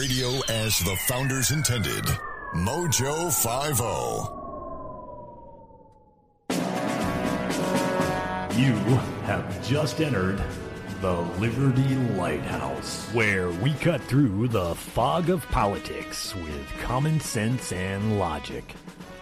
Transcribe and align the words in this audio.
Radio 0.00 0.40
as 0.48 0.78
the 0.78 0.96
founders 1.08 1.50
intended. 1.50 2.04
Mojo 2.54 3.28
50. 3.28 3.84
You 8.58 8.72
have 9.26 9.62
just 9.62 10.00
entered 10.00 10.42
the 11.02 11.20
Liberty 11.38 11.96
Lighthouse, 12.16 13.10
where 13.12 13.50
we 13.50 13.74
cut 13.74 14.00
through 14.00 14.48
the 14.48 14.74
fog 14.74 15.28
of 15.28 15.46
politics 15.48 16.34
with 16.34 16.66
common 16.80 17.20
sense 17.20 17.70
and 17.70 18.18
logic. 18.18 18.74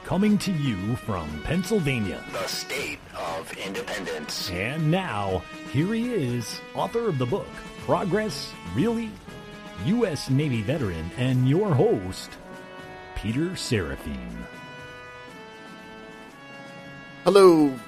Coming 0.04 0.38
to 0.38 0.52
you 0.52 0.95
from 0.95 1.42
Pennsylvania, 1.42 2.22
the 2.30 2.46
state 2.46 3.00
of 3.16 3.52
independence. 3.58 4.48
And 4.50 4.92
now, 4.92 5.42
here 5.72 5.92
he 5.92 6.14
is, 6.14 6.60
author 6.76 7.08
of 7.08 7.18
the 7.18 7.26
book, 7.26 7.48
Progress 7.84 8.52
Really? 8.76 9.10
U.S. 9.86 10.29
Navy 10.29 10.62
veteran 10.62 11.08
and 11.16 11.48
your 11.48 11.72
host, 11.72 12.30
Peter 13.14 13.50
Serafine. 13.50 14.44
Hello, 17.22 17.79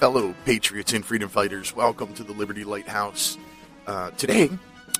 fellow 0.00 0.34
patriots 0.44 0.92
and 0.92 1.04
freedom 1.04 1.28
fighters. 1.28 1.76
Welcome 1.76 2.12
to 2.14 2.24
the 2.24 2.32
Liberty 2.32 2.64
Lighthouse. 2.64 3.38
Uh, 3.86 4.10
today, 4.12 4.50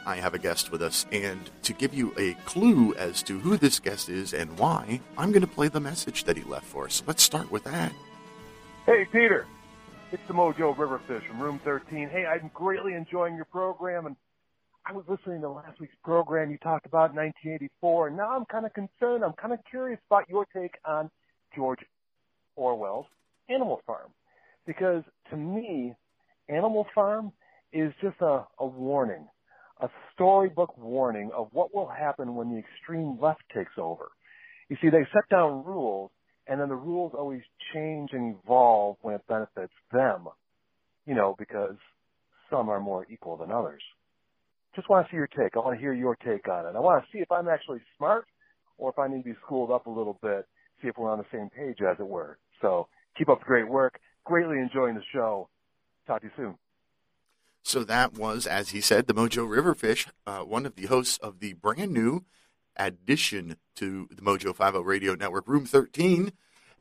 I 0.06 0.16
have 0.16 0.34
a 0.34 0.38
guest 0.38 0.70
with 0.70 0.80
us, 0.80 1.06
and 1.10 1.50
to 1.62 1.72
give 1.72 1.92
you 1.92 2.14
a 2.16 2.34
clue 2.44 2.94
as 2.94 3.22
to 3.24 3.40
who 3.40 3.56
this 3.56 3.80
guest 3.80 4.08
is 4.08 4.32
and 4.32 4.56
why, 4.58 5.00
I'm 5.16 5.32
going 5.32 5.42
to 5.42 5.48
play 5.48 5.66
the 5.66 5.80
message 5.80 6.22
that 6.24 6.36
he 6.36 6.44
left 6.44 6.66
for 6.66 6.84
us. 6.84 7.02
Let's 7.06 7.22
start 7.22 7.50
with 7.50 7.64
that. 7.64 7.92
Hey, 8.86 9.06
Peter. 9.10 9.44
It's 10.12 10.26
the 10.26 10.34
Mojo 10.34 10.74
Riverfish 10.74 11.26
from 11.26 11.40
Room 11.40 11.60
13. 11.64 12.08
Hey, 12.08 12.24
I'm 12.24 12.50
greatly 12.54 12.94
enjoying 12.94 13.34
your 13.34 13.44
program, 13.44 14.06
and 14.06 14.16
I 14.88 14.92
was 14.92 15.04
listening 15.06 15.42
to 15.42 15.50
last 15.50 15.78
week's 15.80 15.94
program. 16.02 16.50
You 16.50 16.56
talked 16.56 16.86
about 16.86 17.14
1984, 17.14 18.08
and 18.08 18.16
now 18.16 18.34
I'm 18.34 18.46
kind 18.46 18.64
of 18.64 18.72
concerned. 18.72 19.22
I'm 19.22 19.34
kind 19.34 19.52
of 19.52 19.58
curious 19.68 20.00
about 20.08 20.26
your 20.30 20.46
take 20.56 20.76
on 20.86 21.10
George 21.54 21.80
Orwell's 22.56 23.04
Animal 23.50 23.82
Farm. 23.86 24.08
Because 24.66 25.02
to 25.28 25.36
me, 25.36 25.92
Animal 26.48 26.86
Farm 26.94 27.32
is 27.70 27.92
just 28.00 28.16
a, 28.22 28.46
a 28.58 28.66
warning, 28.66 29.28
a 29.82 29.90
storybook 30.14 30.78
warning 30.78 31.32
of 31.36 31.48
what 31.52 31.74
will 31.74 31.88
happen 31.88 32.34
when 32.34 32.50
the 32.50 32.58
extreme 32.58 33.18
left 33.20 33.42
takes 33.54 33.72
over. 33.76 34.08
You 34.70 34.78
see, 34.80 34.88
they 34.88 35.06
set 35.12 35.28
down 35.30 35.66
rules, 35.66 36.10
and 36.46 36.58
then 36.58 36.70
the 36.70 36.74
rules 36.74 37.12
always 37.14 37.42
change 37.74 38.08
and 38.14 38.36
evolve 38.42 38.96
when 39.02 39.16
it 39.16 39.22
benefits 39.28 39.74
them, 39.92 40.28
you 41.04 41.14
know, 41.14 41.36
because 41.38 41.76
some 42.48 42.70
are 42.70 42.80
more 42.80 43.06
equal 43.10 43.36
than 43.36 43.52
others 43.52 43.82
just 44.74 44.88
want 44.88 45.06
to 45.06 45.10
see 45.10 45.16
your 45.16 45.26
take. 45.26 45.56
I 45.56 45.60
want 45.60 45.76
to 45.76 45.80
hear 45.80 45.92
your 45.92 46.16
take 46.16 46.48
on 46.48 46.66
it. 46.66 46.76
I 46.76 46.80
want 46.80 47.04
to 47.04 47.10
see 47.12 47.18
if 47.18 47.30
I'm 47.30 47.48
actually 47.48 47.80
smart 47.96 48.26
or 48.76 48.90
if 48.90 48.98
I 48.98 49.08
need 49.08 49.24
to 49.24 49.30
be 49.30 49.36
schooled 49.44 49.70
up 49.70 49.86
a 49.86 49.90
little 49.90 50.18
bit, 50.22 50.46
see 50.80 50.88
if 50.88 50.96
we're 50.96 51.10
on 51.10 51.18
the 51.18 51.24
same 51.32 51.50
page, 51.50 51.78
as 51.82 51.96
it 51.98 52.06
were. 52.06 52.38
So 52.60 52.88
keep 53.16 53.28
up 53.28 53.40
the 53.40 53.44
great 53.44 53.68
work. 53.68 54.00
Greatly 54.24 54.58
enjoying 54.58 54.94
the 54.94 55.02
show. 55.12 55.48
Talk 56.06 56.20
to 56.20 56.26
you 56.26 56.32
soon. 56.36 56.54
So 57.62 57.84
that 57.84 58.14
was, 58.14 58.46
as 58.46 58.70
he 58.70 58.80
said, 58.80 59.06
the 59.06 59.14
Mojo 59.14 59.46
Riverfish, 59.46 60.08
uh, 60.26 60.40
one 60.40 60.64
of 60.64 60.76
the 60.76 60.86
hosts 60.86 61.18
of 61.18 61.40
the 61.40 61.54
brand 61.54 61.92
new 61.92 62.24
addition 62.76 63.56
to 63.74 64.08
the 64.10 64.22
Mojo 64.22 64.54
50 64.54 64.78
Radio 64.84 65.14
Network, 65.14 65.48
Room 65.48 65.66
13. 65.66 66.32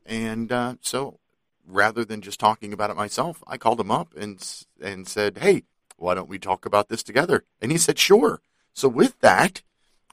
And 0.06 0.52
uh, 0.52 0.76
so 0.82 1.20
rather 1.68 2.06
than 2.06 2.22
just 2.22 2.40
talking 2.40 2.72
about 2.72 2.90
it 2.90 2.96
myself, 2.96 3.44
I 3.48 3.58
called 3.58 3.80
him 3.80 3.92
up 3.92 4.14
and 4.16 4.42
and 4.82 5.08
said, 5.08 5.40
"Hey, 5.40 5.64
why 5.98 6.14
don't 6.14 6.30
we 6.30 6.40
talk 6.40 6.66
about 6.66 6.90
this 6.90 7.04
together? 7.04 7.44
And 7.62 7.72
he 7.72 7.78
said, 7.78 8.00
sure. 8.00 8.42
So 8.74 8.88
with 8.88 9.20
that, 9.20 9.62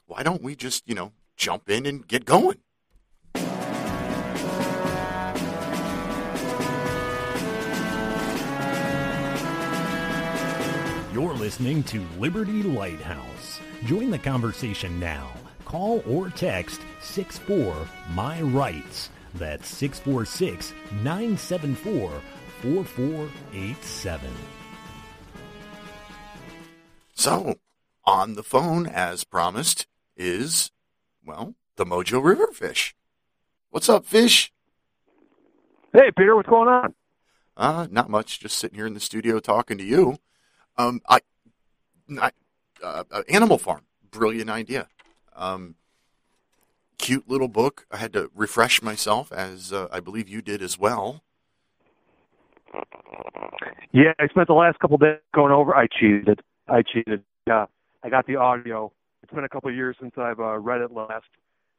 why 0.07 0.23
don't 0.23 0.41
we 0.41 0.55
just, 0.55 0.87
you 0.87 0.95
know, 0.95 1.13
jump 1.37 1.69
in 1.69 1.85
and 1.85 2.07
get 2.07 2.25
going? 2.25 2.57
You're 11.13 11.33
listening 11.33 11.83
to 11.83 12.05
Liberty 12.19 12.63
Lighthouse. 12.63 13.61
Join 13.85 14.09
the 14.11 14.19
conversation 14.19 14.99
now. 14.99 15.31
Call 15.63 16.03
or 16.07 16.29
text 16.29 16.81
64 17.01 17.87
My 18.11 18.41
Rights. 18.41 19.09
That's 19.35 19.69
646 19.69 20.73
974 21.03 22.21
4487. 22.61 24.31
So, 27.15 27.55
on 28.03 28.35
the 28.35 28.43
phone, 28.43 28.85
as 28.85 29.23
promised, 29.23 29.87
is, 30.17 30.71
well, 31.25 31.55
the 31.77 31.85
Mojo 31.85 32.21
River 32.21 32.47
Fish. 32.47 32.93
What's 33.69 33.87
up, 33.87 34.05
Fish? 34.05 34.51
Hey, 35.93 36.11
Peter, 36.17 36.35
what's 36.35 36.49
going 36.49 36.67
on? 36.67 36.93
Uh, 37.55 37.87
not 37.89 38.09
much. 38.09 38.41
Just 38.41 38.57
sitting 38.57 38.77
here 38.77 38.85
in 38.85 38.93
the 38.93 38.99
studio 38.99 39.39
talking 39.39 39.77
to 39.77 39.83
you. 39.83 40.17
Um, 40.77 41.01
I, 41.07 41.19
I 42.19 42.31
uh, 42.83 43.05
uh, 43.09 43.23
Animal 43.29 43.57
Farm, 43.57 43.85
brilliant 44.11 44.49
idea. 44.49 44.89
Um, 45.37 45.75
cute 46.97 47.29
little 47.29 47.47
book. 47.47 47.87
I 47.89 47.95
had 47.97 48.11
to 48.11 48.29
refresh 48.35 48.81
myself, 48.81 49.31
as 49.31 49.71
uh, 49.71 49.87
I 49.89 50.01
believe 50.01 50.27
you 50.27 50.41
did 50.41 50.61
as 50.61 50.77
well. 50.77 51.23
Yeah, 53.93 54.11
I 54.19 54.27
spent 54.27 54.47
the 54.47 54.53
last 54.53 54.79
couple 54.79 54.97
days 54.97 55.19
going 55.33 55.53
over. 55.53 55.73
I 55.73 55.87
cheated. 55.87 56.41
I 56.67 56.81
cheated. 56.81 57.23
Yeah, 57.47 57.65
I 58.03 58.09
got 58.09 58.27
the 58.27 58.37
audio. 58.37 58.91
It's 59.23 59.33
been 59.33 59.43
a 59.43 59.49
couple 59.49 59.69
of 59.69 59.75
years 59.75 59.95
since 59.99 60.13
I've 60.17 60.39
uh, 60.39 60.57
read 60.57 60.81
it 60.81 60.91
last, 60.91 61.25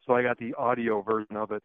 so 0.07 0.15
I 0.15 0.23
got 0.23 0.39
the 0.39 0.55
audio 0.55 1.03
version 1.03 1.37
of 1.37 1.51
it 1.53 1.63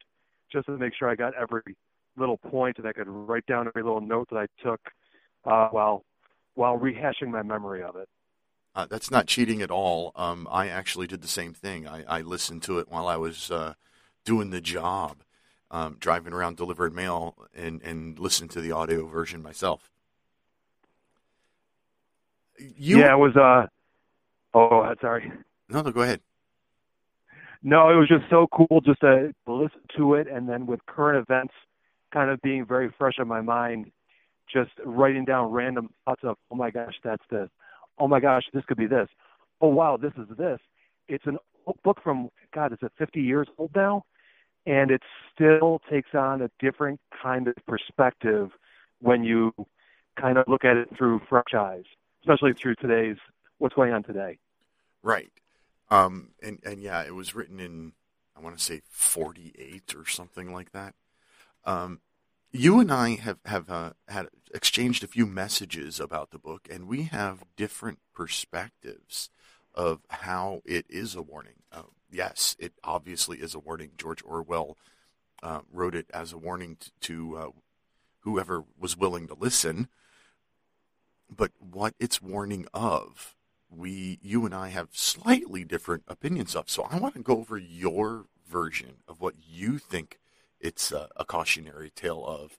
just 0.52 0.66
to 0.68 0.78
make 0.78 0.94
sure 0.98 1.10
I 1.10 1.16
got 1.16 1.34
every 1.36 1.76
little 2.18 2.38
point 2.38 2.78
and 2.78 2.88
I 2.88 2.94
could 2.94 3.08
write 3.08 3.46
down 3.46 3.68
every 3.68 3.84
little 3.84 4.02
note 4.02 4.30
that 4.32 4.38
I 4.38 4.48
took 4.64 4.82
uh, 5.46 5.70
while 5.70 6.04
while 6.56 6.78
rehashing 6.78 7.30
my 7.30 7.42
memory 7.42 7.82
of 7.82 7.96
it. 7.96 8.10
Uh, 8.76 8.86
that's 8.86 9.12
not 9.12 9.28
cheating 9.28 9.62
at 9.62 9.72
all. 9.72 10.12
Um, 10.16 10.48
I 10.50 10.68
actually 10.68 11.08
did 11.08 11.22
the 11.22 11.28
same 11.28 11.54
thing. 11.54 11.88
I, 11.88 12.04
I 12.08 12.22
listened 12.22 12.64
to 12.64 12.80
it 12.80 12.90
while 12.90 13.08
I 13.08 13.18
was 13.18 13.52
uh, 13.52 13.74
doing 14.26 14.50
the 14.50 14.62
job, 14.62 15.24
um, 15.70 15.98
driving 16.00 16.34
around 16.34 16.58
delivering 16.58 16.94
mail, 16.94 17.36
and 17.56 17.82
and 17.82 18.20
listened 18.20 18.52
to 18.52 18.62
the 18.62 18.72
audio 18.72 19.08
version 19.08 19.42
myself. 19.42 19.92
You... 22.78 23.00
Yeah, 23.00 23.14
it 23.14 23.18
was. 23.18 23.36
Uh, 23.36 23.68
oh, 24.58 24.94
sorry. 25.02 25.32
No, 25.70 25.82
no, 25.82 25.92
go 25.92 26.02
ahead. 26.02 26.22
No, 27.64 27.90
it 27.90 27.96
was 27.96 28.08
just 28.08 28.24
so 28.30 28.48
cool 28.48 28.82
just 28.82 29.02
to 29.02 29.34
listen 29.48 29.82
to 29.98 30.16
it, 30.16 30.28
and 30.28 30.50
then 30.50 30.66
with 30.66 30.80
current 30.88 31.24
events 31.30 31.54
kind 32.12 32.30
of 32.30 32.42
being 32.42 32.66
very 32.66 32.94
fresh 32.98 33.14
in 33.20 33.28
my 33.28 33.42
mind, 33.42 33.92
just 34.52 34.72
writing 34.84 35.26
down 35.26 35.52
random 35.52 35.92
thoughts 36.06 36.22
of, 36.24 36.38
oh 36.50 36.56
my 36.56 36.72
gosh, 36.72 36.96
that's 37.04 37.24
this. 37.30 37.50
Oh 38.00 38.08
my 38.08 38.20
gosh, 38.20 38.44
this 38.54 38.64
could 38.66 38.78
be 38.78 38.88
this. 38.88 39.08
Oh 39.62 39.68
wow, 39.68 39.98
this 39.98 40.12
is 40.18 40.28
this. 40.38 40.60
It's 41.08 41.26
an 41.28 41.38
book 41.84 42.00
from 42.04 42.30
God, 42.54 42.74
is 42.74 42.80
it 42.82 42.92
50 42.98 43.22
years 43.22 43.48
old 43.58 43.72
now? 43.76 44.04
And 44.66 44.92
it 44.92 45.02
still 45.34 45.82
takes 45.90 46.10
on 46.14 46.42
a 46.42 46.50
different 46.60 47.00
kind 47.22 47.48
of 47.48 47.56
perspective 47.68 48.50
when 49.00 49.24
you 49.24 49.54
kind 50.20 50.38
of 50.38 50.46
look 50.48 50.66
at 50.66 50.78
it 50.78 50.90
through 50.98 51.22
fresh 51.30 51.54
eyes 51.58 51.86
especially 52.22 52.54
through 52.54 52.76
today's 52.76 53.18
what's 53.58 53.76
going 53.76 53.94
on 53.94 54.04
today. 54.04 54.38
Right. 55.04 55.32
Um, 55.90 56.30
and 56.42 56.60
and 56.64 56.82
yeah, 56.82 57.04
it 57.04 57.16
was 57.16 57.36
written 57.36 57.60
in 57.60 57.94
I 58.36 58.40
want 58.40 58.58
to 58.58 58.64
say 58.64 58.82
48 58.90 59.96
or 59.96 60.06
something 60.06 60.54
like 60.54 60.72
that. 60.72 60.96
Um, 61.66 62.00
you 62.52 62.80
and 62.80 62.92
I 62.92 63.16
have 63.16 63.40
have 63.46 63.70
uh, 63.70 63.92
had 64.08 64.28
exchanged 64.54 65.04
a 65.04 65.08
few 65.08 65.26
messages 65.26 66.00
about 66.00 66.32
the 66.32 66.40
book, 66.40 66.68
and 66.70 66.88
we 66.88 67.04
have 67.04 67.46
different 67.56 68.00
perspectives 68.14 69.30
of 69.74 70.02
how 70.10 70.62
it 70.66 70.86
is 70.90 71.16
a 71.16 71.22
warning. 71.22 71.64
Uh, 71.72 71.84
yes, 72.12 72.56
it 72.60 72.74
obviously 72.84 73.38
is 73.38 73.56
a 73.56 73.60
warning. 73.60 73.92
George 73.98 74.22
Orwell 74.26 74.78
uh, 75.42 75.62
wrote 75.72 75.96
it 75.96 76.08
as 76.14 76.34
a 76.34 76.38
warning 76.38 76.78
to, 76.78 76.92
to 77.02 77.38
uh, 77.38 77.50
whoever 78.22 78.66
was 78.78 78.98
willing 78.98 79.28
to 79.28 79.34
listen 79.34 79.88
but 81.36 81.52
what 81.60 81.94
it's 82.00 82.22
warning 82.22 82.68
of, 82.74 83.36
we, 83.70 84.20
you 84.22 84.46
and 84.46 84.54
I 84.54 84.70
have 84.70 84.90
slightly 84.92 85.64
different 85.64 86.04
opinions 86.08 86.56
of. 86.56 86.70
So 86.70 86.88
I 86.90 86.98
want 86.98 87.16
to 87.16 87.22
go 87.22 87.38
over 87.38 87.58
your 87.58 88.26
version 88.48 88.98
of 89.08 89.22
what 89.22 89.36
you 89.48 89.78
think 89.78 90.20
it's 90.60 90.92
a, 90.92 91.08
a 91.16 91.26
cautionary 91.26 91.90
tale 91.90 92.26
of, 92.26 92.58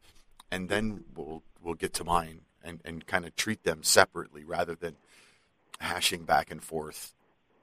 and 0.51 0.69
then 0.69 1.05
we'll 1.15 1.43
we'll 1.63 1.75
get 1.75 1.93
to 1.95 2.05
mine 2.05 2.41
and, 2.65 2.81
and 2.85 3.07
kind 3.07 3.25
of 3.25 3.37
treat 3.37 3.63
them 3.63 3.83
separately 3.83 4.45
rather 4.45 4.75
than 4.75 4.97
hashing 5.81 6.25
back 6.25 6.51
and 6.51 6.63
forth 6.63 7.15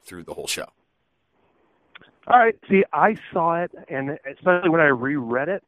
through 0.04 0.24
the 0.24 0.34
whole 0.34 0.48
show. 0.48 0.68
All 2.28 2.40
right. 2.40 2.56
See, 2.70 2.84
I 2.94 3.16
saw 3.34 3.64
it, 3.64 3.72
and 3.90 4.18
especially 4.32 4.70
when 4.70 4.82
I 4.82 4.88
reread 4.88 5.50
it, 5.50 5.64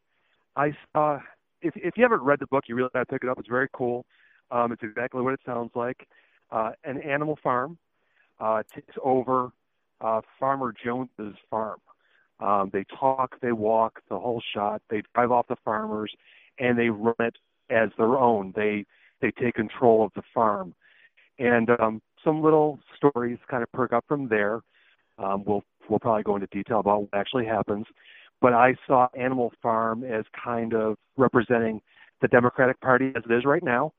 I 0.56 0.74
saw. 0.94 1.20
If 1.62 1.76
if 1.76 1.98
you 1.98 2.04
haven't 2.04 2.22
read 2.22 2.40
the 2.40 2.48
book, 2.48 2.66
you 2.68 2.76
really 2.76 2.90
got 2.94 3.00
to 3.00 3.06
pick 3.06 3.24
it 3.24 3.30
up. 3.30 3.40
It's 3.40 3.50
very 3.50 3.68
cool. 3.74 4.06
Um, 4.52 4.72
it's 4.72 4.84
exactly 4.84 5.22
what 5.22 5.34
it 5.34 5.40
sounds 5.46 5.72
like. 5.76 6.08
Uh, 6.52 6.72
an 6.84 7.02
animal 7.02 7.40
farm 7.42 7.78
uh, 8.40 8.64
takes 8.74 8.96
over 9.04 9.52
uh, 10.02 10.22
Farmer 10.40 10.74
Jones's 10.84 11.36
farm. 11.50 11.80
Um, 12.40 12.72
they 12.74 12.84
talk, 13.00 13.40
they 13.42 13.52
walk, 13.52 14.02
the 14.10 14.20
whole 14.20 14.42
shot. 14.54 14.82
They 14.90 15.04
drive 15.14 15.32
off 15.32 15.48
the 15.48 15.56
farmers, 15.64 16.12
and 16.60 16.78
they 16.78 16.90
run 16.90 17.16
it 17.20 17.38
as 17.70 17.90
their 17.98 18.18
own. 18.18 18.54
They 18.56 18.86
they 19.22 19.32
take 19.32 19.54
control 19.54 20.04
of 20.04 20.12
the 20.16 20.24
farm, 20.34 20.74
and 21.38 21.70
um, 21.80 22.02
some 22.24 22.42
little 22.42 22.80
stories 22.96 23.38
kind 23.48 23.62
of 23.62 23.72
perk 23.72 23.94
up 23.94 24.06
from 24.08 24.28
there. 24.28 24.62
Um, 25.20 25.44
we'll 25.46 25.64
we'll 25.88 26.00
probably 26.00 26.24
go 26.24 26.36
into 26.36 26.48
detail 26.48 26.80
about 26.80 27.02
what 27.02 27.10
actually 27.14 27.46
happens, 27.46 27.86
but 28.42 28.54
I 28.54 28.76
saw 28.88 29.08
Animal 29.16 29.54
Farm 29.62 30.04
as 30.04 30.26
kind 30.44 30.74
of 30.74 30.98
representing 31.18 31.80
the 32.22 32.28
Democratic 32.28 32.82
Party 32.82 33.14
as 33.16 33.24
it 33.30 33.32
is 33.32 33.46
right 33.46 33.64
now. 33.64 33.94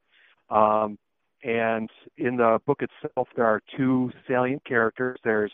Um, 0.50 0.99
and 1.44 1.91
in 2.17 2.37
the 2.37 2.61
book 2.67 2.83
itself, 2.83 3.29
there 3.35 3.47
are 3.47 3.61
two 3.77 4.12
salient 4.29 4.65
characters. 4.65 5.19
There's 5.25 5.53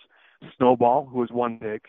Snowball, 0.57 1.07
who 1.07 1.23
is 1.23 1.31
one 1.31 1.59
pig, 1.59 1.81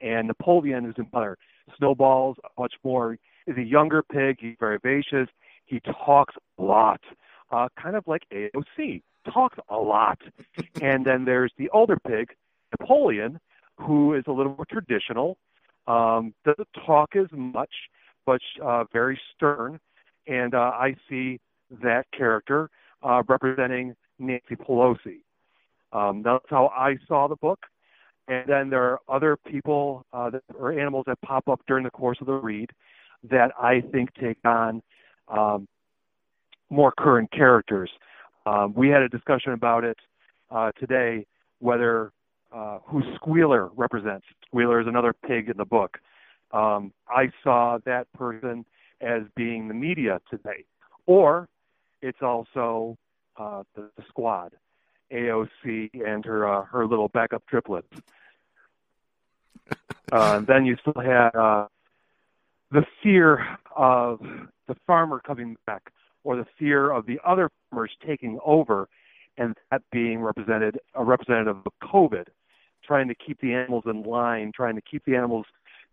and 0.00 0.28
Napoleon, 0.28 0.84
who's 0.84 1.04
another. 1.12 1.36
Snowball's 1.76 2.36
much 2.58 2.74
more 2.84 3.18
is 3.46 3.56
a 3.56 3.62
younger 3.62 4.02
pig. 4.02 4.38
He's 4.40 4.56
very 4.60 4.78
vivacious. 4.82 5.28
He 5.66 5.80
talks 5.80 6.34
a 6.58 6.62
lot, 6.62 7.00
uh, 7.50 7.68
kind 7.80 7.96
of 7.96 8.04
like 8.06 8.22
AOC, 8.32 9.02
talks 9.32 9.58
a 9.68 9.76
lot. 9.76 10.18
and 10.82 11.04
then 11.04 11.24
there's 11.24 11.52
the 11.58 11.68
older 11.70 11.98
pig, 12.06 12.34
Napoleon, 12.78 13.38
who 13.76 14.14
is 14.14 14.24
a 14.26 14.32
little 14.32 14.54
more 14.56 14.66
traditional, 14.66 15.36
um, 15.86 16.34
doesn't 16.44 16.68
talk 16.86 17.16
as 17.16 17.26
much, 17.32 17.72
but 18.26 18.40
uh, 18.62 18.84
very 18.92 19.18
stern. 19.34 19.80
And 20.26 20.54
uh, 20.54 20.72
I 20.74 20.94
see 21.08 21.40
that 21.82 22.06
character 22.16 22.70
uh, 23.02 23.22
representing 23.28 23.94
Nancy 24.18 24.56
Pelosi. 24.56 25.20
Um, 25.92 26.22
that's 26.22 26.44
how 26.48 26.68
I 26.68 26.96
saw 27.06 27.28
the 27.28 27.36
book. 27.36 27.60
And 28.28 28.44
then 28.46 28.68
there 28.68 28.82
are 28.82 29.00
other 29.08 29.36
people 29.36 30.04
uh, 30.12 30.30
that, 30.30 30.42
or 30.54 30.72
animals 30.72 31.04
that 31.06 31.20
pop 31.22 31.48
up 31.48 31.60
during 31.66 31.84
the 31.84 31.90
course 31.90 32.18
of 32.20 32.26
the 32.26 32.34
read 32.34 32.70
that 33.30 33.52
I 33.58 33.80
think 33.92 34.10
take 34.14 34.36
on 34.44 34.82
um, 35.28 35.66
more 36.70 36.92
current 36.92 37.30
characters. 37.32 37.90
Um, 38.44 38.74
we 38.76 38.88
had 38.88 39.02
a 39.02 39.08
discussion 39.08 39.52
about 39.52 39.84
it 39.84 39.96
uh, 40.50 40.72
today, 40.78 41.26
whether 41.58 42.12
uh, 42.54 42.78
who 42.84 43.02
Squealer 43.14 43.70
represents. 43.76 44.26
Squealer 44.46 44.80
is 44.80 44.86
another 44.86 45.14
pig 45.26 45.48
in 45.48 45.56
the 45.56 45.64
book. 45.64 45.98
Um, 46.52 46.92
I 47.08 47.30
saw 47.42 47.78
that 47.84 48.10
person 48.14 48.64
as 49.00 49.22
being 49.36 49.68
the 49.68 49.74
media 49.74 50.20
today, 50.30 50.64
or 51.06 51.48
it's 52.02 52.22
also 52.22 52.96
uh, 53.36 53.62
the, 53.74 53.90
the 53.96 54.02
squad, 54.08 54.52
AOC 55.12 55.90
and 56.06 56.24
her 56.24 56.46
uh, 56.46 56.64
her 56.64 56.86
little 56.86 57.08
backup 57.08 57.46
triplets. 57.46 57.88
uh, 60.12 60.40
then 60.40 60.64
you 60.64 60.76
still 60.80 61.00
had 61.02 61.30
uh, 61.34 61.66
the 62.70 62.84
fear 63.02 63.58
of 63.76 64.20
the 64.66 64.76
farmer 64.86 65.20
coming 65.20 65.56
back, 65.66 65.90
or 66.24 66.36
the 66.36 66.46
fear 66.58 66.90
of 66.90 67.06
the 67.06 67.18
other 67.24 67.50
farmers 67.70 67.90
taking 68.06 68.38
over, 68.44 68.88
and 69.36 69.56
that 69.70 69.82
being 69.90 70.20
represented 70.20 70.78
a 70.94 71.04
representative 71.04 71.56
of 71.64 71.72
COVID, 71.82 72.26
trying 72.84 73.08
to 73.08 73.14
keep 73.14 73.40
the 73.40 73.54
animals 73.54 73.84
in 73.86 74.02
line, 74.02 74.52
trying 74.54 74.74
to 74.74 74.82
keep 74.82 75.04
the 75.04 75.14
animals 75.14 75.46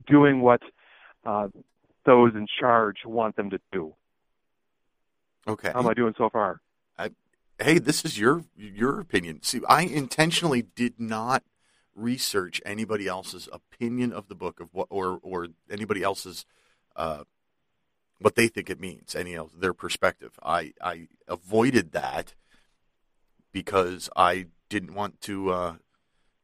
doing 0.08 0.42
what 0.42 0.62
uh, 1.26 1.48
those 2.06 2.34
in 2.36 2.48
charge 2.60 2.98
want 3.06 3.36
them 3.36 3.50
to 3.50 3.60
do. 3.72 3.94
Okay. 5.48 5.72
How 5.72 5.80
am 5.80 5.88
I 5.88 5.94
doing 5.94 6.16
so 6.18 6.30
far? 6.30 6.62
I, 6.98 7.12
hey, 7.60 7.80
this 7.80 8.04
is 8.04 8.18
your 8.20 8.44
your 8.56 9.00
opinion. 9.00 9.42
See, 9.44 9.62
I 9.68 9.84
intentionally 9.84 10.64
did 10.64 11.00
not 11.00 11.44
research 11.96 12.62
anybody 12.66 13.08
else's 13.08 13.48
opinion 13.52 14.12
of 14.12 14.28
the 14.28 14.36
book 14.36 14.60
of 14.60 14.70
what 14.74 14.88
or 14.90 15.20
or 15.22 15.48
anybody 15.70 16.04
else's 16.04 16.46
uh, 16.96 17.24
what 18.20 18.36
they 18.36 18.48
think 18.48 18.70
it 18.70 18.80
means, 18.80 19.16
any 19.16 19.36
else 19.36 19.52
their 19.58 19.74
perspective. 19.74 20.40
I 20.44 20.74
I 20.82 21.08
avoided 21.28 21.92
that 21.92 22.34
because 23.52 24.10
I 24.16 24.48
didn't 24.70 24.94
want 24.94 25.22
to 25.22 25.52
uh, 25.52 25.74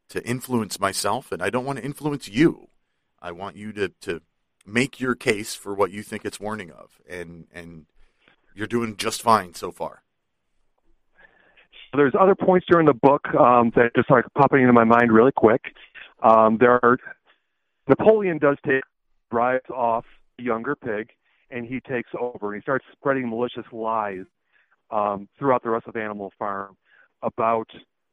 to 0.10 0.26
influence 0.26 0.80
myself, 0.80 1.32
and 1.32 1.42
I 1.42 1.50
don't 1.50 1.66
want 1.66 1.80
to 1.80 1.86
influence 1.86 2.28
you. 2.28 2.68
I 3.22 3.32
want 3.32 3.56
you 3.56 3.74
to 3.74 3.90
to 4.02 4.22
make 4.66 5.00
your 5.00 5.16
case 5.16 5.56
for 5.56 5.74
what 5.74 5.92
you 5.92 6.04
think 6.04 6.24
it's 6.24 6.40
warning 6.40 6.72
of, 6.72 7.00
and 7.10 7.48
and 7.52 7.86
you're 8.54 8.68
doing 8.68 8.96
just 8.98 9.22
fine 9.22 9.54
so 9.54 9.72
far. 9.72 10.04
There's 11.94 12.14
other 12.18 12.36
points 12.36 12.66
during 12.70 12.86
the 12.86 12.94
book 12.94 13.28
um, 13.36 13.72
that 13.76 13.92
just 13.96 14.10
like 14.10 14.26
popping 14.38 14.62
into 14.62 14.74
my 14.74 14.86
mind 14.86 15.12
really 15.12 15.34
quick. 15.34 15.62
Um, 16.24 16.58
there 16.58 16.80
are 16.84 16.98
Napoleon 17.88 18.38
does 18.38 18.58
take 18.66 18.84
drives 19.30 19.70
off 19.70 20.06
the 20.38 20.44
younger 20.44 20.76
pig, 20.76 21.10
and 21.50 21.66
he 21.66 21.80
takes 21.82 22.10
over. 22.20 22.54
He 22.56 22.62
starts 22.62 22.86
spreading 22.94 23.30
malicious 23.30 23.66
lies 23.72 24.26
um, 24.92 25.28
throughout 25.38 25.64
the 25.64 25.70
rest 25.70 25.88
of 25.88 25.96
Animal 25.96 26.32
Farm 26.38 26.78
about 27.24 27.68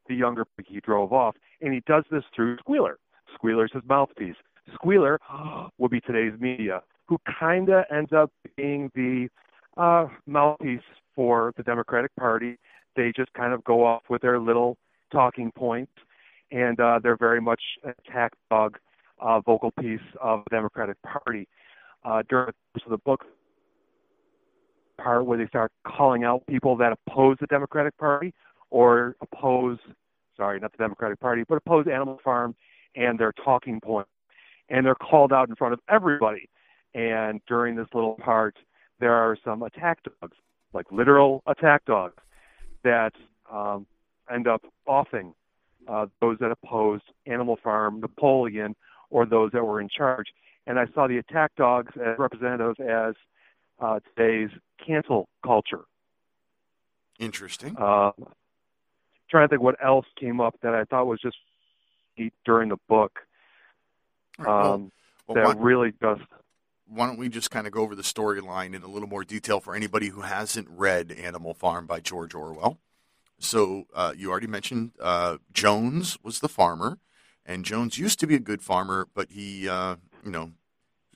the 0.07 0.15
younger 0.15 0.45
pig 0.57 0.65
he 0.67 0.79
drove 0.79 1.13
off, 1.13 1.35
and 1.61 1.73
he 1.73 1.81
does 1.85 2.03
this 2.11 2.23
through 2.35 2.57
Squealer. 2.57 2.97
Squealer's 3.35 3.71
his 3.73 3.83
mouthpiece. 3.87 4.35
Squealer 4.73 5.19
will 5.77 5.89
be 5.89 6.01
today's 6.01 6.33
media, 6.39 6.81
who 7.07 7.17
kind 7.39 7.69
of 7.69 7.85
ends 7.91 8.11
up 8.11 8.31
being 8.57 8.91
the 8.95 9.29
uh, 9.79 10.07
mouthpiece 10.27 10.81
for 11.15 11.53
the 11.57 11.63
Democratic 11.63 12.15
Party. 12.15 12.57
They 12.95 13.11
just 13.15 13.31
kind 13.33 13.53
of 13.53 13.63
go 13.63 13.85
off 13.85 14.03
with 14.09 14.21
their 14.21 14.39
little 14.39 14.77
talking 15.11 15.51
points, 15.55 15.91
and 16.51 16.79
uh, 16.79 16.99
they're 17.01 17.17
very 17.17 17.41
much 17.41 17.61
an 17.83 17.93
attack 18.05 18.33
dog 18.51 18.77
uh, 19.19 19.39
vocal 19.39 19.71
piece 19.79 19.99
of 20.21 20.43
the 20.49 20.55
Democratic 20.55 20.97
Party. 21.01 21.47
Uh, 22.03 22.23
during 22.29 22.47
the 22.47 22.79
course 22.79 22.85
of 22.85 22.91
the 22.91 22.97
book, 22.99 23.25
part 24.97 25.25
where 25.25 25.37
they 25.37 25.47
start 25.47 25.71
calling 25.85 26.23
out 26.23 26.45
people 26.47 26.75
that 26.77 26.93
oppose 27.07 27.37
the 27.39 27.47
Democratic 27.47 27.97
Party 27.97 28.33
or 28.69 29.15
oppose, 29.21 29.77
sorry, 30.37 30.59
not 30.59 30.71
the 30.71 30.77
Democratic 30.77 31.19
Party, 31.19 31.43
but 31.47 31.55
oppose 31.55 31.87
Animal 31.91 32.19
Farm 32.23 32.55
and 32.95 33.19
their 33.19 33.33
talking 33.43 33.79
points. 33.81 34.09
And 34.69 34.85
they're 34.85 34.95
called 34.95 35.33
out 35.33 35.49
in 35.49 35.55
front 35.55 35.73
of 35.73 35.79
everybody. 35.89 36.49
And 36.93 37.41
during 37.47 37.75
this 37.75 37.87
little 37.93 38.15
part, 38.15 38.55
there 38.99 39.13
are 39.13 39.37
some 39.43 39.63
attack 39.63 39.99
dogs, 40.03 40.35
like 40.73 40.91
literal 40.91 41.43
attack 41.47 41.85
dogs, 41.85 42.21
that 42.83 43.13
um, 43.51 43.85
end 44.31 44.47
up 44.47 44.63
offing 44.85 45.33
uh, 45.87 46.05
those 46.21 46.37
that 46.39 46.51
opposed 46.51 47.03
Animal 47.25 47.57
Farm, 47.63 47.99
Napoleon, 47.99 48.75
or 49.09 49.25
those 49.25 49.51
that 49.53 49.63
were 49.63 49.81
in 49.81 49.89
charge. 49.89 50.27
And 50.67 50.79
I 50.79 50.85
saw 50.93 51.07
the 51.07 51.17
attack 51.17 51.55
dogs 51.55 51.93
as 51.97 52.19
representative 52.19 52.79
as 52.79 53.15
uh, 53.79 53.99
today's 54.15 54.49
cancel 54.85 55.27
culture. 55.43 55.85
Interesting. 57.17 57.75
Uh, 57.77 58.11
trying 59.29 59.45
to 59.45 59.49
think 59.49 59.61
what 59.61 59.75
else 59.83 60.05
came 60.19 60.39
up 60.39 60.55
that 60.61 60.73
I 60.73 60.83
thought 60.85 61.07
was 61.07 61.19
just 61.19 61.37
during 62.45 62.69
the 62.69 62.77
book. 62.87 63.19
Um, 64.39 64.45
well, 64.45 64.91
well, 65.27 65.47
that 65.47 65.57
really 65.57 65.93
just. 66.01 66.21
Why 66.91 67.05
don't 67.05 67.19
we 67.19 67.29
just 67.29 67.51
kind 67.51 67.67
of 67.67 67.73
go 67.73 67.81
over 67.81 67.95
the 67.95 68.01
storyline 68.01 68.73
in 68.73 68.81
a 68.81 68.87
little 68.87 69.07
more 69.07 69.23
detail 69.23 69.59
for 69.59 69.75
anybody 69.75 70.07
who 70.07 70.21
hasn't 70.21 70.67
read 70.69 71.11
Animal 71.11 71.53
Farm 71.53 71.85
by 71.85 71.99
George 71.99 72.33
Orwell? 72.33 72.79
So 73.37 73.85
uh, 73.93 74.13
you 74.17 74.31
already 74.31 74.47
mentioned 74.47 74.91
uh, 74.99 75.37
Jones 75.53 76.17
was 76.23 76.39
the 76.39 76.49
farmer, 76.49 76.97
and 77.45 77.63
Jones 77.63 77.97
used 77.97 78.19
to 78.19 78.27
be 78.27 78.35
a 78.35 78.39
good 78.39 78.61
farmer, 78.61 79.07
but 79.13 79.31
he, 79.31 79.69
uh, 79.69 79.95
you 80.25 80.31
know, 80.31 80.51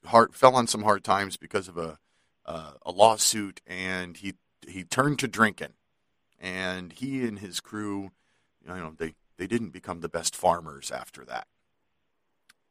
hard, 0.05 0.33
fell 0.33 0.55
on 0.55 0.67
some 0.67 0.83
hard 0.83 1.03
times 1.03 1.37
because 1.37 1.67
of 1.67 1.77
a 1.77 1.97
uh, 2.45 2.73
a 2.85 2.91
lawsuit, 2.91 3.61
and 3.65 4.17
he 4.17 4.33
he 4.67 4.83
turned 4.83 5.19
to 5.19 5.27
drinking, 5.27 5.73
and 6.39 6.93
he 6.93 7.25
and 7.25 7.39
his 7.39 7.59
crew, 7.59 8.11
you 8.65 8.73
know, 8.73 8.93
they 8.97 9.13
they 9.37 9.47
didn't 9.47 9.69
become 9.69 10.01
the 10.01 10.09
best 10.09 10.35
farmers 10.35 10.91
after 10.91 11.25
that, 11.25 11.47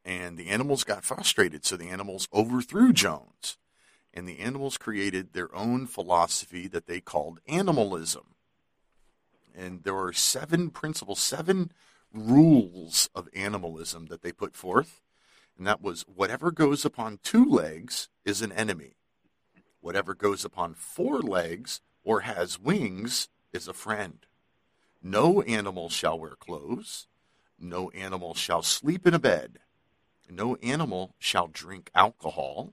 and 0.05 0.37
the 0.37 0.49
animals 0.49 0.85
got 0.85 1.05
frustrated, 1.05 1.65
so 1.65 1.77
the 1.77 1.89
animals 1.89 2.29
overthrew 2.33 2.93
Jones, 2.93 3.59
and 4.13 4.29
the 4.29 4.41
animals 4.41 4.79
created 4.79 5.33
their 5.33 5.55
own 5.55 5.87
philosophy 5.87 6.69
that 6.69 6.87
they 6.87 7.01
called 7.01 7.41
animalism, 7.47 8.35
and 9.55 9.85
there 9.85 9.95
were 9.95 10.13
seven 10.13 10.71
principles, 10.71 11.21
seven 11.21 11.73
rules 12.13 13.09
of 13.15 13.29
animalism 13.35 14.07
that 14.07 14.23
they 14.23 14.33
put 14.33 14.55
forth, 14.55 15.01
and 15.57 15.67
that 15.67 15.83
was 15.83 16.03
whatever 16.03 16.51
goes 16.51 16.85
upon 16.85 17.19
two 17.23 17.45
legs 17.45 18.09
is 18.25 18.43
an 18.43 18.53
enemy 18.53 18.97
Whatever 19.83 20.15
goes 20.15 20.45
upon 20.45 20.75
four 20.75 21.21
legs 21.21 21.81
or 22.05 22.21
has 22.21 22.59
wings 22.59 23.29
is 23.53 23.67
a 23.67 23.73
friend. 23.73 24.25
No 25.03 25.43
animal 25.43 25.89
shall 25.91 26.19
wear 26.19 26.37
clothes. 26.37 27.09
No 27.59 27.91
animal 27.91 28.33
shall 28.33 28.63
sleep 28.63 29.09
in 29.09 29.13
a 29.13 29.19
bed. 29.19 29.59
No 30.35 30.57
animal 30.57 31.15
shall 31.19 31.47
drink 31.47 31.91
alcohol. 31.95 32.73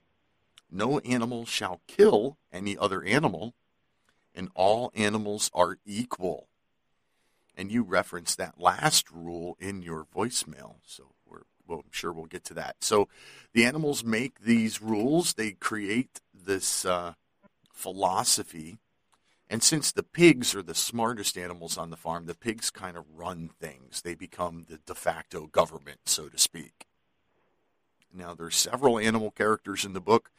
No 0.70 0.98
animal 1.00 1.44
shall 1.44 1.82
kill 1.86 2.38
any 2.52 2.76
other 2.76 3.02
animal. 3.04 3.54
And 4.34 4.48
all 4.54 4.92
animals 4.94 5.50
are 5.52 5.76
equal. 5.84 6.48
And 7.56 7.70
you 7.70 7.82
referenced 7.82 8.38
that 8.38 8.60
last 8.60 9.10
rule 9.10 9.56
in 9.60 9.82
your 9.82 10.06
voicemail. 10.06 10.76
So 10.86 11.12
we're, 11.26 11.42
well, 11.66 11.80
I'm 11.80 11.92
sure 11.92 12.12
we'll 12.12 12.26
get 12.26 12.44
to 12.44 12.54
that. 12.54 12.76
So 12.80 13.08
the 13.52 13.66
animals 13.66 14.04
make 14.04 14.40
these 14.40 14.80
rules. 14.80 15.34
They 15.34 15.52
create 15.52 16.20
this 16.32 16.86
uh, 16.86 17.14
philosophy. 17.72 18.78
And 19.50 19.62
since 19.62 19.92
the 19.92 20.04
pigs 20.04 20.54
are 20.54 20.62
the 20.62 20.74
smartest 20.74 21.36
animals 21.36 21.76
on 21.76 21.90
the 21.90 21.96
farm, 21.96 22.24
the 22.24 22.34
pigs 22.36 22.70
kind 22.70 22.96
of 22.96 23.04
run 23.14 23.50
things. 23.60 24.00
They 24.00 24.14
become 24.14 24.64
the 24.68 24.78
de 24.78 24.94
facto 24.94 25.48
government, 25.48 26.00
so 26.06 26.28
to 26.28 26.38
speak. 26.38 26.86
Now, 28.12 28.34
there's 28.34 28.56
several 28.56 28.98
animal 28.98 29.30
characters 29.30 29.84
in 29.84 29.92
the 29.92 30.00
book. 30.00 30.30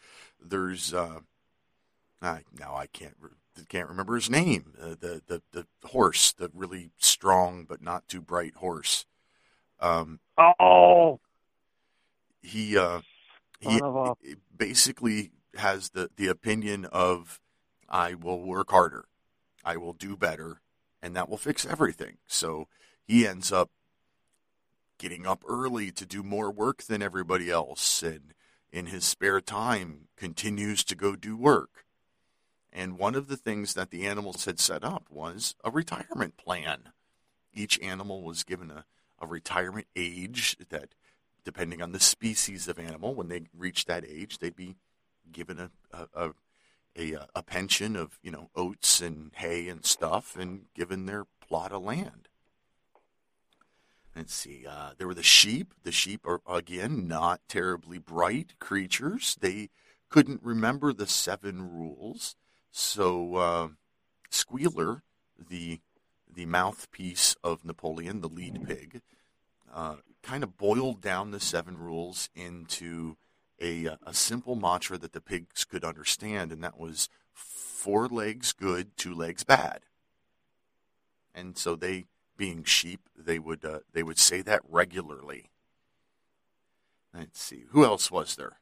There's 0.44 0.94
uh, 0.94 1.20
I, 2.22 2.42
now 2.58 2.76
I 2.76 2.88
can't 2.88 3.16
can't 3.70 3.90
remember 3.90 4.16
his 4.16 4.30
name. 4.30 4.74
Uh, 4.82 4.96
the, 5.00 5.22
the 5.28 5.42
the 5.52 5.68
horse, 5.88 6.32
the 6.32 6.50
really 6.54 6.92
strong 6.98 7.66
but 7.68 7.82
not 7.82 8.08
too 8.08 8.22
bright 8.22 8.56
horse. 8.56 9.06
Um, 9.80 10.20
oh, 10.38 11.20
he 12.42 12.78
uh, 12.78 13.02
he, 13.60 13.80
he 14.22 14.36
basically 14.56 15.32
has 15.56 15.90
the 15.90 16.10
the 16.16 16.28
opinion 16.28 16.86
of 16.86 17.40
I 17.90 18.14
will 18.14 18.42
work 18.42 18.72
harder, 18.72 19.06
I 19.64 19.78
will 19.78 19.94
do 19.94 20.16
better, 20.16 20.62
and 21.02 21.16
that 21.16 21.30
will 21.30 21.38
fix 21.38 21.66
everything. 21.66 22.18
So 22.28 22.68
he 23.04 23.28
ends 23.28 23.52
up 23.52 23.70
getting 25.02 25.26
up 25.26 25.44
early 25.48 25.90
to 25.90 26.06
do 26.06 26.22
more 26.22 26.52
work 26.52 26.84
than 26.84 27.02
everybody 27.02 27.50
else, 27.50 28.04
and 28.04 28.36
in 28.72 28.86
his 28.86 29.04
spare 29.04 29.42
time 29.42 30.08
continues 30.16 30.84
to 30.84 30.94
go 30.94 31.16
do 31.16 31.36
work. 31.36 31.86
And 32.72 33.00
one 33.00 33.16
of 33.16 33.28
the 33.28 33.36
things 33.36 33.74
that 33.74 33.90
the 33.90 34.06
animals 34.06 34.46
had 34.46 34.60
set 34.60 34.84
up 34.84 35.08
was 35.10 35.56
a 35.64 35.72
retirement 35.72 36.38
plan. 36.38 36.90
Each 37.52 37.80
animal 37.82 38.22
was 38.22 38.44
given 38.44 38.70
a, 38.70 38.86
a 39.20 39.26
retirement 39.26 39.88
age 39.96 40.56
that, 40.70 40.90
depending 41.44 41.82
on 41.82 41.94
the 41.94 42.00
species 42.00 42.68
of 42.68 42.78
animal, 42.78 43.16
when 43.16 43.28
they 43.28 43.42
reached 43.58 43.88
that 43.88 44.06
age, 44.08 44.38
they'd 44.38 44.56
be 44.56 44.76
given 45.32 45.60
a, 45.60 45.72
a, 46.14 46.30
a, 46.96 47.28
a 47.34 47.42
pension 47.42 47.96
of, 47.96 48.20
you 48.22 48.30
know, 48.30 48.52
oats 48.56 49.02
and 49.02 49.32
hay 49.34 49.68
and 49.68 49.84
stuff 49.84 50.38
and 50.38 50.66
given 50.76 51.08
their 51.08 51.26
plot 51.46 51.72
of 51.72 51.82
land. 51.82 52.28
Let's 54.16 54.34
see. 54.34 54.66
Uh, 54.70 54.92
there 54.98 55.08
were 55.08 55.14
the 55.14 55.24
sheep. 55.24 55.74
The 55.84 55.92
sheep 55.92 56.26
are, 56.26 56.42
again, 56.48 57.08
not 57.08 57.42
terribly 57.48 57.98
bright 57.98 58.60
creatures. 58.60 59.38
They 59.40 59.70
couldn't 60.10 60.42
remember 60.44 60.92
the 60.92 61.08
seven 61.08 61.72
rules. 61.72 62.36
So 62.72 63.36
uh, 63.36 63.68
Squealer, 64.30 65.04
the 65.50 65.80
the 66.34 66.46
mouthpiece 66.46 67.36
of 67.44 67.66
Napoleon, 67.66 68.22
the 68.22 68.30
lead 68.30 68.66
pig, 68.66 69.02
uh, 69.74 69.98
kind 70.24 70.44
of 70.44 70.58
boiled 70.58 71.02
down 71.02 71.32
the 71.32 71.42
seven 71.42 71.78
rules 71.78 72.30
into 72.34 73.18
a, 73.60 73.88
uh, 73.88 73.96
a 74.06 74.14
simple 74.14 74.56
mantra 74.56 74.98
that 74.98 75.12
the 75.12 75.22
pigs 75.22 75.66
could 75.66 75.84
understand, 75.84 76.52
and 76.52 76.64
that 76.64 76.80
was 76.80 77.10
four 77.34 78.08
legs 78.08 78.54
good, 78.54 78.96
two 78.98 79.14
legs 79.14 79.44
bad. 79.44 79.82
And 81.36 81.58
so 81.58 81.76
they, 81.76 82.06
being 82.42 82.64
sheep, 82.64 83.02
they 83.16 83.38
would 83.38 83.64
uh, 83.64 83.80
they 83.94 84.04
would 84.04 84.18
say 84.18 84.42
that 84.42 84.62
regularly. 84.68 85.52
Let's 87.14 87.42
see, 87.42 87.66
who 87.70 87.86
else 87.86 88.10
was 88.10 88.36
there? 88.36 88.58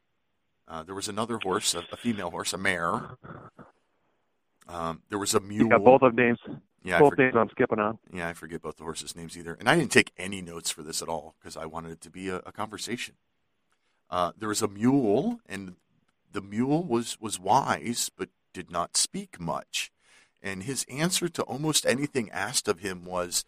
Uh, 0.67 0.83
there 0.83 0.95
was 0.95 1.07
another 1.07 1.39
horse, 1.41 1.73
a, 1.73 1.83
a 1.91 1.97
female 1.97 2.29
horse, 2.29 2.51
a 2.53 2.57
mare, 2.57 3.17
um, 4.69 5.01
there 5.09 5.17
was 5.17 5.33
a 5.33 5.39
mule. 5.39 5.63
You 5.63 5.69
got 5.69 5.83
both 5.83 6.01
of 6.03 6.13
names. 6.13 6.39
Yeah, 6.83 6.99
both 6.99 7.17
names. 7.17 7.35
I'm 7.35 7.49
skipping 7.49 7.79
on. 7.79 7.97
Yeah, 8.13 8.29
I 8.29 8.33
forget 8.33 8.61
both 8.61 8.77
the 8.77 8.83
horses' 8.83 9.15
names 9.15 9.37
either, 9.37 9.55
and 9.59 9.67
I 9.67 9.75
didn't 9.75 9.91
take 9.91 10.11
any 10.17 10.41
notes 10.41 10.69
for 10.69 10.83
this 10.83 11.01
at 11.01 11.09
all 11.09 11.35
because 11.39 11.57
I 11.57 11.65
wanted 11.65 11.91
it 11.91 12.01
to 12.01 12.09
be 12.09 12.29
a, 12.29 12.37
a 12.45 12.51
conversation. 12.51 13.15
Uh, 14.09 14.31
there 14.37 14.49
was 14.49 14.61
a 14.61 14.67
mule, 14.67 15.39
and 15.47 15.75
the 16.31 16.41
mule 16.41 16.83
was 16.83 17.17
was 17.19 17.39
wise 17.39 18.11
but 18.15 18.29
did 18.53 18.71
not 18.71 18.95
speak 18.95 19.39
much, 19.39 19.91
and 20.41 20.63
his 20.63 20.85
answer 20.87 21.27
to 21.29 21.43
almost 21.43 21.85
anything 21.85 22.29
asked 22.29 22.67
of 22.67 22.79
him 22.79 23.05
was, 23.05 23.43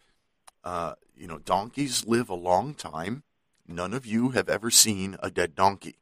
uh, 0.64 0.94
"You 1.16 1.26
know, 1.26 1.38
donkeys 1.38 2.06
live 2.06 2.28
a 2.28 2.34
long 2.34 2.74
time. 2.74 3.22
None 3.66 3.94
of 3.94 4.06
you 4.06 4.30
have 4.30 4.48
ever 4.48 4.70
seen 4.70 5.16
a 5.20 5.30
dead 5.30 5.54
donkey," 5.54 5.96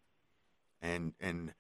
and 0.81 1.15
and 1.21 1.55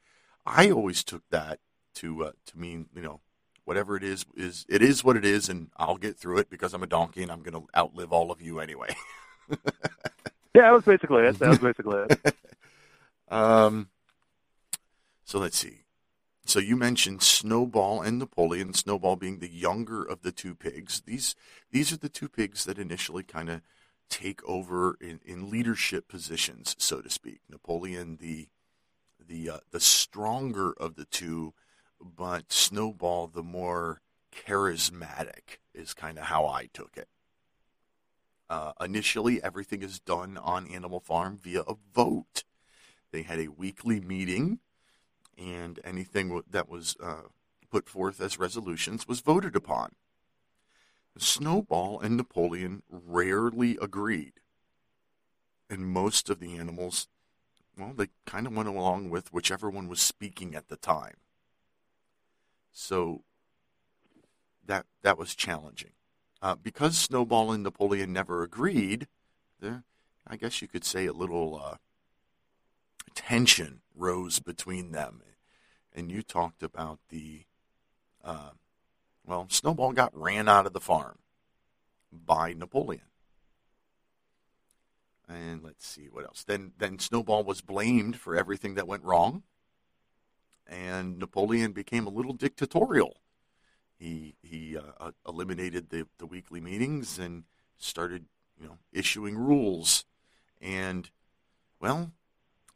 I 0.47 0.71
always 0.71 1.05
took 1.05 1.29
that 1.31 1.61
to 1.95 2.25
uh, 2.25 2.33
to 2.47 2.59
mean 2.59 2.87
you 2.95 3.03
know 3.03 3.21
whatever 3.65 3.97
it 3.97 4.03
is 4.03 4.25
is 4.37 4.67
it 4.69 4.83
is 4.83 5.05
what 5.05 5.17
it 5.17 5.25
is, 5.25 5.49
and 5.49 5.71
I'll 5.77 5.97
get 5.97 6.17
through 6.17 6.39
it 6.39 6.51
because 6.51 6.75
I'm 6.75 6.83
a 6.83 6.89
donkey 6.89 7.23
and 7.23 7.31
I'm 7.31 7.43
going 7.43 7.55
to 7.55 7.69
outlive 7.77 8.13
all 8.13 8.33
of 8.33 8.41
you 8.43 8.59
anyway. 8.59 8.97
yeah, 9.51 10.63
that 10.63 10.73
was 10.73 10.85
basically 10.85 11.23
it. 11.23 11.39
That 11.39 11.51
was 11.51 11.59
basically 11.71 11.99
it. 11.99 12.35
um, 13.29 13.89
so 15.25 15.39
let's 15.39 15.57
see. 15.57 15.83
So 16.51 16.59
you 16.59 16.75
mentioned 16.75 17.23
Snowball 17.23 18.03
and 18.03 18.19
Napoleon. 18.19 18.75
Snowball 18.75 19.15
being 19.15 19.39
the 19.39 19.49
younger 19.49 20.03
of 20.03 20.23
the 20.23 20.33
two 20.33 20.57
pigs. 20.57 21.01
These 21.07 21.37
these 21.71 21.93
are 21.93 21.97
the 21.97 22.09
two 22.09 22.29
pigs 22.29 22.65
that 22.65 22.77
initially 22.77 23.23
kind 23.23 23.49
of 23.49 23.61
take 24.09 24.43
over 24.43 24.97
in, 25.01 25.21
in 25.25 25.49
leadership 25.49 26.09
positions, 26.09 26.75
so 26.77 27.01
to 27.03 27.09
speak. 27.09 27.39
Napoleon, 27.49 28.19
the 28.21 28.49
the 29.25 29.49
uh, 29.49 29.59
the 29.71 29.79
stronger 29.79 30.73
of 30.73 30.97
the 30.97 31.05
two, 31.05 31.55
but 32.01 32.53
Snowball, 32.53 33.29
the 33.29 33.45
more 33.45 34.01
charismatic, 34.35 35.59
is 35.73 35.95
kind 35.95 36.19
of 36.19 36.25
how 36.25 36.49
I 36.49 36.69
took 36.73 36.97
it. 36.97 37.07
Uh, 38.49 38.73
initially, 38.81 39.41
everything 39.41 39.85
is 39.85 40.01
done 40.01 40.37
on 40.37 40.67
Animal 40.67 40.99
Farm 40.99 41.39
via 41.41 41.61
a 41.61 41.77
vote. 41.95 42.43
They 43.13 43.23
had 43.23 43.39
a 43.39 43.53
weekly 43.53 44.01
meeting, 44.01 44.59
and 45.41 45.81
anything 45.83 46.43
that 46.51 46.69
was 46.69 46.97
uh, 47.03 47.23
put 47.71 47.89
forth 47.89 48.21
as 48.21 48.39
resolutions 48.39 49.09
was 49.09 49.21
voted 49.21 49.57
upon. 49.57 49.93
Snowball 51.17 51.99
and 52.01 52.17
Napoleon 52.17 52.83
rarely 52.89 53.77
agreed, 53.81 54.35
and 55.69 55.87
most 55.87 56.31
of 56.31 56.39
the 56.39 56.57
animals, 56.57 57.09
well, 57.77 57.93
they 57.97 58.09
kind 58.27 58.47
of 58.47 58.55
went 58.55 58.69
along 58.69 59.11
with 59.11 59.33
whichever 59.33 59.69
one 59.69 59.89
was 59.89 60.01
speaking 60.01 60.55
at 60.55 60.69
the 60.69 60.77
time. 60.77 61.17
So 62.73 63.23
that 64.67 64.87
that 65.03 65.19
was 65.19 65.35
challenging. 65.35 65.91
Uh, 66.43 66.55
because 66.55 66.97
Snowball 66.97 67.53
and 67.53 67.63
Napoleon 67.63 68.13
never 68.13 68.43
agreed, 68.43 69.09
there, 69.61 69.85
I 70.27 70.37
guess 70.37 70.63
you 70.63 70.69
could 70.69 70.85
say 70.85 71.07
a 71.07 71.13
little 71.13 71.61
uh, 71.63 71.77
tension 73.15 73.81
rose 74.01 74.39
between 74.39 74.93
them. 74.93 75.23
And 75.93 76.11
you 76.11 76.23
talked 76.23 76.63
about 76.63 76.99
the, 77.09 77.43
uh, 78.25 78.51
well, 79.27 79.47
Snowball 79.51 79.93
got 79.93 80.17
ran 80.17 80.49
out 80.49 80.67
of 80.67 80.73
the 80.73 80.81
farm 80.81 81.19
by 82.13 82.53
Napoleon. 82.53 83.03
And 85.29 85.63
let's 85.63 85.87
see 85.87 86.09
what 86.11 86.25
else. 86.25 86.43
Then, 86.45 86.73
then 86.79 86.99
Snowball 86.99 87.45
was 87.45 87.61
blamed 87.61 88.17
for 88.17 88.37
everything 88.37 88.75
that 88.75 88.89
went 88.89 89.05
wrong 89.05 89.43
and 90.71 91.19
Napoleon 91.19 91.73
became 91.73 92.07
a 92.07 92.11
little 92.11 92.33
dictatorial. 92.33 93.17
He 93.99 94.37
he 94.43 94.79
uh, 94.79 94.83
uh, 94.99 95.11
eliminated 95.29 95.91
the, 95.91 96.07
the 96.19 96.27
weekly 96.27 96.61
meetings 96.61 97.19
and 97.19 97.45
started 97.77 98.27
you 98.59 98.67
know 98.67 98.79
issuing 98.93 99.37
rules, 99.37 100.05
and 100.61 101.11
well, 101.81 102.13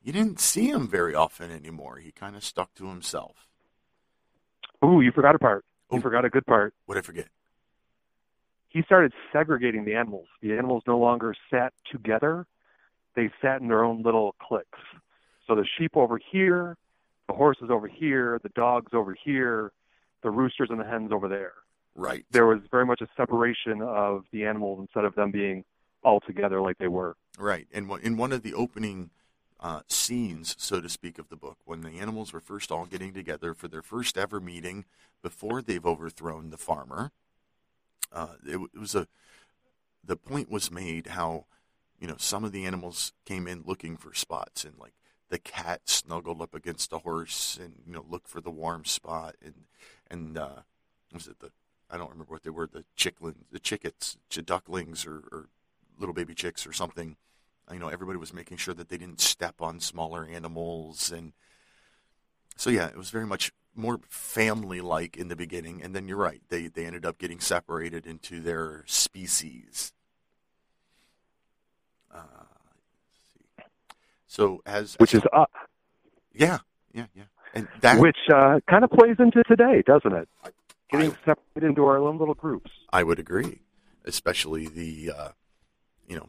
you 0.05 0.13
didn't 0.13 0.39
see 0.39 0.69
him 0.69 0.87
very 0.87 1.15
often 1.15 1.51
anymore. 1.51 1.97
He 1.97 2.13
kind 2.13 2.37
of 2.37 2.45
stuck 2.45 2.75
to 2.75 2.87
himself. 2.89 3.49
Ooh, 4.85 5.01
you 5.01 5.11
forgot 5.13 5.35
a 5.35 5.39
part. 5.39 5.65
You 5.91 5.99
Ooh, 5.99 6.03
forgot 6.03 6.25
a 6.25 6.31
good 6.31 6.45
part. 6.45 6.75
What 6.85 6.97
did 6.97 7.05
I 7.05 7.07
forget? 7.07 7.29
He 8.69 8.83
started 8.83 9.13
segregating 9.33 9.85
the 9.85 9.95
animals. 9.95 10.27
The 10.43 10.53
animals 10.53 10.83
no 10.87 10.99
longer 10.99 11.35
sat 11.51 11.73
together; 11.91 12.47
they 13.17 13.31
sat 13.41 13.63
in 13.63 13.69
their 13.69 13.83
own 13.83 14.03
little 14.03 14.35
cliques. 14.41 14.79
So 15.47 15.55
the 15.55 15.67
sheep 15.79 15.97
over 15.97 16.19
here, 16.19 16.77
the 17.29 17.35
horses 17.35 17.69
over 17.71 17.87
here, 17.87 18.41
the 18.43 18.51
dogs 18.51 18.93
over 18.93 19.15
here, 19.25 19.73
the 20.23 20.31
roosters 20.31 20.69
and 20.71 20.81
the 20.81 20.85
hens 20.85 21.13
over 21.13 21.29
there. 21.29 21.53
Right. 21.95 22.27
There 22.31 22.47
was 22.47 22.61
very 22.71 22.85
much 22.85 23.01
a 23.01 23.09
separation 23.17 23.81
of 23.81 24.25
the 24.33 24.45
animals 24.45 24.81
instead 24.81 25.05
of 25.05 25.15
them 25.15 25.31
being 25.31 25.65
all 26.03 26.21
together 26.21 26.61
like 26.61 26.77
they 26.79 26.89
were. 26.89 27.17
Right. 27.39 27.69
And 27.73 27.91
in 28.03 28.17
one 28.17 28.33
of 28.33 28.43
the 28.43 28.55
opening 28.55 29.11
uh, 29.65 29.81
scenes, 29.89 30.55
so 30.59 30.79
to 30.79 30.91
speak, 30.91 31.19
of 31.19 31.31
the 31.31 31.37
book, 31.37 31.57
when 31.65 31.81
the 31.81 31.99
animals 31.99 32.35
were 32.35 32.41
first 32.41 32.71
all 32.71 32.85
getting 32.85 33.15
together 33.15 33.55
for 33.55 33.67
their 33.67 33.81
first 33.81 34.19
ever 34.19 34.39
meeting 34.39 34.85
before 35.23 35.63
they've 35.63 35.87
overthrown 35.87 36.51
the 36.51 36.59
farmer, 36.59 37.13
uh, 38.13 38.35
it, 38.47 38.61
it 38.75 38.79
was 38.79 38.95
a 38.95 39.09
the 40.07 40.17
point 40.17 40.51
was 40.51 40.71
made 40.71 41.07
how 41.07 41.47
you 41.99 42.07
know 42.07 42.17
some 42.19 42.45
of 42.45 42.53
the 42.53 42.67
animals 42.67 43.15
came 43.25 43.47
in 43.47 43.65
looking 43.65 43.97
for 43.97 44.13
spots 44.13 44.65
and 44.65 44.75
like 44.79 44.93
the 45.31 45.39
cat 45.39 45.81
snuggled 45.87 46.43
up 46.43 46.55
against 46.55 46.91
the 46.91 46.99
horse 46.99 47.59
and 47.59 47.73
you 47.87 47.93
know 47.95 48.05
looked 48.07 48.29
for 48.29 48.43
the 48.43 48.51
warm 48.51 48.85
spot 48.85 49.35
and 49.43 49.55
and 50.11 50.37
uh, 50.37 50.61
was 51.11 51.27
it 51.27 51.41
the 51.41 51.51
I 51.91 51.97
don't 51.97 52.11
remember 52.11 52.35
what 52.35 52.43
they 52.43 52.51
were 52.51 52.67
the 52.67 52.85
chicklins 52.99 53.37
the 53.51 53.59
chickets 53.59 54.19
ducklings 54.29 55.07
or, 55.07 55.23
or 55.33 55.49
little 55.99 56.15
baby 56.15 56.35
chicks 56.35 56.67
or 56.67 56.75
something 56.75 57.17
You 57.73 57.79
know, 57.79 57.89
everybody 57.89 58.19
was 58.19 58.33
making 58.33 58.59
sure 58.59 58.75
that 58.75 58.89
they 58.89 58.99
didn't 58.99 59.21
step 59.21 59.61
on 59.61 59.81
smaller 59.81 60.27
animals, 60.27 61.11
and 61.11 61.33
so 62.57 62.71
yeah, 62.71 62.87
it 62.87 62.97
was 62.97 63.11
very 63.11 63.27
much 63.27 63.53
more 63.75 64.01
family-like 64.09 65.17
in 65.17 65.29
the 65.29 65.37
beginning. 65.37 65.83
And 65.83 65.95
then 65.95 66.07
you're 66.07 66.17
right; 66.17 66.43
they 66.49 66.67
they 66.67 66.85
ended 66.85 67.07
up 67.07 67.19
getting 67.19 67.41
separated 67.41 68.07
into 68.07 68.41
their 68.41 68.85
species. 68.87 69.93
Uh, 72.15 72.45
so 74.27 74.63
as 74.67 74.95
which 74.97 75.15
as, 75.15 75.23
is 75.23 75.29
up 75.33 75.51
yeah, 76.35 76.59
yeah, 76.93 77.07
yeah, 77.15 77.25
and 77.55 77.69
that 77.81 78.01
which 78.01 78.17
uh, 78.33 78.59
kind 78.69 78.85
of 78.85 78.91
plays 78.91 79.17
into 79.19 79.43
today, 79.45 79.83
doesn't 79.87 80.13
it? 80.13 80.29
Getting 80.91 81.13
I- 81.13 81.17
separated 81.25 81.69
into 81.69 81.85
our 81.87 81.99
own 81.99 82.19
little 82.19 82.35
groups. 82.35 82.71
I 82.93 83.03
would 83.05 83.19
agree, 83.19 83.61
especially 84.05 84.67
the, 84.67 85.13
uh, 85.17 85.29
you 86.09 86.17
know, 86.17 86.29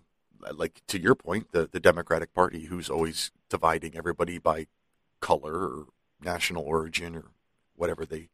like 0.54 0.82
to 0.88 1.00
your 1.00 1.16
point, 1.16 1.52
the 1.52 1.68
the 1.68 1.80
Democratic 1.80 2.34
Party, 2.34 2.66
who's 2.66 2.90
always 2.90 3.32
dividing 3.50 3.96
everybody 3.96 4.38
by 4.38 4.68
color 5.20 5.54
or 5.54 5.86
national 6.22 6.64
origin 6.64 7.16
or 7.16 7.26
whatever 7.76 8.06
they 8.06 8.30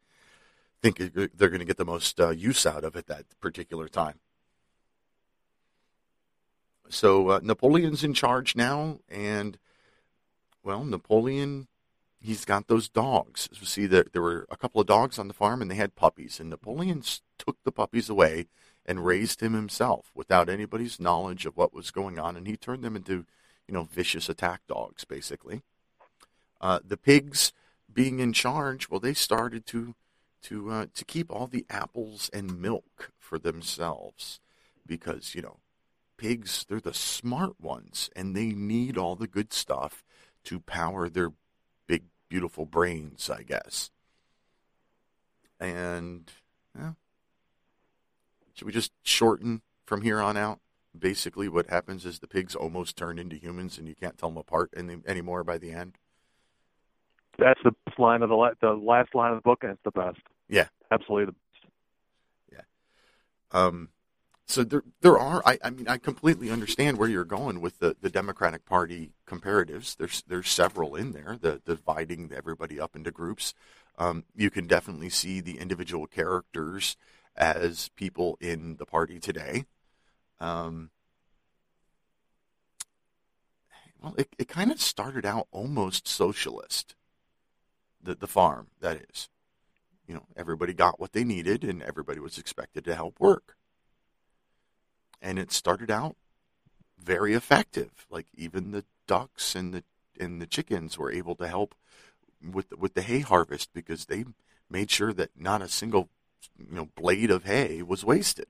think 0.82 0.98
they're 0.98 1.50
going 1.50 1.60
to 1.60 1.66
get 1.66 1.78
the 1.78 1.86
most 1.86 2.20
uh, 2.20 2.30
use 2.30 2.66
out 2.66 2.84
of 2.84 2.96
at 2.96 3.08
that 3.08 3.26
particular 3.40 3.88
time. 3.88 4.20
So 6.90 7.30
uh, 7.30 7.40
Napoleon's 7.44 8.04
in 8.04 8.14
charge 8.14 8.56
now, 8.56 9.00
and 9.10 9.58
well, 10.64 10.84
Napoleon 10.84 11.68
he's 12.22 12.46
got 12.46 12.68
those 12.68 12.88
dogs. 12.88 13.50
So 13.52 13.66
see, 13.66 13.88
there 13.88 14.06
were 14.16 14.46
a 14.50 14.56
couple 14.56 14.80
of 14.80 14.88
dogs 14.88 15.18
on 15.18 15.28
the 15.28 15.34
farm, 15.34 15.62
and 15.62 15.70
they 15.70 15.76
had 15.76 15.96
puppies. 15.96 16.40
And 16.40 16.50
Napoleon 16.50 17.04
took 17.38 17.58
the 17.64 17.72
puppies 17.72 18.10
away 18.10 18.48
and 18.86 19.06
raised 19.06 19.42
him 19.42 19.54
himself 19.54 20.12
without 20.16 20.50
anybody's 20.50 21.00
knowledge 21.00 21.46
of 21.46 21.58
what 21.58 21.74
was 21.74 21.92
going 21.92 22.20
on, 22.20 22.36
and 22.36 22.48
he 22.48 22.58
turned 22.58 22.84
them 22.84 22.96
into, 22.96 23.26
you 23.68 23.74
know, 23.74 23.84
vicious 23.84 24.30
attack 24.30 24.62
dogs, 24.68 25.06
basically. 25.06 25.62
Uh, 26.60 26.80
the 26.84 26.98
pigs, 26.98 27.54
being 27.92 28.20
in 28.20 28.34
charge, 28.34 28.90
well, 28.90 29.00
they 29.00 29.14
started 29.14 29.66
to 29.68 29.96
to 30.44 30.72
uh, 30.72 30.86
to 30.94 31.06
keep 31.06 31.32
all 31.32 31.48
the 31.48 31.66
apples 31.70 32.30
and 32.34 32.60
milk 32.60 33.12
for 33.20 33.38
themselves, 33.38 34.40
because 34.86 35.36
you 35.36 35.42
know, 35.42 35.58
pigs 36.18 36.66
they're 36.68 36.80
the 36.80 36.94
smart 36.94 37.60
ones, 37.60 38.10
and 38.16 38.36
they 38.36 38.48
need 38.48 38.98
all 38.98 39.16
the 39.16 39.28
good 39.28 39.54
stuff 39.54 40.04
to 40.44 40.60
power 40.60 41.10
their 41.10 41.32
big, 41.88 42.04
beautiful 42.30 42.66
brains, 42.66 43.30
I 43.30 43.44
guess. 43.44 43.92
And 45.60 46.32
should 48.62 48.68
we 48.68 48.74
just 48.74 48.92
shorten 49.02 49.64
from 49.88 50.04
here 50.04 50.22
on 50.22 50.38
out? 50.38 50.60
Basically, 50.96 51.50
what 51.50 51.72
happens 51.72 52.06
is 52.06 52.20
the 52.20 52.28
pigs 52.28 52.54
almost 52.54 52.96
turn 52.96 53.18
into 53.18 53.36
humans, 53.36 53.80
and 53.80 53.88
you 53.88 53.96
can't 53.96 54.20
tell 54.20 54.30
them 54.30 54.38
apart 54.38 54.70
any, 54.78 54.98
anymore 55.08 55.44
by 55.44 55.58
the 55.58 55.72
end. 55.72 55.98
That's 57.40 57.60
the 57.64 57.72
best 57.88 57.98
line 57.98 58.22
of 58.22 58.30
the 58.30 58.36
la- 58.36 58.54
the 58.62 58.74
last 58.74 59.16
line 59.16 59.32
of 59.32 59.38
the 59.38 59.42
book, 59.42 59.64
and 59.64 59.72
it's 59.72 59.82
the 59.84 59.90
best. 59.90 60.20
Yeah. 60.48 60.68
absolutely 60.92 61.26
the 61.26 61.32
best. 61.32 62.62
Um, 63.54 63.90
so 64.46 64.64
there, 64.64 64.84
there 65.02 65.18
are. 65.18 65.42
I, 65.44 65.58
I 65.64 65.72
mean, 65.72 65.88
I 65.88 65.98
completely 65.98 66.52
understand 66.52 66.98
where 66.98 67.10
you're 67.10 67.26
going 67.26 67.62
with 67.62 67.80
the, 67.80 67.98
the 68.00 68.10
Democratic 68.12 68.66
Party 68.66 69.12
comparatives. 69.28 69.98
There's 69.98 70.24
there's 70.28 70.50
several 70.50 70.96
in 70.96 71.14
there. 71.14 71.38
The, 71.42 71.62
the 71.66 71.76
dividing 71.76 72.32
everybody 72.32 72.80
up 72.80 72.96
into 72.96 73.10
groups. 73.10 73.56
Um, 73.98 74.24
you 74.36 74.52
can 74.52 74.68
definitely 74.68 75.10
see 75.10 75.42
the 75.42 75.58
individual 75.58 76.06
characters 76.06 76.96
as 77.36 77.90
people 77.96 78.38
in 78.42 78.78
the 78.78 78.86
party 78.86 79.20
today. 79.20 79.66
Um, 80.40 80.90
well, 84.02 84.16
it, 84.18 84.36
it 84.38 84.48
kind 84.48 84.72
of 84.72 84.82
started 84.82 85.26
out 85.26 85.48
almost 85.52 86.08
socialist. 86.08 86.96
The 88.04 88.16
the 88.16 88.28
farm 88.28 88.68
that 88.80 88.98
is 89.10 89.30
you 90.12 90.18
know, 90.18 90.26
everybody 90.36 90.74
got 90.74 91.00
what 91.00 91.14
they 91.14 91.24
needed 91.24 91.64
and 91.64 91.82
everybody 91.82 92.20
was 92.20 92.38
expected 92.38 92.84
to 92.84 92.96
help 92.96 93.18
work. 93.18 93.56
And 95.22 95.40
it 95.40 95.54
started 95.54 95.90
out 95.90 96.18
very 97.00 97.34
effective. 97.34 98.06
Like 98.10 98.28
even 98.36 98.72
the 98.72 98.84
ducks 99.08 99.56
and 99.56 99.74
the 99.74 99.86
and 100.20 100.42
the 100.42 100.48
chickens 100.48 100.98
were 100.98 101.14
able 101.14 101.36
to 101.36 101.48
help 101.48 101.76
with 102.44 102.70
the, 102.70 102.76
with 102.76 102.94
the 102.94 103.02
hay 103.02 103.22
harvest 103.22 103.70
because 103.74 104.08
they 104.08 104.26
made 104.70 104.92
sure 104.92 105.14
that 105.14 105.30
not 105.38 105.62
a 105.62 105.70
single 105.70 106.10
you 106.58 106.76
know 106.76 106.90
blade 106.96 107.32
of 107.32 107.44
hay 107.44 107.82
was 107.82 108.04
wasted. 108.04 108.48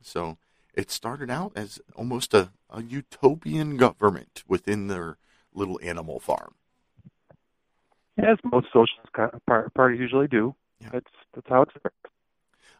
So 0.00 0.38
it 0.74 0.90
started 0.90 1.30
out 1.30 1.52
as 1.56 1.80
almost 1.96 2.34
a, 2.34 2.50
a 2.70 2.82
utopian 2.82 3.76
government 3.76 4.44
within 4.46 4.86
their 4.86 5.18
little 5.52 5.80
animal 5.82 6.20
farm. 6.20 6.54
As 8.18 8.38
most 8.44 8.66
socialist 8.72 9.74
parties 9.74 10.00
usually 10.00 10.28
do. 10.28 10.54
Yeah. 10.80 10.90
That's 10.92 11.10
that's 11.34 11.48
how 11.48 11.62
it's. 11.62 11.72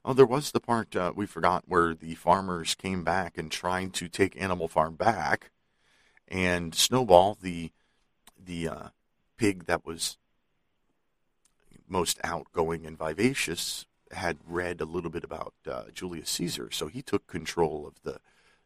Oh, 0.05 0.13
there 0.13 0.27
was 0.27 0.53
the 0.53 0.61
part 0.61 0.95
uh, 0.95 1.13
we 1.15 1.27
forgot 1.27 1.65
where 1.67 1.95
the 1.95 2.15
farmers 2.15 2.75
came 2.75 3.03
back 3.05 3.37
and 3.37 3.51
tried 3.51 3.93
to 3.95 4.09
take 4.09 4.41
Animal 4.41 4.69
Farm 4.69 4.95
back, 4.95 5.51
and 6.29 6.75
Snowball, 6.75 7.37
the 7.41 7.73
the 8.43 8.69
uh, 8.69 8.89
pig 9.37 9.67
that 9.67 9.85
was 9.85 10.19
most 11.89 12.19
outgoing 12.23 12.87
and 12.87 12.99
vivacious, 12.99 13.87
had 14.13 14.39
read 14.47 14.81
a 14.81 14.87
little 14.87 15.11
bit 15.11 15.25
about 15.25 15.55
uh, 15.71 15.85
Julius 15.93 16.31
Caesar, 16.31 16.71
so 16.71 16.87
he 16.87 17.03
took 17.03 17.27
control 17.27 17.87
of 17.87 18.03
the 18.03 18.21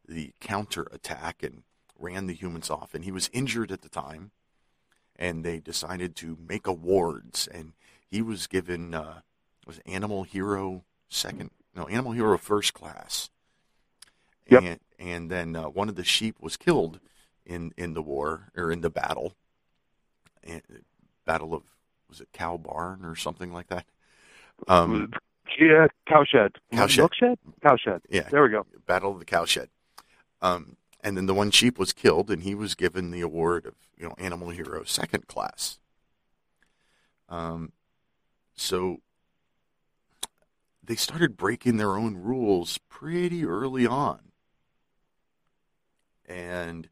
the 0.07 0.33
counter 0.41 0.89
attack 0.93 1.43
and 1.43 1.63
ran 1.99 2.27
the 2.27 2.35
humans 2.35 2.71
off. 2.71 2.93
And 2.93 3.05
he 3.05 3.13
was 3.13 3.31
injured 3.33 3.71
at 3.71 3.83
the 3.83 3.89
time, 3.89 4.33
and 5.17 5.45
they 5.45 5.61
decided 5.61 6.17
to 6.17 6.37
make 6.47 6.67
awards, 6.67 7.47
and 7.47 7.73
he 8.11 8.21
was 8.23 8.47
given 8.47 8.95
uh, 8.95 9.21
was 9.67 9.81
Animal 9.87 10.25
Hero 10.25 10.85
second, 11.09 11.51
no 11.75 11.87
Animal 11.87 12.13
Hero 12.13 12.37
first 12.39 12.75
class. 12.75 13.31
Yep. 14.49 14.63
And 14.63 14.81
and 14.99 15.31
then 15.31 15.57
uh, 15.57 15.65
one 15.65 15.89
of 15.89 15.97
the 15.97 16.05
sheep 16.05 16.37
was 16.41 16.57
killed 16.57 17.01
in 17.47 17.73
in 17.77 17.95
the 17.95 18.03
war 18.03 18.51
or 18.57 18.71
in 18.71 18.81
the 18.81 18.91
battle, 18.91 19.35
and, 20.43 20.63
battle 21.25 21.55
of 21.55 21.63
was 22.13 22.21
it 22.21 22.29
Cow 22.35 22.59
Barn 22.59 23.07
or 23.07 23.17
something 23.17 23.55
like 23.55 23.69
that. 23.69 23.87
Um, 24.69 25.11
Yeah, 25.59 25.87
cowshed. 26.07 26.59
Cowshed. 26.71 26.99
Milk 26.99 27.15
shed? 27.15 27.39
Cowshed. 27.63 28.03
yeah, 28.11 28.29
There 28.31 28.43
we 28.43 28.51
go. 28.51 28.67
Battle 28.87 29.13
of 29.13 29.19
the 29.19 29.25
Cowshed. 29.25 29.69
Um, 30.43 30.77
and 31.01 31.17
then 31.17 31.25
the 31.25 31.33
one 31.33 31.51
sheep 31.51 31.79
was 31.79 31.95
killed, 31.95 32.31
and 32.31 32.43
he 32.43 32.55
was 32.55 32.75
given 32.75 33.11
the 33.11 33.23
award 33.23 33.65
of 33.65 33.75
you 33.97 34.05
know 34.07 34.15
Animal 34.19 34.51
Hero 34.51 34.85
Second 34.85 35.27
Class. 35.27 35.79
Um, 37.31 37.73
so 38.55 38.99
they 40.85 40.97
started 40.97 41.39
breaking 41.39 41.79
their 41.79 41.97
own 41.97 42.17
rules 42.17 42.79
pretty 42.91 43.47
early 43.47 43.87
on, 43.87 44.21
and 46.27 46.89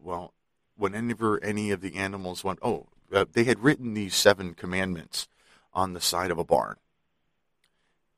well, 0.00 0.34
whenever 0.76 1.42
any 1.42 1.70
of 1.70 1.80
the 1.80 1.94
animals 1.94 2.42
went, 2.42 2.58
oh, 2.62 2.88
uh, 3.12 3.24
they 3.32 3.44
had 3.44 3.62
written 3.62 3.94
these 3.94 4.14
seven 4.14 4.54
commandments 4.54 5.28
on 5.72 5.92
the 5.92 6.00
side 6.00 6.30
of 6.30 6.38
a 6.38 6.44
barn. 6.44 6.76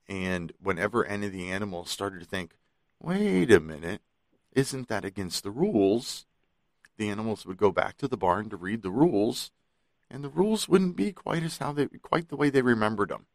And 0.08 0.52
whenever 0.62 1.04
any 1.04 1.26
of 1.26 1.32
the 1.32 1.50
animals 1.50 1.90
started 1.90 2.20
to 2.20 2.26
think, 2.26 2.52
wait 3.00 3.50
a 3.50 3.60
minute, 3.60 4.00
isn't 4.52 4.88
that 4.88 5.04
against 5.04 5.42
the 5.42 5.50
rules? 5.50 6.26
The 6.96 7.10
animals 7.10 7.44
would 7.44 7.58
go 7.58 7.70
back 7.70 7.96
to 7.98 8.08
the 8.08 8.16
barn 8.16 8.48
to 8.50 8.56
read 8.56 8.82
the 8.82 8.90
rules, 8.90 9.52
and 10.10 10.24
the 10.24 10.28
rules 10.30 10.68
wouldn't 10.68 10.96
be 10.96 11.12
quite 11.12 11.42
as 11.42 11.58
how 11.58 11.72
they 11.72 11.86
quite 11.86 12.28
the 12.28 12.36
way 12.36 12.50
they 12.50 12.62
remembered 12.62 13.10
them. 13.10 13.26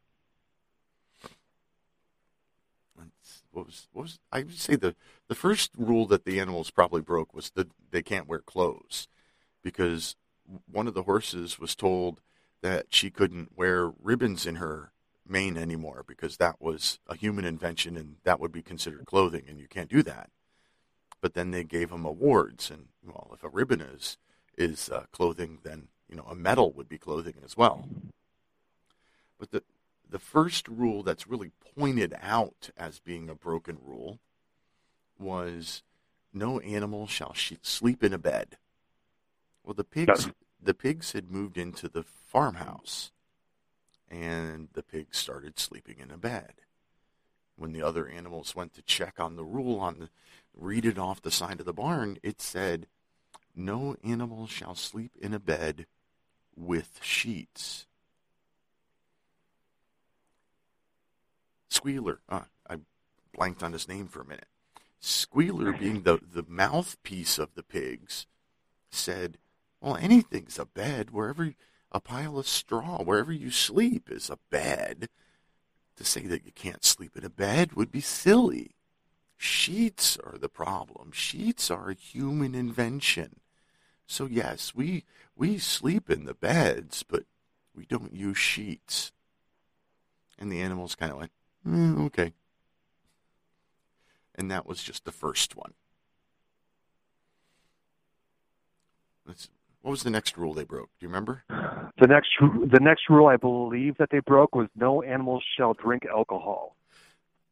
What 3.51 3.67
was 3.67 3.87
what 3.93 4.01
was 4.01 4.19
I 4.31 4.39
would 4.39 4.57
say 4.57 4.75
the 4.75 4.95
the 5.27 5.35
first 5.35 5.71
rule 5.77 6.07
that 6.07 6.25
the 6.25 6.39
animals 6.39 6.71
probably 6.71 7.01
broke 7.01 7.35
was 7.35 7.51
that 7.51 7.69
they 7.91 8.01
can't 8.01 8.27
wear 8.27 8.39
clothes, 8.39 9.07
because 9.61 10.15
one 10.71 10.87
of 10.87 10.93
the 10.93 11.03
horses 11.03 11.59
was 11.59 11.75
told 11.75 12.21
that 12.61 12.87
she 12.89 13.09
couldn't 13.09 13.51
wear 13.55 13.91
ribbons 14.01 14.45
in 14.45 14.55
her 14.55 14.91
mane 15.27 15.57
anymore 15.57 16.03
because 16.07 16.37
that 16.37 16.61
was 16.61 16.99
a 17.07 17.15
human 17.15 17.45
invention 17.45 17.97
and 17.97 18.17
that 18.23 18.39
would 18.39 18.51
be 18.51 18.61
considered 18.61 19.05
clothing 19.05 19.43
and 19.47 19.59
you 19.59 19.67
can't 19.67 19.89
do 19.89 20.03
that. 20.03 20.29
But 21.21 21.33
then 21.33 21.51
they 21.51 21.63
gave 21.63 21.89
them 21.89 22.05
awards 22.05 22.69
and 22.69 22.87
well, 23.05 23.31
if 23.33 23.43
a 23.43 23.49
ribbon 23.49 23.81
is 23.81 24.17
is 24.57 24.89
uh, 24.89 25.05
clothing, 25.11 25.59
then 25.63 25.87
you 26.09 26.15
know 26.15 26.25
a 26.29 26.35
medal 26.35 26.71
would 26.73 26.89
be 26.89 26.97
clothing 26.97 27.35
as 27.43 27.57
well. 27.57 27.87
But 29.39 29.51
the 29.51 29.63
the 30.09 30.19
first 30.19 30.67
rule 30.67 31.03
that's 31.03 31.27
really 31.27 31.51
pointed 31.75 32.15
out 32.21 32.69
as 32.77 32.99
being 32.99 33.29
a 33.29 33.35
broken 33.35 33.77
rule 33.83 34.19
was 35.17 35.81
no 36.33 36.59
animal 36.59 37.07
shall 37.07 37.33
sleep 37.61 38.03
in 38.03 38.13
a 38.13 38.17
bed. 38.17 38.57
Well, 39.63 39.73
the 39.73 39.83
pigs 39.83 40.29
the 40.65 40.73
pigs 40.73 41.11
had 41.11 41.31
moved 41.31 41.57
into 41.57 41.87
the 41.89 42.03
farmhouse 42.03 43.11
and 44.09 44.69
the 44.73 44.83
pigs 44.83 45.17
started 45.17 45.59
sleeping 45.59 45.97
in 45.99 46.11
a 46.11 46.17
bed. 46.17 46.53
when 47.55 47.71
the 47.71 47.81
other 47.81 48.07
animals 48.07 48.55
went 48.55 48.73
to 48.73 48.81
check 48.81 49.19
on 49.19 49.35
the 49.35 49.43
rule 49.45 49.79
on 49.79 49.99
the 49.99 50.09
read 50.55 50.85
it 50.85 50.97
off 50.97 51.21
the 51.21 51.31
side 51.31 51.59
of 51.59 51.65
the 51.65 51.73
barn, 51.73 52.17
it 52.23 52.41
said, 52.41 52.87
"No 53.55 53.95
animal 54.03 54.47
shall 54.47 54.75
sleep 54.75 55.15
in 55.19 55.33
a 55.33 55.39
bed 55.39 55.85
with 56.55 56.99
sheets." 57.03 57.85
Squealer, 61.69 62.21
uh, 62.29 62.45
I 62.69 62.77
blanked 63.33 63.63
on 63.63 63.73
his 63.73 63.87
name 63.87 64.07
for 64.07 64.21
a 64.21 64.25
minute. 64.25 64.47
Squealer, 64.99 65.73
being 65.73 66.03
the, 66.03 66.19
the 66.19 66.45
mouthpiece 66.47 67.37
of 67.37 67.55
the 67.55 67.63
pigs, 67.63 68.25
said, 68.89 69.37
Well, 69.83 69.97
anything's 69.97 70.57
a 70.57 70.65
bed. 70.65 71.11
Wherever 71.11 71.53
a 71.91 71.99
pile 71.99 72.39
of 72.39 72.47
straw, 72.47 73.03
wherever 73.03 73.33
you 73.33 73.51
sleep, 73.51 74.09
is 74.09 74.29
a 74.29 74.39
bed. 74.49 75.09
To 75.97 76.05
say 76.05 76.21
that 76.21 76.45
you 76.45 76.53
can't 76.53 76.85
sleep 76.85 77.17
in 77.17 77.25
a 77.25 77.29
bed 77.29 77.73
would 77.73 77.91
be 77.91 77.99
silly. 77.99 78.71
Sheets 79.35 80.17
are 80.23 80.37
the 80.37 80.47
problem. 80.47 81.11
Sheets 81.11 81.69
are 81.69 81.89
a 81.89 81.95
human 81.95 82.55
invention. 82.55 83.41
So, 84.07 84.25
yes, 84.25 84.73
we, 84.73 85.03
we 85.35 85.57
sleep 85.57 86.09
in 86.09 86.23
the 86.23 86.33
beds, 86.33 87.03
but 87.03 87.25
we 87.75 87.85
don't 87.85 88.15
use 88.15 88.37
sheets. 88.37 89.11
And 90.39 90.49
the 90.49 90.61
animals 90.61 90.95
kind 90.95 91.11
of 91.11 91.17
went, 91.17 91.31
mm, 91.67 92.05
okay. 92.05 92.31
And 94.33 94.49
that 94.49 94.65
was 94.65 94.81
just 94.81 95.03
the 95.03 95.11
first 95.11 95.57
one. 95.57 95.73
Let's, 99.27 99.49
what 99.83 99.91
was 99.91 100.03
the 100.03 100.09
next 100.09 100.37
rule 100.37 100.53
they 100.53 100.63
broke? 100.63 100.89
Do 100.99 101.05
you 101.05 101.09
remember? 101.09 101.43
The 101.99 102.07
next 102.07 102.29
the 102.39 102.79
next 102.81 103.09
rule 103.09 103.27
I 103.27 103.35
believe 103.37 103.97
that 103.97 104.09
they 104.09 104.19
broke 104.19 104.55
was 104.55 104.67
no 104.75 105.03
animals 105.03 105.43
shall 105.55 105.73
drink 105.73 106.05
alcohol. 106.05 106.75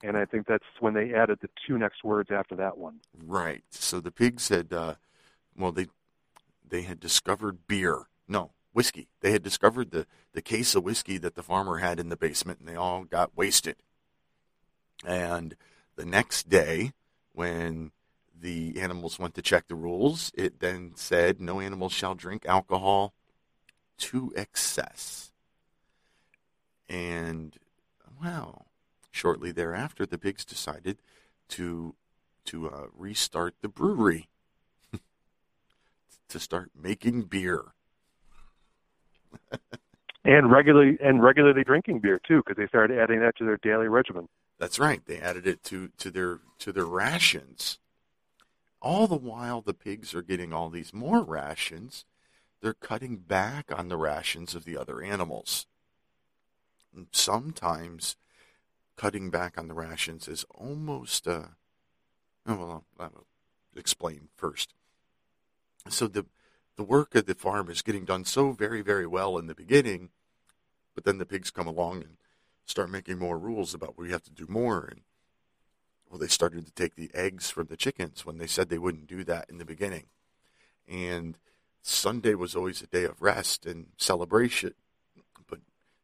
And 0.01 0.17
I 0.17 0.25
think 0.25 0.47
that's 0.47 0.65
when 0.79 0.93
they 0.93 1.13
added 1.13 1.39
the 1.41 1.49
two 1.67 1.77
next 1.77 2.03
words 2.03 2.31
after 2.31 2.55
that 2.55 2.77
one. 2.77 3.01
Right. 3.23 3.63
So 3.69 3.99
the 3.99 4.11
pigs 4.11 4.49
had, 4.49 4.73
uh, 4.73 4.95
well, 5.55 5.71
they 5.71 5.87
they 6.67 6.81
had 6.83 6.99
discovered 6.99 7.67
beer. 7.67 8.07
No, 8.27 8.51
whiskey. 8.73 9.09
They 9.19 9.31
had 9.31 9.43
discovered 9.43 9.91
the, 9.91 10.07
the 10.33 10.41
case 10.41 10.73
of 10.73 10.83
whiskey 10.83 11.17
that 11.19 11.35
the 11.35 11.43
farmer 11.43 11.77
had 11.77 11.99
in 11.99 12.09
the 12.09 12.17
basement, 12.17 12.59
and 12.59 12.67
they 12.67 12.75
all 12.75 13.03
got 13.03 13.35
wasted. 13.35 13.75
And 15.05 15.55
the 15.97 16.05
next 16.05 16.49
day, 16.49 16.93
when 17.33 17.91
the 18.41 18.79
animals 18.79 19.19
went 19.19 19.35
to 19.35 19.41
check 19.41 19.67
the 19.67 19.75
rules, 19.75 20.31
it 20.35 20.59
then 20.59 20.93
said 20.95 21.39
no 21.39 21.59
animal 21.59 21.89
shall 21.89 22.15
drink 22.15 22.45
alcohol 22.45 23.13
to 23.97 24.33
excess. 24.35 25.31
And 26.89 27.55
well, 28.21 28.65
shortly 29.11 29.51
thereafter, 29.51 30.05
the 30.05 30.17
pigs 30.17 30.43
decided 30.43 30.97
to 31.49 31.95
to 32.45 32.69
uh, 32.69 32.87
restart 32.97 33.53
the 33.61 33.69
brewery 33.69 34.27
to 36.27 36.39
start 36.39 36.71
making 36.75 37.23
beer 37.23 37.65
and 40.25 40.51
regularly 40.51 40.97
and 41.01 41.23
regularly 41.23 41.63
drinking 41.63 41.99
beer 41.99 42.19
too, 42.27 42.41
because 42.45 42.57
they 42.57 42.67
started 42.67 42.97
adding 42.97 43.19
that 43.19 43.35
to 43.37 43.45
their 43.45 43.57
daily 43.57 43.87
regimen. 43.87 44.27
That's 44.59 44.79
right. 44.79 45.01
They 45.05 45.19
added 45.19 45.47
it 45.47 45.63
to, 45.65 45.89
to 45.97 46.11
their 46.11 46.39
to 46.59 46.71
their 46.71 46.85
rations. 46.85 47.79
All 48.81 49.07
the 49.07 49.15
while 49.15 49.61
the 49.61 49.73
pigs 49.73 50.13
are 50.15 50.21
getting 50.21 50.53
all 50.53 50.69
these 50.69 50.93
more 50.93 51.23
rations, 51.23 52.05
they're 52.61 52.73
cutting 52.73 53.17
back 53.17 53.71
on 53.75 53.89
the 53.89 53.97
rations 53.97 54.55
of 54.55 54.65
the 54.65 54.77
other 54.77 55.01
animals. 55.01 55.67
And 56.95 57.07
sometimes 57.11 58.15
cutting 58.97 59.29
back 59.29 59.57
on 59.57 59.67
the 59.67 59.73
rations 59.73 60.27
is 60.27 60.45
almost 60.49 61.27
uh 61.27 61.43
oh, 62.47 62.55
well 62.55 62.85
I'll, 62.99 63.05
I'll 63.05 63.25
explain 63.75 64.29
first. 64.35 64.73
So 65.89 66.07
the 66.07 66.25
the 66.75 66.83
work 66.83 67.15
of 67.15 67.25
the 67.25 67.35
farm 67.35 67.69
is 67.69 67.81
getting 67.81 68.05
done 68.05 68.25
so 68.25 68.51
very, 68.51 68.81
very 68.81 69.05
well 69.05 69.37
in 69.37 69.47
the 69.47 69.53
beginning, 69.53 70.09
but 70.95 71.03
then 71.03 71.17
the 71.17 71.25
pigs 71.25 71.51
come 71.51 71.67
along 71.67 71.97
and 72.01 72.17
start 72.65 72.89
making 72.89 73.19
more 73.19 73.37
rules 73.37 73.73
about 73.73 73.97
we 73.97 74.11
have 74.11 74.23
to 74.23 74.31
do 74.31 74.47
more. 74.49 74.85
And 74.85 75.01
well, 76.11 76.19
they 76.19 76.27
started 76.27 76.65
to 76.65 76.73
take 76.73 76.95
the 76.95 77.09
eggs 77.13 77.49
from 77.49 77.67
the 77.67 77.77
chickens 77.77 78.25
when 78.25 78.37
they 78.37 78.47
said 78.47 78.67
they 78.67 78.77
wouldn't 78.77 79.07
do 79.07 79.23
that 79.23 79.49
in 79.49 79.59
the 79.59 79.65
beginning. 79.65 80.07
And 80.85 81.37
Sunday 81.81 82.35
was 82.35 82.53
always 82.53 82.81
a 82.81 82.87
day 82.87 83.05
of 83.05 83.21
rest 83.21 83.65
and 83.65 83.87
celebration, 83.95 84.73
but 85.47 85.59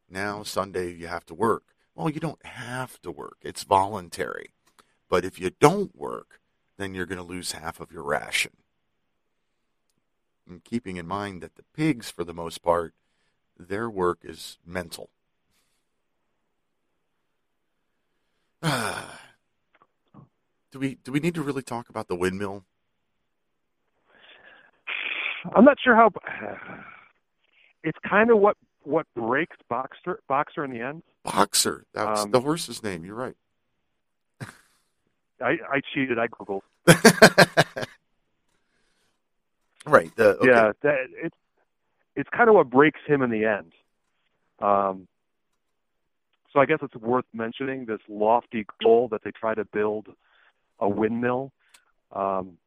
now 0.10 0.44
Sunday 0.44 0.94
you 0.94 1.08
have 1.08 1.26
to 1.26 1.34
work. 1.34 1.64
Well, 1.94 2.10
you 2.10 2.22
don't 2.22 2.46
have 2.46 3.02
to 3.02 3.12
work; 3.12 3.38
it's 3.42 3.64
voluntary. 3.64 4.52
But 5.10 5.26
if 5.26 5.40
you 5.42 5.52
don't 5.60 5.94
work, 5.94 6.40
then 6.78 6.94
you're 6.94 7.06
going 7.06 7.18
to 7.18 7.24
lose 7.24 7.52
half 7.52 7.82
of 7.82 7.92
your 7.92 8.04
ration 8.04 8.54
and 10.48 10.64
keeping 10.64 10.96
in 10.96 11.08
mind 11.08 11.42
that 11.42 11.56
the 11.56 11.64
pigs, 11.76 12.10
for 12.10 12.24
the 12.24 12.34
most 12.34 12.62
part, 12.62 12.94
their 13.60 13.90
work 13.90 14.20
is 14.24 14.58
mental. 14.66 15.10
Ah. 18.64 19.27
Do 20.72 20.80
we 20.80 20.96
do 21.04 21.12
we 21.12 21.20
need 21.20 21.36
to 21.36 21.42
really 21.42 21.62
talk 21.64 21.90
about 21.90 22.08
the 22.08 22.16
windmill? 22.16 22.64
I'm 25.56 25.66
not 25.66 25.78
sure 25.84 25.96
how. 25.96 26.12
It's 27.84 27.98
kind 28.10 28.32
of 28.32 28.40
what 28.40 28.58
what 28.84 29.06
breaks 29.16 29.56
Boxer 29.70 30.20
Boxer 30.28 30.66
in 30.66 30.72
the 30.72 30.82
end. 30.82 31.04
Boxer, 31.24 31.86
that's 31.94 32.22
Um, 32.22 32.32
the 32.32 32.42
horse's 32.42 32.84
name. 32.84 33.06
You're 33.06 33.16
right. 33.16 33.36
I, 35.40 35.58
I 35.72 35.82
cheated. 35.94 36.18
I 36.20 36.28
googled. 36.28 36.64
right. 39.86 40.14
The, 40.16 40.38
okay. 40.38 40.48
Yeah, 40.50 40.72
that 40.82 40.96
it's 41.24 41.36
it's 42.16 42.30
kind 42.36 42.50
of 42.50 42.56
what 42.56 42.70
breaks 42.70 43.00
him 43.06 43.22
in 43.22 43.30
the 43.30 43.46
end. 43.46 43.72
Um, 44.60 45.08
so 46.52 46.60
I 46.60 46.66
guess 46.66 46.80
it's 46.82 46.96
worth 46.96 47.26
mentioning 47.34 47.86
this 47.86 48.00
lofty 48.10 48.66
goal 48.84 49.08
that 49.12 49.24
they 49.24 49.32
try 49.32 49.54
to 49.54 49.64
build 49.66 50.08
a 50.80 50.88
windmill. 50.88 51.52
Um, 52.12 52.58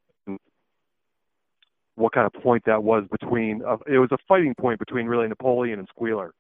what 1.95 2.13
kind 2.13 2.27
of 2.27 2.43
point 2.43 2.65
that 2.65 2.83
was 2.83 3.05
between? 3.11 3.63
Uh, 3.67 3.77
it 3.87 3.99
was 3.99 4.11
a 4.13 4.19
fighting 4.27 4.55
point 4.55 4.79
between 4.79 5.07
really 5.07 5.29
Napoleon 5.29 5.79
and 5.79 5.89
Squealer. 5.89 6.33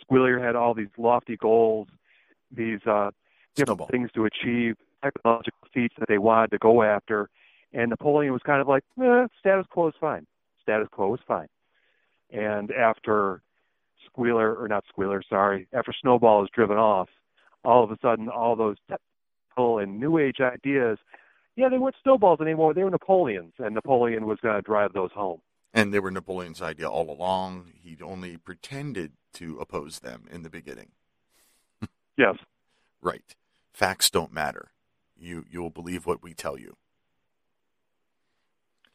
Squealer 0.00 0.38
had 0.38 0.54
all 0.54 0.74
these 0.74 0.88
lofty 0.96 1.36
goals, 1.36 1.88
these 2.50 2.80
uh, 2.86 3.10
different 3.54 3.78
Snowball. 3.78 3.86
things 3.88 4.10
to 4.12 4.26
achieve, 4.26 4.76
technological 5.02 5.66
feats 5.72 5.94
that 5.98 6.08
they 6.08 6.18
wanted 6.18 6.50
to 6.50 6.58
go 6.58 6.82
after, 6.82 7.30
and 7.72 7.90
Napoleon 7.90 8.32
was 8.32 8.42
kind 8.44 8.60
of 8.60 8.68
like, 8.68 8.84
eh, 9.02 9.26
status 9.38 9.66
quo 9.70 9.88
is 9.88 9.94
fine. 10.00 10.26
Status 10.62 10.88
quo 10.90 11.14
is 11.14 11.20
fine. 11.26 11.48
And 12.30 12.70
after 12.70 13.42
Squealer, 14.06 14.54
or 14.54 14.68
not 14.68 14.84
Squealer, 14.88 15.22
sorry, 15.28 15.66
after 15.72 15.92
Snowball 16.00 16.44
is 16.44 16.50
driven 16.54 16.76
off, 16.76 17.08
all 17.64 17.84
of 17.84 17.90
a 17.90 17.98
sudden, 18.00 18.28
all 18.28 18.56
those 18.56 18.76
and 19.58 19.98
new 19.98 20.18
age 20.18 20.36
ideas, 20.40 20.98
yeah, 21.56 21.68
they 21.68 21.78
weren't 21.78 21.96
Snowballs 22.02 22.40
anymore. 22.40 22.72
They 22.72 22.84
were 22.84 22.90
Napoleons, 22.90 23.52
and 23.58 23.74
Napoleon 23.74 24.26
was 24.26 24.38
going 24.40 24.54
to 24.54 24.62
drive 24.62 24.92
those 24.92 25.10
home. 25.12 25.40
And 25.74 25.92
they 25.92 25.98
were 25.98 26.10
Napoleon's 26.12 26.62
idea 26.62 26.88
all 26.88 27.10
along. 27.10 27.72
He'd 27.82 28.00
only 28.00 28.36
pretended 28.36 29.12
to 29.34 29.58
oppose 29.58 29.98
them 29.98 30.24
in 30.30 30.42
the 30.42 30.50
beginning. 30.50 30.90
Yes. 32.16 32.34
Right. 33.00 33.36
Facts 33.72 34.10
don't 34.10 34.32
matter. 34.32 34.72
You 35.16 35.44
you'll 35.48 35.70
believe 35.70 36.04
what 36.04 36.20
we 36.20 36.34
tell 36.34 36.58
you. 36.58 36.76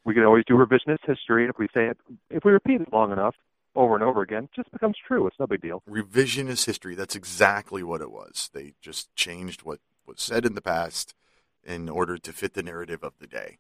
We 0.04 0.14
can 0.14 0.24
always 0.26 0.44
do 0.46 0.56
revisionist 0.56 1.06
history 1.06 1.48
if 1.48 1.58
we 1.58 1.68
say 1.74 1.86
it, 1.86 1.98
if 2.30 2.44
we 2.44 2.52
repeat 2.52 2.82
it 2.82 2.92
long 2.92 3.14
enough, 3.14 3.36
over 3.76 3.96
and 3.96 4.04
over 4.04 4.22
again, 4.22 4.44
it 4.44 4.50
just 4.54 4.72
becomes 4.72 4.98
true. 5.08 5.26
It's 5.28 5.40
no 5.40 5.48
big 5.48 5.62
deal. 5.62 5.82
revisionist 5.90 6.66
history. 6.66 6.96
That's 6.96 7.16
exactly 7.16 7.82
what 7.82 8.02
it 8.02 8.12
was. 8.12 8.50
They 8.54 8.74
just 8.82 9.16
changed 9.16 9.62
what 9.62 9.80
was 10.06 10.22
said 10.22 10.46
in 10.46 10.56
the 10.56 10.62
past 10.62 11.14
in 11.64 11.90
order 11.90 12.18
to 12.18 12.34
fit 12.34 12.54
the 12.54 12.64
narrative 12.64 13.04
of 13.04 13.14
the 13.20 13.28
day. 13.28 13.58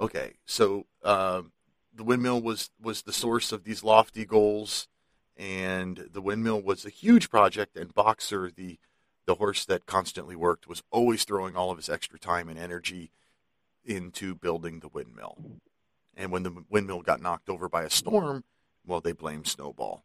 Okay, 0.00 0.34
so 0.44 0.86
um, 1.02 1.52
the 1.94 2.04
windmill 2.04 2.40
was 2.40 2.70
was 2.80 3.02
the 3.02 3.12
source 3.12 3.50
of 3.52 3.64
these 3.64 3.82
lofty 3.82 4.24
goals, 4.24 4.88
and 5.36 6.08
the 6.12 6.22
windmill 6.22 6.62
was 6.62 6.84
a 6.84 6.90
huge 6.90 7.30
project. 7.30 7.76
And 7.76 7.94
Boxer, 7.94 8.50
the 8.54 8.78
the 9.26 9.36
horse 9.36 9.64
that 9.64 9.86
constantly 9.86 10.36
worked, 10.36 10.68
was 10.68 10.82
always 10.90 11.24
throwing 11.24 11.56
all 11.56 11.70
of 11.70 11.76
his 11.76 11.88
extra 11.88 12.18
time 12.18 12.48
and 12.48 12.58
energy 12.58 13.10
into 13.84 14.34
building 14.34 14.80
the 14.80 14.88
windmill. 14.88 15.36
And 16.16 16.32
when 16.32 16.42
the 16.42 16.64
windmill 16.68 17.02
got 17.02 17.20
knocked 17.20 17.48
over 17.48 17.68
by 17.68 17.84
a 17.84 17.90
storm, 17.90 18.44
well, 18.86 19.00
they 19.00 19.12
blamed 19.12 19.46
Snowball. 19.46 20.04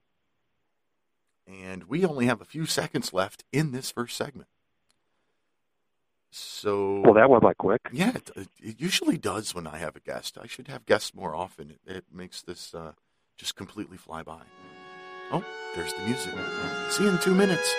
And 1.47 1.83
we 1.85 2.05
only 2.05 2.25
have 2.27 2.41
a 2.41 2.45
few 2.45 2.65
seconds 2.65 3.13
left 3.13 3.43
in 3.51 3.71
this 3.71 3.91
first 3.91 4.15
segment. 4.15 4.47
So, 6.31 7.01
Well, 7.01 7.13
that 7.13 7.29
went 7.29 7.43
by 7.43 7.53
quick. 7.53 7.81
yeah, 7.91 8.13
it, 8.35 8.47
it 8.61 8.81
usually 8.81 9.17
does 9.17 9.53
when 9.53 9.67
I 9.67 9.77
have 9.77 9.95
a 9.95 9.99
guest. 9.99 10.37
I 10.41 10.47
should 10.47 10.67
have 10.67 10.85
guests 10.85 11.13
more 11.13 11.35
often. 11.35 11.69
It, 11.69 11.79
it 11.97 12.05
makes 12.11 12.41
this 12.41 12.73
uh, 12.73 12.93
just 13.37 13.55
completely 13.55 13.97
fly 13.97 14.23
by. 14.23 14.41
Oh, 15.31 15.43
there's 15.75 15.93
the 15.93 16.01
music. 16.05 16.33
See 16.89 17.03
you 17.03 17.09
in 17.09 17.19
two 17.19 17.35
minutes. 17.35 17.71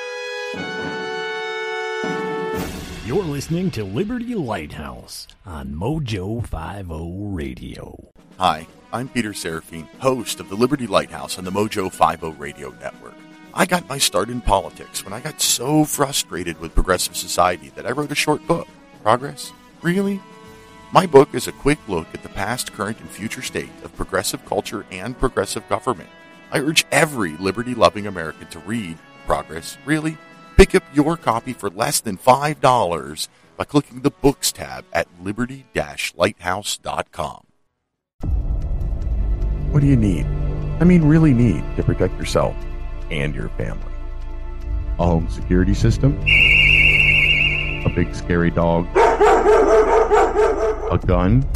You're 3.07 3.23
listening 3.25 3.71
to 3.73 3.85
Liberty 3.85 4.35
Lighthouse 4.35 5.27
on 5.45 5.75
Mojo 5.75 6.41
50 6.43 7.35
Radio. 7.35 8.13
Hi, 8.39 8.67
I'm 8.93 9.09
Peter 9.09 9.35
Seraphine, 9.35 9.89
host 9.99 10.41
of 10.41 10.49
the 10.49 10.55
Liberty 10.55 10.87
Lighthouse 10.87 11.37
on 11.39 11.45
the 11.45 11.51
Mojo 11.51 11.91
50 11.93 12.39
Radio 12.41 12.71
Network. 12.81 13.15
I 13.57 13.67
got 13.67 13.89
my 13.89 13.99
start 13.99 14.31
in 14.31 14.41
politics 14.41 15.05
when 15.05 15.13
I 15.13 15.21
got 15.21 15.41
so 15.41 15.85
frustrated 15.85 16.61
with 16.61 16.75
progressive 16.75 17.17
society 17.17 17.71
that 17.77 17.87
I 17.87 17.93
wrote 17.93 18.11
a 18.11 18.17
short 18.17 18.45
book. 18.49 18.67
Progress? 19.05 19.53
Really? 19.81 20.21
My 20.91 21.07
book 21.07 21.29
is 21.35 21.47
a 21.47 21.53
quick 21.53 21.79
look 21.87 22.09
at 22.13 22.25
the 22.25 22.29
past, 22.31 22.73
current, 22.73 22.99
and 22.99 23.09
future 23.09 23.43
state 23.43 23.71
of 23.85 23.95
progressive 23.95 24.45
culture 24.45 24.85
and 24.91 25.17
progressive 25.17 25.69
government. 25.69 26.09
I 26.51 26.59
urge 26.59 26.85
every 26.91 27.37
liberty 27.37 27.77
loving 27.77 28.09
American 28.09 28.49
to 28.49 28.59
read 28.59 28.99
Progress. 29.25 29.79
Really? 29.85 30.19
Pick 30.57 30.75
up 30.75 30.83
your 30.93 31.17
copy 31.17 31.53
for 31.53 31.71
less 31.71 32.01
than 32.01 32.19
$5 32.19 33.29
by 33.57 33.65
clicking 33.65 34.01
the 34.01 34.11
Books 34.11 34.51
tab 34.51 34.85
at 34.93 35.07
liberty 35.23 35.65
lighthouse.com. 36.17 37.47
What 39.71 39.81
do 39.81 39.87
you 39.87 39.97
need? 39.97 40.27
I 40.81 40.85
mean, 40.85 41.05
really 41.05 41.33
need 41.33 41.65
to 41.77 41.85
protect 41.85 42.19
yourself 42.19 42.57
and 43.11 43.35
your 43.35 43.49
family. 43.51 43.93
A 44.99 45.07
home 45.07 45.29
security 45.29 45.75
system? 45.75 46.19
A 47.85 47.93
big 47.95 48.15
scary 48.15 48.51
dog? 48.51 48.87
A 48.97 50.99
gun? 51.07 51.47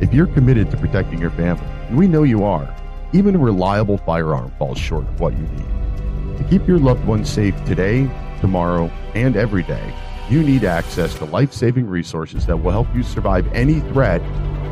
If 0.00 0.14
you're 0.14 0.28
committed 0.28 0.70
to 0.70 0.76
protecting 0.76 1.18
your 1.18 1.30
family, 1.30 1.66
and 1.88 1.98
we 1.98 2.08
know 2.08 2.22
you 2.22 2.44
are, 2.44 2.74
even 3.12 3.34
a 3.34 3.38
reliable 3.38 3.98
firearm 3.98 4.52
falls 4.58 4.78
short 4.78 5.06
of 5.06 5.20
what 5.20 5.32
you 5.32 5.42
need. 5.42 6.38
To 6.38 6.44
keep 6.48 6.66
your 6.66 6.78
loved 6.78 7.04
ones 7.04 7.28
safe 7.28 7.54
today, 7.64 8.08
tomorrow, 8.40 8.90
and 9.14 9.36
every 9.36 9.64
day, 9.64 9.94
you 10.30 10.42
need 10.42 10.64
access 10.64 11.14
to 11.16 11.24
life 11.24 11.52
saving 11.52 11.86
resources 11.86 12.46
that 12.46 12.56
will 12.56 12.70
help 12.70 12.86
you 12.94 13.02
survive 13.02 13.46
any 13.52 13.80
threat 13.80 14.22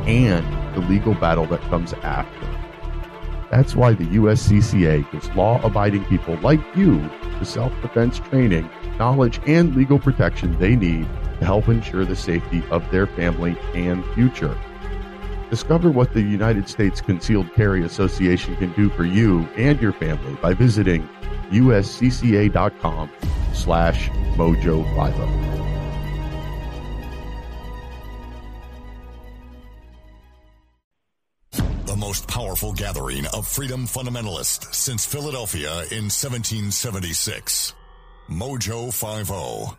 and 0.06 0.46
the 0.74 0.80
legal 0.88 1.14
battle 1.14 1.46
that 1.46 1.60
comes 1.62 1.92
after. 1.94 2.67
That's 3.50 3.74
why 3.74 3.94
the 3.94 4.04
USCCA 4.04 5.10
gives 5.10 5.30
law 5.30 5.60
abiding 5.62 6.04
people 6.04 6.36
like 6.40 6.60
you 6.76 7.00
the 7.38 7.44
self 7.44 7.72
defense 7.80 8.18
training, 8.18 8.68
knowledge, 8.98 9.40
and 9.46 9.74
legal 9.74 9.98
protection 9.98 10.58
they 10.58 10.76
need 10.76 11.08
to 11.38 11.44
help 11.44 11.68
ensure 11.68 12.04
the 12.04 12.16
safety 12.16 12.62
of 12.70 12.88
their 12.90 13.06
family 13.06 13.56
and 13.74 14.04
future. 14.14 14.56
Discover 15.50 15.90
what 15.90 16.12
the 16.12 16.20
United 16.20 16.68
States 16.68 17.00
Concealed 17.00 17.52
Carry 17.54 17.82
Association 17.84 18.54
can 18.56 18.72
do 18.72 18.90
for 18.90 19.04
you 19.04 19.48
and 19.56 19.80
your 19.80 19.92
family 19.92 20.34
by 20.42 20.52
visiting 20.52 21.08
uscca.com 21.50 23.10
slash 23.54 24.10
mojo 24.36 24.84
50. 24.94 25.77
Powerful 32.58 32.74
gathering 32.74 33.24
of 33.28 33.46
freedom 33.46 33.86
fundamentalists 33.86 34.74
since 34.74 35.06
Philadelphia 35.06 35.70
in 35.92 36.10
1776. 36.10 37.72
Mojo 38.28 38.92
50. 38.92 39.76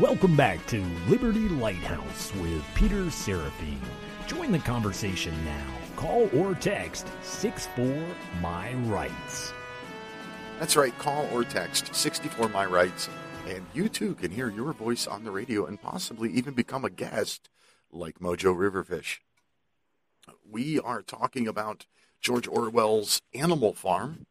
Welcome 0.00 0.36
back 0.36 0.66
to 0.68 0.82
Liberty 1.06 1.50
Lighthouse 1.50 2.32
with 2.36 2.64
Peter 2.74 3.10
Seraphine. 3.10 3.78
Join 4.26 4.52
the 4.52 4.58
conversation 4.60 5.34
now. 5.44 5.66
Call 5.96 6.30
or 6.34 6.54
text 6.54 7.06
64 7.20 8.06
My 8.40 8.72
Rights. 8.84 9.52
That's 10.60 10.76
right, 10.76 10.96
call 10.98 11.26
or 11.32 11.42
text 11.42 11.94
64 11.94 12.50
My 12.50 12.66
Rights, 12.66 13.08
and 13.48 13.64
you 13.72 13.88
too 13.88 14.14
can 14.14 14.30
hear 14.30 14.50
your 14.50 14.74
voice 14.74 15.06
on 15.06 15.24
the 15.24 15.30
radio 15.30 15.64
and 15.64 15.80
possibly 15.80 16.30
even 16.32 16.52
become 16.52 16.84
a 16.84 16.90
guest 16.90 17.48
like 17.90 18.18
Mojo 18.18 18.54
Riverfish. 18.54 19.20
We 20.46 20.78
are 20.78 21.00
talking 21.00 21.48
about 21.48 21.86
George 22.20 22.46
Orwell's 22.46 23.22
Animal 23.32 23.72
Farm, 23.72 24.26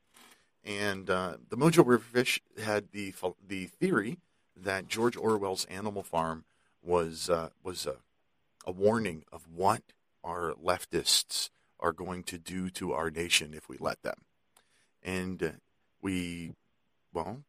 and 0.64 1.10
uh, 1.10 1.38
the 1.50 1.58
Mojo 1.58 1.84
Riverfish 1.84 2.42
had 2.64 2.92
the 2.92 3.12
the 3.46 3.66
theory 3.66 4.20
that 4.56 4.88
George 4.88 5.18
Orwell's 5.18 5.66
Animal 5.66 6.04
Farm 6.04 6.46
was 6.84 7.28
uh, 7.28 7.50
was 7.64 7.88
a, 7.88 7.96
a 8.68 8.72
warning 8.72 9.24
of 9.32 9.48
what 9.52 9.82
our 10.24 10.54
leftists 10.64 11.50
are 11.80 11.92
going 11.92 12.22
to 12.26 12.38
do 12.38 12.70
to 12.70 12.94
our 12.94 13.10
nation 13.10 13.56
if 13.56 13.68
we 13.68 13.78
let 13.80 14.04
them. 14.04 14.26
And 15.02 15.42
uh, 15.42 15.50
we, 16.02 16.54
well, 17.14 17.44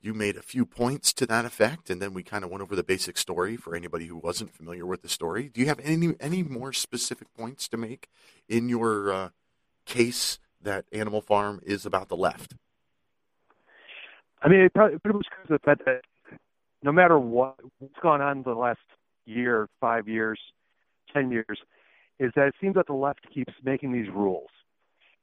you 0.00 0.14
made 0.14 0.36
a 0.36 0.42
few 0.42 0.66
points 0.66 1.12
to 1.14 1.26
that 1.26 1.44
effect, 1.44 1.88
and 1.88 2.02
then 2.02 2.12
we 2.12 2.22
kind 2.22 2.44
of 2.44 2.50
went 2.50 2.62
over 2.62 2.74
the 2.74 2.82
basic 2.82 3.16
story 3.16 3.56
for 3.56 3.76
anybody 3.76 4.06
who 4.06 4.16
wasn't 4.16 4.52
familiar 4.52 4.84
with 4.84 5.02
the 5.02 5.08
story. 5.08 5.48
Do 5.48 5.60
you 5.60 5.68
have 5.68 5.80
any 5.82 6.14
any 6.20 6.42
more 6.42 6.72
specific 6.72 7.32
points 7.34 7.68
to 7.68 7.76
make 7.76 8.08
in 8.48 8.68
your 8.68 9.12
uh, 9.12 9.28
case 9.86 10.38
that 10.60 10.86
Animal 10.92 11.20
Farm 11.20 11.60
is 11.64 11.86
about 11.86 12.08
the 12.08 12.16
left? 12.16 12.54
I 14.42 14.48
mean, 14.48 14.60
it 14.60 14.74
probably, 14.74 14.98
pretty 14.98 15.18
much 15.18 15.26
comes 15.34 15.46
to 15.46 15.52
the 15.52 15.58
fact 15.60 15.82
that 15.84 16.02
no 16.82 16.90
matter 16.90 17.18
what, 17.18 17.56
what's 17.78 17.94
gone 18.02 18.20
on 18.20 18.42
the 18.42 18.54
last 18.54 18.80
year, 19.24 19.68
five 19.80 20.08
years, 20.08 20.40
ten 21.12 21.30
years, 21.30 21.58
is 22.18 22.32
that 22.34 22.48
it 22.48 22.54
seems 22.60 22.74
that 22.74 22.88
the 22.88 22.92
left 22.92 23.20
keeps 23.32 23.52
making 23.64 23.92
these 23.92 24.08
rules, 24.12 24.50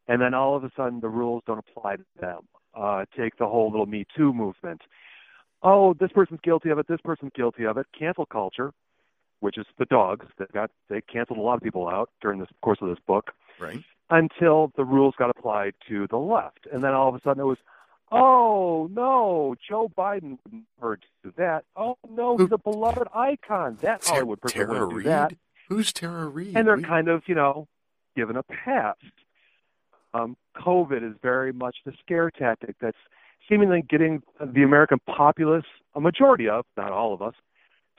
and 0.09 0.21
then 0.21 0.33
all 0.33 0.55
of 0.57 0.63
a 0.65 0.71
sudden 0.75 0.99
the 0.99 1.07
rules 1.07 1.43
don't 1.47 1.59
apply 1.59 1.95
to 1.95 2.03
them. 2.19 2.39
Uh, 2.75 3.05
take 3.17 3.37
the 3.37 3.47
whole 3.47 3.69
little 3.71 3.85
Me 3.85 4.05
Too 4.15 4.33
movement. 4.33 4.81
Oh, 5.63 5.93
this 5.93 6.11
person's 6.11 6.39
guilty 6.43 6.69
of 6.69 6.79
it. 6.79 6.87
This 6.87 6.99
person's 7.03 7.31
guilty 7.35 7.65
of 7.65 7.77
it. 7.77 7.85
Cancel 7.97 8.25
culture, 8.25 8.71
which 9.39 9.57
is 9.57 9.65
the 9.77 9.85
dogs. 9.85 10.25
They 10.37 10.45
got 10.53 10.69
they 10.89 11.01
canceled 11.01 11.39
a 11.39 11.41
lot 11.41 11.55
of 11.55 11.61
people 11.63 11.87
out 11.87 12.09
during 12.21 12.39
the 12.39 12.47
course 12.61 12.79
of 12.81 12.89
this 12.89 12.99
book. 13.07 13.31
Right. 13.59 13.83
Until 14.09 14.71
the 14.75 14.83
rules 14.85 15.13
got 15.17 15.29
applied 15.29 15.73
to 15.87 16.07
the 16.09 16.17
left, 16.17 16.67
and 16.71 16.83
then 16.83 16.93
all 16.93 17.09
of 17.09 17.15
a 17.15 17.21
sudden 17.21 17.41
it 17.41 17.45
was, 17.45 17.57
oh 18.11 18.89
no, 18.91 19.55
Joe 19.67 19.91
Biden 19.97 20.37
would 20.43 20.63
never 20.81 20.97
do 21.23 21.33
that. 21.37 21.65
Oh 21.75 21.97
no, 22.09 22.37
he's 22.37 22.51
a 22.51 22.57
beloved 22.57 23.07
icon. 23.13 23.77
That 23.81 24.01
Ter- 24.01 24.13
Hollywood 24.13 24.41
person 24.41 24.59
Tara 24.61 24.69
wouldn't 24.71 24.89
do 24.91 24.95
Reid? 24.97 25.05
that. 25.07 25.33
Who's 25.67 25.93
Tara 25.93 26.27
Reid? 26.27 26.55
And 26.57 26.67
they're 26.67 26.77
We- 26.77 26.83
kind 26.83 27.07
of, 27.07 27.23
you 27.27 27.35
know, 27.35 27.67
given 28.15 28.35
a 28.37 28.43
pass. 28.43 28.95
Um, 30.13 30.35
COVID 30.57 31.07
is 31.07 31.15
very 31.21 31.53
much 31.53 31.77
the 31.85 31.93
scare 31.99 32.31
tactic 32.31 32.75
that's 32.81 32.97
seemingly 33.47 33.83
getting 33.87 34.21
the 34.39 34.63
American 34.63 34.99
populace, 35.05 35.65
a 35.95 36.01
majority 36.01 36.49
of, 36.49 36.65
not 36.77 36.91
all 36.91 37.13
of 37.13 37.21
us, 37.21 37.33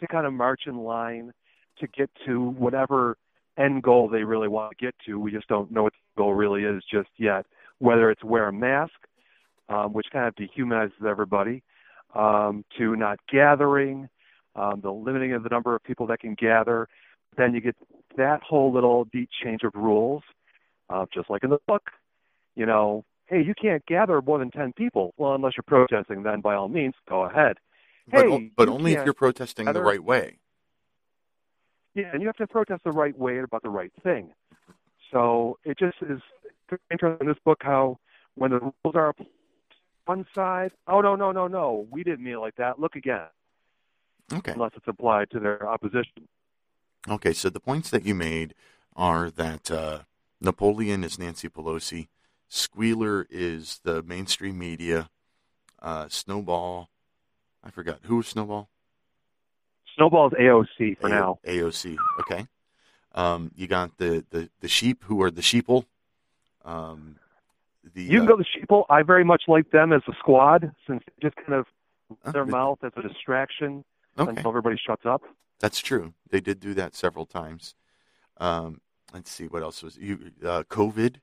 to 0.00 0.06
kind 0.06 0.26
of 0.26 0.32
march 0.32 0.62
in 0.66 0.78
line 0.78 1.32
to 1.78 1.86
get 1.88 2.10
to 2.26 2.50
whatever 2.50 3.16
end 3.58 3.82
goal 3.82 4.08
they 4.08 4.24
really 4.24 4.48
want 4.48 4.70
to 4.70 4.84
get 4.84 4.94
to. 5.06 5.18
We 5.18 5.30
just 5.30 5.48
don't 5.48 5.70
know 5.70 5.82
what 5.84 5.92
the 5.92 6.22
goal 6.22 6.34
really 6.34 6.64
is 6.64 6.82
just 6.90 7.08
yet. 7.16 7.46
Whether 7.78 8.10
it's 8.10 8.24
wear 8.24 8.48
a 8.48 8.52
mask, 8.52 8.92
um, 9.68 9.92
which 9.92 10.06
kind 10.12 10.26
of 10.26 10.34
dehumanizes 10.34 11.04
everybody, 11.06 11.62
um, 12.14 12.64
to 12.76 12.96
not 12.96 13.18
gathering, 13.30 14.08
um, 14.56 14.80
the 14.82 14.90
limiting 14.90 15.32
of 15.32 15.42
the 15.42 15.48
number 15.48 15.74
of 15.74 15.82
people 15.84 16.06
that 16.08 16.20
can 16.20 16.34
gather. 16.34 16.88
Then 17.36 17.54
you 17.54 17.60
get 17.60 17.76
that 18.16 18.42
whole 18.42 18.72
little 18.72 19.04
deep 19.06 19.28
change 19.42 19.62
of 19.62 19.72
rules, 19.74 20.22
uh, 20.90 21.06
just 21.14 21.30
like 21.30 21.42
in 21.44 21.50
the 21.50 21.58
book. 21.66 21.90
You 22.56 22.66
know, 22.66 23.04
hey, 23.26 23.42
you 23.42 23.54
can't 23.54 23.84
gather 23.86 24.20
more 24.20 24.38
than 24.38 24.50
10 24.50 24.72
people. 24.74 25.14
Well, 25.16 25.34
unless 25.34 25.54
you're 25.56 25.62
protesting, 25.66 26.22
then 26.24 26.40
by 26.40 26.54
all 26.54 26.68
means, 26.68 26.94
go 27.08 27.22
ahead. 27.24 27.58
but, 28.10 28.26
hey, 28.26 28.50
but 28.56 28.68
only 28.68 28.92
if 28.92 29.04
you're 29.04 29.14
protesting 29.14 29.66
the 29.72 29.80
right 29.82 30.02
way. 30.02 30.38
Yeah, 31.94 32.10
and 32.12 32.20
you 32.22 32.28
have 32.28 32.36
to 32.36 32.46
protest 32.46 32.84
the 32.84 32.92
right 32.92 33.16
way 33.18 33.38
about 33.38 33.62
the 33.62 33.68
right 33.70 33.92
thing. 34.02 34.30
So 35.10 35.58
it 35.64 35.78
just 35.78 35.96
is 36.02 36.20
interesting 36.90 37.18
in 37.20 37.26
this 37.26 37.38
book 37.44 37.58
how 37.62 37.98
when 38.36 38.52
the 38.52 38.58
rules 38.60 38.94
are 38.94 39.08
applied, 39.08 39.28
one 40.06 40.24
side, 40.34 40.72
oh 40.86 41.00
no 41.00 41.14
no 41.16 41.32
no 41.32 41.46
no, 41.48 41.86
we 41.90 42.02
didn't 42.04 42.24
mean 42.24 42.34
it 42.34 42.38
like 42.38 42.56
that. 42.56 42.78
Look 42.78 42.94
again, 42.96 43.26
Okay. 44.32 44.52
unless 44.52 44.70
it's 44.76 44.86
applied 44.88 45.30
to 45.30 45.40
their 45.40 45.68
opposition. 45.68 46.28
Okay, 47.08 47.32
so 47.32 47.48
the 47.50 47.60
points 47.60 47.90
that 47.90 48.04
you 48.04 48.14
made 48.14 48.54
are 48.94 49.30
that 49.30 49.70
uh, 49.70 50.00
Napoleon 50.40 51.04
is 51.04 51.18
Nancy 51.18 51.48
Pelosi, 51.48 52.08
Squealer 52.48 53.26
is 53.30 53.80
the 53.84 54.02
mainstream 54.02 54.58
media, 54.58 55.10
uh, 55.80 56.08
Snowball, 56.08 56.88
I 57.62 57.70
forgot 57.70 58.00
who 58.04 58.16
was 58.16 58.26
Snowball. 58.28 58.68
Snowball's 59.96 60.32
AOC 60.32 60.98
for 60.98 61.08
A- 61.08 61.10
now. 61.10 61.38
AOC. 61.46 61.96
Okay. 62.20 62.46
Um, 63.14 63.50
you 63.54 63.66
got 63.66 63.98
the, 63.98 64.24
the, 64.30 64.48
the 64.60 64.68
sheep 64.68 65.04
who 65.04 65.20
are 65.22 65.30
the 65.30 65.42
sheeple. 65.42 65.84
Um, 66.64 67.16
the 67.94 68.02
You 68.02 68.20
can 68.20 68.28
uh, 68.28 68.32
go 68.32 68.36
to 68.36 68.44
Sheeple. 68.44 68.84
I 68.88 69.02
very 69.02 69.24
much 69.24 69.42
like 69.48 69.70
them 69.70 69.92
as 69.92 70.02
a 70.08 70.12
squad 70.18 70.72
since 70.86 71.02
they 71.06 71.28
just 71.28 71.36
kind 71.36 71.54
of 71.54 71.66
uh, 72.24 72.30
their 72.32 72.46
mouth 72.46 72.78
as 72.84 72.92
a 72.96 73.02
distraction 73.02 73.84
Okay, 74.18 74.30
until 74.30 74.50
everybody 74.50 74.76
shuts 74.84 75.04
up. 75.06 75.22
that's 75.60 75.80
true. 75.80 76.14
They 76.30 76.40
did 76.40 76.60
do 76.60 76.74
that 76.74 76.94
several 76.94 77.26
times. 77.26 77.74
Um, 78.38 78.80
let's 79.12 79.30
see 79.30 79.46
what 79.46 79.62
else 79.62 79.82
was 79.82 79.96
you 79.96 80.32
uh, 80.44 80.62
COVID. 80.64 81.16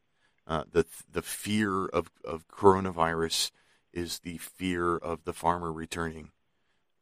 Uh, 0.48 0.64
the 0.72 0.86
the 1.12 1.22
fear 1.22 1.88
of, 1.88 2.10
of 2.24 2.48
coronavirus 2.48 3.52
is 3.94 4.20
the 4.20 4.38
fear 4.38 4.96
of 4.96 5.24
the 5.26 5.34
farmer 5.34 5.72
returning. 5.72 6.32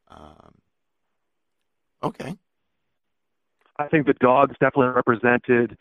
Um, 0.09 0.55
okay. 2.01 2.37
I 3.77 3.87
think 3.87 4.07
the 4.07 4.13
dogs 4.13 4.55
definitely 4.59 4.93
represented 4.93 5.77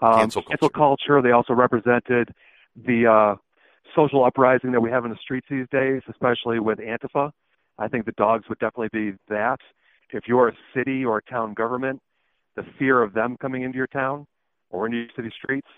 um, 0.00 0.14
Cancel 0.14 0.42
cancel 0.42 0.68
culture. 0.68 1.22
They 1.22 1.30
also 1.30 1.54
represented 1.54 2.34
the 2.76 3.06
uh, 3.06 3.36
social 3.96 4.24
uprising 4.24 4.72
that 4.72 4.80
we 4.80 4.90
have 4.90 5.04
in 5.04 5.10
the 5.10 5.16
streets 5.16 5.46
these 5.50 5.66
days, 5.70 6.02
especially 6.08 6.58
with 6.58 6.78
Antifa. 6.78 7.32
I 7.78 7.88
think 7.88 8.04
the 8.04 8.12
dogs 8.12 8.48
would 8.48 8.58
definitely 8.58 8.90
be 8.92 9.16
that. 9.28 9.58
If 10.10 10.28
you're 10.28 10.48
a 10.48 10.56
city 10.74 11.04
or 11.06 11.18
a 11.18 11.22
town 11.22 11.54
government, 11.54 12.02
the 12.54 12.64
fear 12.78 13.02
of 13.02 13.14
them 13.14 13.38
coming 13.40 13.62
into 13.62 13.78
your 13.78 13.86
town 13.86 14.26
or 14.72 14.86
into 14.86 14.98
your 14.98 15.08
city 15.14 15.30
streets, 15.36 15.68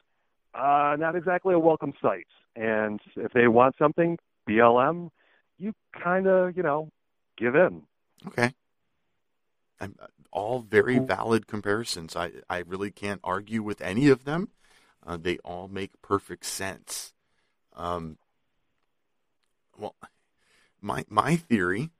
uh, 0.54 0.96
not 0.98 1.16
exactly 1.16 1.52
a 1.52 1.58
welcome 1.58 1.92
sight. 2.00 2.26
And 2.56 3.00
if 3.16 3.32
they 3.32 3.48
want 3.48 3.74
something, 3.78 4.18
BLM, 4.48 5.10
you 5.58 5.74
kind 5.92 6.26
of, 6.26 6.56
you 6.56 6.62
know, 6.62 6.90
give 7.36 7.54
in. 7.54 7.82
Okay. 8.26 8.54
I'm, 9.80 9.96
uh, 10.00 10.06
all 10.30 10.60
very 10.60 10.98
valid 10.98 11.46
comparisons. 11.46 12.16
I, 12.16 12.32
I 12.50 12.58
really 12.58 12.90
can't 12.90 13.20
argue 13.22 13.62
with 13.62 13.80
any 13.80 14.08
of 14.08 14.24
them. 14.24 14.48
Uh, 15.06 15.16
they 15.16 15.38
all 15.38 15.68
make 15.68 16.00
perfect 16.02 16.44
sense. 16.44 17.12
Um, 17.76 18.18
well, 19.78 19.94
my 20.80 21.04
my 21.08 21.36
theory 21.36 21.90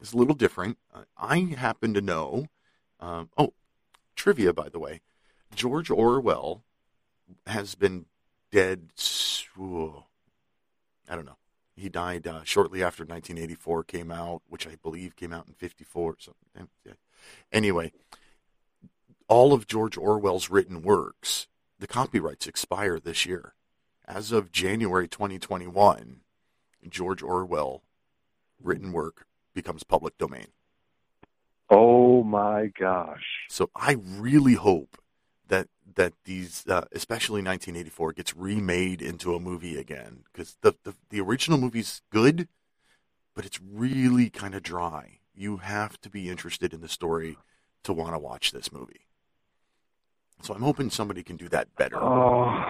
is 0.00 0.12
a 0.12 0.16
little 0.16 0.34
different. 0.34 0.78
Uh, 0.94 1.04
I 1.16 1.40
happen 1.56 1.94
to 1.94 2.00
know. 2.00 2.46
Um, 3.00 3.30
oh, 3.36 3.52
trivia, 4.14 4.52
by 4.52 4.68
the 4.68 4.78
way. 4.78 5.00
George 5.54 5.90
Orwell 5.90 6.62
has 7.46 7.74
been 7.74 8.06
dead. 8.50 8.88
ooh, 9.58 10.04
I 11.08 11.14
don't 11.14 11.26
know. 11.26 11.36
He 11.76 11.88
died 11.88 12.26
uh, 12.26 12.44
shortly 12.44 12.82
after 12.82 13.02
1984 13.02 13.84
came 13.84 14.10
out, 14.10 14.42
which 14.48 14.66
I 14.66 14.76
believe 14.82 15.16
came 15.16 15.32
out 15.32 15.46
in 15.46 15.54
54. 15.54 16.16
So, 16.18 16.34
yeah. 16.84 16.92
Anyway, 17.50 17.92
all 19.26 19.52
of 19.52 19.66
George 19.66 19.96
Orwell's 19.96 20.50
written 20.50 20.82
works, 20.82 21.48
the 21.78 21.86
copyrights 21.86 22.46
expire 22.46 22.98
this 22.98 23.24
year. 23.26 23.54
As 24.06 24.32
of 24.32 24.52
January 24.52 25.08
2021, 25.08 26.20
George 26.88 27.22
Orwell 27.22 27.82
written 28.62 28.92
work 28.92 29.26
becomes 29.54 29.82
public 29.82 30.18
domain. 30.18 30.48
Oh 31.70 32.22
my 32.22 32.70
gosh. 32.78 33.46
So 33.48 33.70
I 33.74 33.96
really 34.18 34.54
hope 34.54 34.98
that 35.94 36.12
these, 36.24 36.64
uh, 36.68 36.84
especially 36.92 37.42
1984, 37.42 38.12
gets 38.12 38.36
remade 38.36 39.02
into 39.02 39.34
a 39.34 39.40
movie 39.40 39.78
again 39.78 40.24
because 40.32 40.56
the, 40.62 40.74
the 40.84 40.94
the 41.10 41.20
original 41.20 41.58
movie's 41.58 42.02
good, 42.10 42.48
but 43.34 43.44
it's 43.44 43.60
really 43.60 44.30
kind 44.30 44.54
of 44.54 44.62
dry. 44.62 45.18
You 45.34 45.58
have 45.58 46.00
to 46.02 46.10
be 46.10 46.28
interested 46.30 46.72
in 46.72 46.80
the 46.80 46.88
story 46.88 47.36
to 47.84 47.92
want 47.92 48.14
to 48.14 48.18
watch 48.18 48.52
this 48.52 48.72
movie. 48.72 49.06
So 50.42 50.54
I'm 50.54 50.62
hoping 50.62 50.90
somebody 50.90 51.22
can 51.22 51.36
do 51.36 51.48
that 51.50 51.74
better. 51.76 51.96
Oh, 52.02 52.62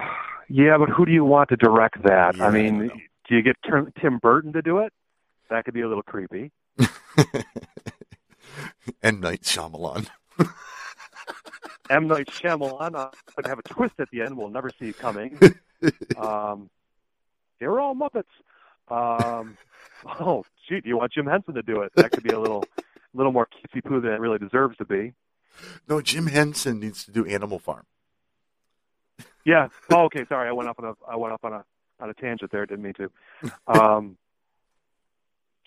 yeah, 0.47 0.77
but 0.77 0.89
who 0.89 1.05
do 1.05 1.11
you 1.11 1.25
want 1.25 1.49
to 1.49 1.55
direct 1.55 2.03
that? 2.03 2.37
Yeah, 2.37 2.45
I 2.45 2.47
I 2.47 2.51
mean, 2.51 2.87
don't 2.87 3.01
do 3.27 3.35
you 3.35 3.41
get 3.41 3.55
Tim 3.65 3.91
Tim 3.99 4.19
Burton 4.19 4.53
to 4.53 4.61
do 4.61 4.79
it? 4.79 4.93
That 5.49 5.65
could 5.65 5.73
be 5.73 5.81
a 5.81 5.87
little 5.87 6.03
creepy. 6.03 6.51
M 9.01 9.19
Night 9.19 9.41
Shyamalan. 9.41 10.07
M 11.89 12.07
Night 12.07 12.27
Shyamalan 12.27 12.95
uh, 12.95 13.09
would 13.35 13.47
have 13.47 13.59
a 13.59 13.63
twist 13.63 13.95
at 13.99 14.09
the 14.11 14.21
end. 14.21 14.37
We'll 14.37 14.49
never 14.49 14.69
see 14.79 14.89
it 14.89 14.97
coming. 14.97 15.39
Um, 16.17 16.69
they 17.59 17.67
were 17.67 17.81
all 17.81 17.93
Muppets. 17.93 18.23
Um, 18.87 19.57
oh, 20.21 20.45
gee, 20.67 20.79
do 20.79 20.87
you 20.87 20.97
want 20.97 21.11
Jim 21.11 21.25
Henson 21.25 21.55
to 21.55 21.61
do 21.61 21.81
it? 21.81 21.91
That 21.95 22.11
could 22.13 22.23
be 22.23 22.29
a 22.29 22.39
little, 22.39 22.63
little 23.13 23.33
more 23.33 23.47
cutesy 23.47 23.83
poo 23.83 23.99
than 23.99 24.11
it 24.11 24.21
really 24.21 24.37
deserves 24.37 24.77
to 24.77 24.85
be. 24.85 25.13
No, 25.89 25.99
Jim 25.99 26.27
Henson 26.27 26.79
needs 26.79 27.03
to 27.03 27.11
do 27.11 27.25
Animal 27.25 27.59
Farm. 27.59 27.85
Yeah. 29.45 29.67
Oh, 29.91 30.05
okay. 30.05 30.25
Sorry, 30.27 30.47
I 30.47 30.51
went 30.51 30.69
up 30.69 30.79
on 30.79 30.85
a 30.85 30.93
I 31.05 31.15
went 31.15 31.33
up 31.33 31.43
on 31.43 31.53
a 31.53 31.65
on 31.99 32.09
a 32.09 32.13
tangent 32.13 32.51
there. 32.51 32.65
Didn't 32.65 32.83
mean 32.83 32.93
to. 32.93 33.11
Um, 33.67 34.17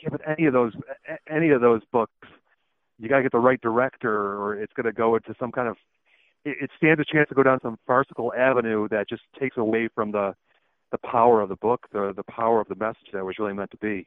yeah, 0.03 0.09
but 0.11 0.21
any 0.27 0.47
of 0.47 0.53
those 0.53 0.73
any 1.29 1.51
of 1.51 1.61
those 1.61 1.83
books, 1.93 2.29
you 2.99 3.09
gotta 3.09 3.23
get 3.23 3.33
the 3.33 3.39
right 3.39 3.61
director, 3.61 4.11
or 4.11 4.55
it's 4.55 4.73
gonna 4.73 4.93
go 4.93 5.17
into 5.17 5.35
some 5.39 5.53
kind 5.53 5.69
of. 5.69 5.77
It, 6.45 6.57
it 6.63 6.71
stands 6.77 7.01
a 7.01 7.05
chance 7.05 7.29
to 7.29 7.35
go 7.35 7.43
down 7.43 7.61
some 7.63 7.79
farcical 7.87 8.33
avenue 8.35 8.89
that 8.89 9.09
just 9.09 9.23
takes 9.39 9.57
away 9.57 9.89
from 9.95 10.13
the 10.13 10.35
the 10.93 10.99
power 10.99 11.41
of 11.41 11.49
the 11.49 11.57
book, 11.57 11.87
the 11.93 12.13
the 12.15 12.23
power 12.25 12.61
of 12.61 12.69
the 12.69 12.77
message 12.77 13.09
that 13.13 13.25
was 13.25 13.39
really 13.39 13.55
meant 13.55 13.71
to 13.73 13.77
be. 13.77 14.07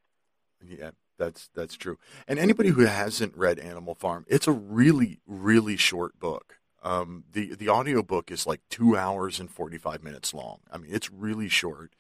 Yeah, 0.66 0.92
that's 1.18 1.50
that's 1.54 1.76
true. 1.76 1.98
And 2.28 2.40
anybody 2.40 2.70
who 2.70 2.86
hasn't 2.86 3.36
read 3.36 3.60
Animal 3.60 3.96
Farm, 3.96 4.26
it's 4.28 4.48
a 4.48 4.52
really 4.52 5.20
really 5.28 5.78
short 5.78 6.20
book. 6.20 6.56
Um, 6.82 7.26
the 7.32 7.56
the 7.56 7.68
audio 7.68 8.02
book 8.02 8.32
is 8.32 8.48
like 8.48 8.62
two 8.70 8.98
hours 8.98 9.40
and 9.40 9.52
forty 9.52 9.78
five 9.78 10.04
minutes 10.04 10.34
long. 10.34 10.60
I 10.72 10.78
mean, 10.78 10.92
it's 10.94 11.12
really 11.12 11.50
short. 11.50 11.94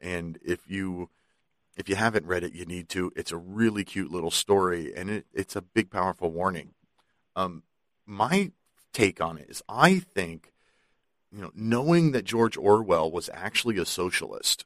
And 0.00 0.38
if 0.44 0.70
you 0.70 1.10
if 1.76 1.88
you 1.88 1.96
haven't 1.96 2.26
read 2.26 2.44
it, 2.44 2.54
you 2.54 2.66
need 2.66 2.88
to. 2.90 3.12
It's 3.16 3.32
a 3.32 3.36
really 3.36 3.84
cute 3.84 4.10
little 4.10 4.30
story, 4.30 4.92
and 4.94 5.10
it, 5.10 5.26
it's 5.32 5.56
a 5.56 5.62
big 5.62 5.90
powerful 5.90 6.30
warning. 6.30 6.74
Um, 7.36 7.62
my 8.06 8.52
take 8.92 9.20
on 9.20 9.38
it 9.38 9.48
is, 9.48 9.62
I 9.68 10.00
think, 10.00 10.52
you 11.32 11.40
know, 11.40 11.52
knowing 11.54 12.12
that 12.12 12.24
George 12.24 12.56
Orwell 12.56 13.10
was 13.10 13.30
actually 13.32 13.78
a 13.78 13.86
socialist, 13.86 14.64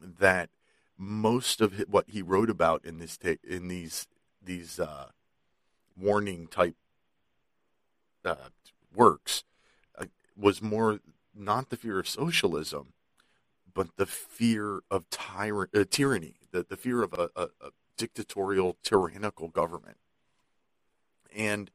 that 0.00 0.50
most 0.96 1.60
of 1.60 1.82
what 1.88 2.04
he 2.08 2.20
wrote 2.20 2.50
about 2.50 2.84
in 2.84 2.98
this 2.98 3.16
ta- 3.16 3.36
in 3.42 3.68
these 3.68 4.06
these 4.42 4.78
uh, 4.78 5.08
warning 5.96 6.46
type 6.46 6.76
uh, 8.24 8.50
works 8.94 9.44
uh, 9.98 10.04
was 10.36 10.60
more 10.60 11.00
not 11.34 11.70
the 11.70 11.76
fear 11.76 11.98
of 11.98 12.08
socialism, 12.08 12.92
but 13.74 13.96
the 13.96 14.06
fear 14.06 14.80
of 14.90 15.04
uh, 15.36 15.84
tyranny, 15.90 16.34
the, 16.52 16.64
the 16.68 16.76
fear 16.76 17.02
of 17.02 17.12
a, 17.12 17.30
a, 17.36 17.42
a 17.60 17.70
dictatorial, 17.96 18.76
tyrannical 18.82 19.48
government. 19.48 19.98
And, 21.36 21.70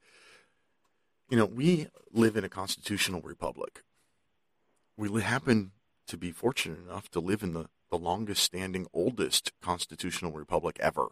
you 1.30 1.38
know, 1.38 1.46
we 1.46 1.88
live 2.12 2.36
in 2.36 2.44
a 2.44 2.50
constitutional 2.50 3.22
republic. 3.22 3.84
We 4.98 5.22
happen 5.22 5.72
to 6.08 6.18
be 6.18 6.32
fortunate 6.32 6.80
enough 6.80 7.10
to 7.12 7.20
live 7.20 7.44
in 7.44 7.54
the, 7.54 7.68
the 7.90 7.98
longest 7.98 8.44
standing, 8.44 8.88
oldest 8.94 9.52
constitutional 9.62 10.32
republic 10.32 10.78
ever. 10.80 11.10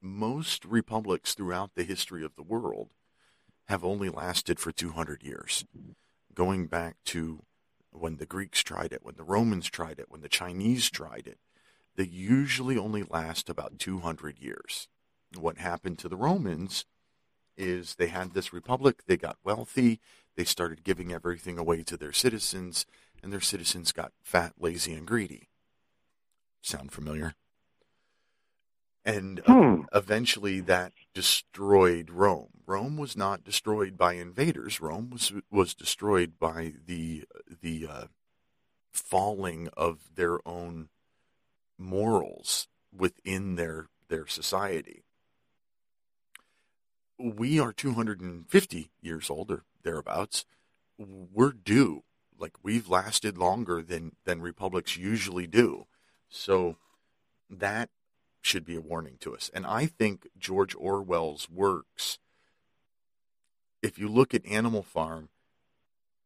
Most 0.00 0.64
republics 0.64 1.34
throughout 1.34 1.74
the 1.74 1.84
history 1.84 2.24
of 2.24 2.36
the 2.36 2.42
world 2.42 2.90
have 3.68 3.84
only 3.84 4.10
lasted 4.10 4.60
for 4.60 4.72
200 4.72 5.22
years, 5.22 5.64
going 6.34 6.66
back 6.66 6.96
to 7.06 7.44
when 7.94 8.16
the 8.16 8.26
Greeks 8.26 8.62
tried 8.62 8.92
it, 8.92 9.04
when 9.04 9.16
the 9.16 9.24
Romans 9.24 9.70
tried 9.70 9.98
it, 9.98 10.10
when 10.10 10.20
the 10.20 10.28
Chinese 10.28 10.90
tried 10.90 11.26
it. 11.26 11.38
They 11.96 12.04
usually 12.04 12.76
only 12.76 13.04
last 13.04 13.48
about 13.48 13.78
200 13.78 14.38
years. 14.38 14.88
What 15.38 15.58
happened 15.58 15.98
to 16.00 16.08
the 16.08 16.16
Romans 16.16 16.84
is 17.56 17.94
they 17.94 18.08
had 18.08 18.32
this 18.34 18.52
republic, 18.52 19.02
they 19.06 19.16
got 19.16 19.38
wealthy, 19.44 20.00
they 20.36 20.44
started 20.44 20.82
giving 20.82 21.12
everything 21.12 21.58
away 21.58 21.84
to 21.84 21.96
their 21.96 22.12
citizens, 22.12 22.84
and 23.22 23.32
their 23.32 23.40
citizens 23.40 23.92
got 23.92 24.12
fat, 24.22 24.54
lazy, 24.58 24.92
and 24.92 25.06
greedy. 25.06 25.48
Sound 26.62 26.90
familiar? 26.92 27.34
And 29.04 29.42
Hmm. 29.46 29.82
eventually 29.94 30.60
that 30.60 30.92
destroyed 31.14 32.10
Rome. 32.10 32.62
Rome 32.66 32.96
was 32.96 33.16
not 33.16 33.44
destroyed 33.44 33.96
by 33.98 34.14
invaders. 34.14 34.80
Rome 34.80 35.10
was 35.10 35.32
was 35.50 35.74
destroyed 35.74 36.38
by 36.38 36.74
the 36.86 37.24
the 37.62 37.86
uh, 37.86 38.06
falling 38.92 39.68
of 39.76 40.14
their 40.14 40.46
own 40.48 40.88
morals 41.78 42.68
within 42.92 43.56
their 43.56 43.88
their 44.08 44.26
society. 44.26 45.04
We 47.18 47.60
are 47.60 47.72
250 47.72 48.90
years 49.00 49.30
old 49.30 49.50
or 49.50 49.64
thereabouts. 49.82 50.44
We're 50.98 51.52
due. 51.52 52.04
Like 52.38 52.52
we've 52.62 52.88
lasted 52.88 53.38
longer 53.38 53.82
than 53.82 54.16
than 54.24 54.42
republics 54.42 54.96
usually 54.96 55.46
do. 55.46 55.86
So 56.28 56.76
that 57.50 57.90
should 58.44 58.64
be 58.64 58.76
a 58.76 58.80
warning 58.80 59.16
to 59.20 59.34
us. 59.34 59.50
And 59.54 59.66
I 59.66 59.86
think 59.86 60.28
George 60.38 60.74
Orwell's 60.74 61.48
works, 61.50 62.18
if 63.82 63.98
you 63.98 64.08
look 64.08 64.34
at 64.34 64.46
Animal 64.46 64.82
Farm, 64.82 65.30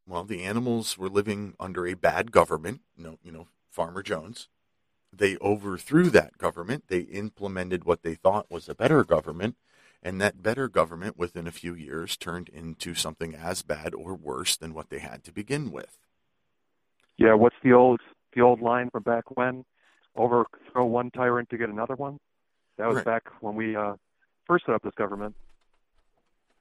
well, 0.06 0.24
the 0.24 0.42
animals 0.42 0.96
were 0.96 1.08
living 1.08 1.54
under 1.60 1.86
a 1.86 1.94
bad 1.94 2.32
government, 2.32 2.80
no, 2.96 3.18
you 3.22 3.30
know, 3.30 3.46
Farmer 3.70 4.02
Jones. 4.02 4.48
They 5.12 5.36
overthrew 5.38 6.10
that 6.10 6.38
government. 6.38 6.84
They 6.88 7.00
implemented 7.00 7.84
what 7.84 8.02
they 8.02 8.14
thought 8.14 8.50
was 8.50 8.68
a 8.68 8.74
better 8.74 9.04
government, 9.04 9.56
And 10.02 10.20
that 10.20 10.42
better 10.42 10.68
government 10.68 11.16
within 11.18 11.46
a 11.46 11.52
few 11.52 11.74
years 11.74 12.16
turned 12.16 12.48
into 12.48 12.94
something 12.94 13.34
as 13.34 13.62
bad 13.62 13.94
or 13.94 14.14
worse 14.14 14.56
than 14.56 14.74
what 14.74 14.90
they 14.90 15.00
had 15.00 15.24
to 15.24 15.32
begin 15.32 15.70
with. 15.72 15.98
Yeah, 17.16 17.34
what's 17.34 17.56
the 17.62 17.72
old 17.72 18.00
the 18.34 18.42
old 18.42 18.60
line 18.60 18.90
from 18.90 19.02
back 19.02 19.36
when? 19.36 19.64
Overthrow 20.18 20.84
one 20.84 21.10
tyrant 21.10 21.48
to 21.50 21.56
get 21.56 21.68
another 21.68 21.94
one. 21.94 22.18
That 22.76 22.88
was 22.88 22.96
Right. 22.96 23.04
back 23.04 23.28
when 23.40 23.54
we 23.54 23.76
uh, 23.76 23.94
first 24.46 24.66
set 24.66 24.74
up 24.74 24.82
this 24.82 24.94
government. 24.94 25.34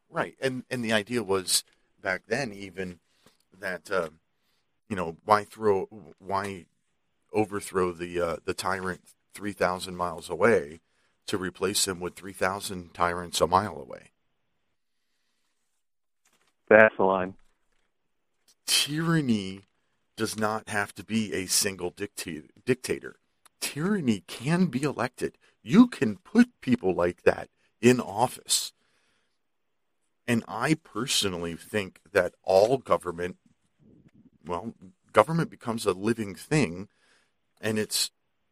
Right, 0.10 0.36
and 0.39 0.64
and 0.70 0.84
the 0.86 0.93
idea 0.93 1.24
was 1.24 1.64
back 2.01 2.24
then 2.28 2.53
even 2.53 2.99
that 3.60 3.91
uh, 3.91 4.10
you 4.88 4.95
know 4.95 5.18
why 5.26 5.43
throw 5.43 5.86
why 6.20 6.66
overthrow 7.34 7.91
the 7.91 8.22
uh, 8.22 8.38
the 8.45 8.53
tyrant 8.53 9.01
three 9.34 9.51
thousand 9.51 9.97
miles 9.97 10.30
away 10.30 10.80
to 11.26 11.38
replace 11.38 11.88
him 11.88 11.99
with 11.99 12.16
three 12.16 12.34
thousand 12.34 12.93
tyrants 12.93 13.41
a 13.41 13.47
mile 13.47 13.80
away. 13.80 14.12
That's 16.70 16.95
the 16.97 17.03
line. 17.03 17.34
Tyranny 18.66 19.64
does 20.16 20.38
not 20.38 20.70
have 20.70 20.93
to 20.95 21.03
be 21.03 21.34
a 21.34 21.45
single 21.45 21.89
dictator. 21.91 23.16
Tyranny 23.60 24.24
can 24.28 24.68
be 24.68 24.84
elected. 24.84 25.38
You 25.64 25.88
can 25.88 26.18
put 26.18 26.62
people 26.62 26.93
like 26.93 27.24
that 27.24 27.49
in 27.82 27.99
office. 27.99 28.74
And 30.28 30.43
I 30.47 30.76
personally 30.76 31.55
think 31.55 32.01
that 32.12 32.34
all 32.43 32.78
government, 32.78 33.38
well, 34.45 34.74
government 35.14 35.49
becomes 35.49 35.86
a 35.86 35.93
living 35.93 36.36
thing 36.36 36.89
and 37.62 37.80
it's 37.80 38.12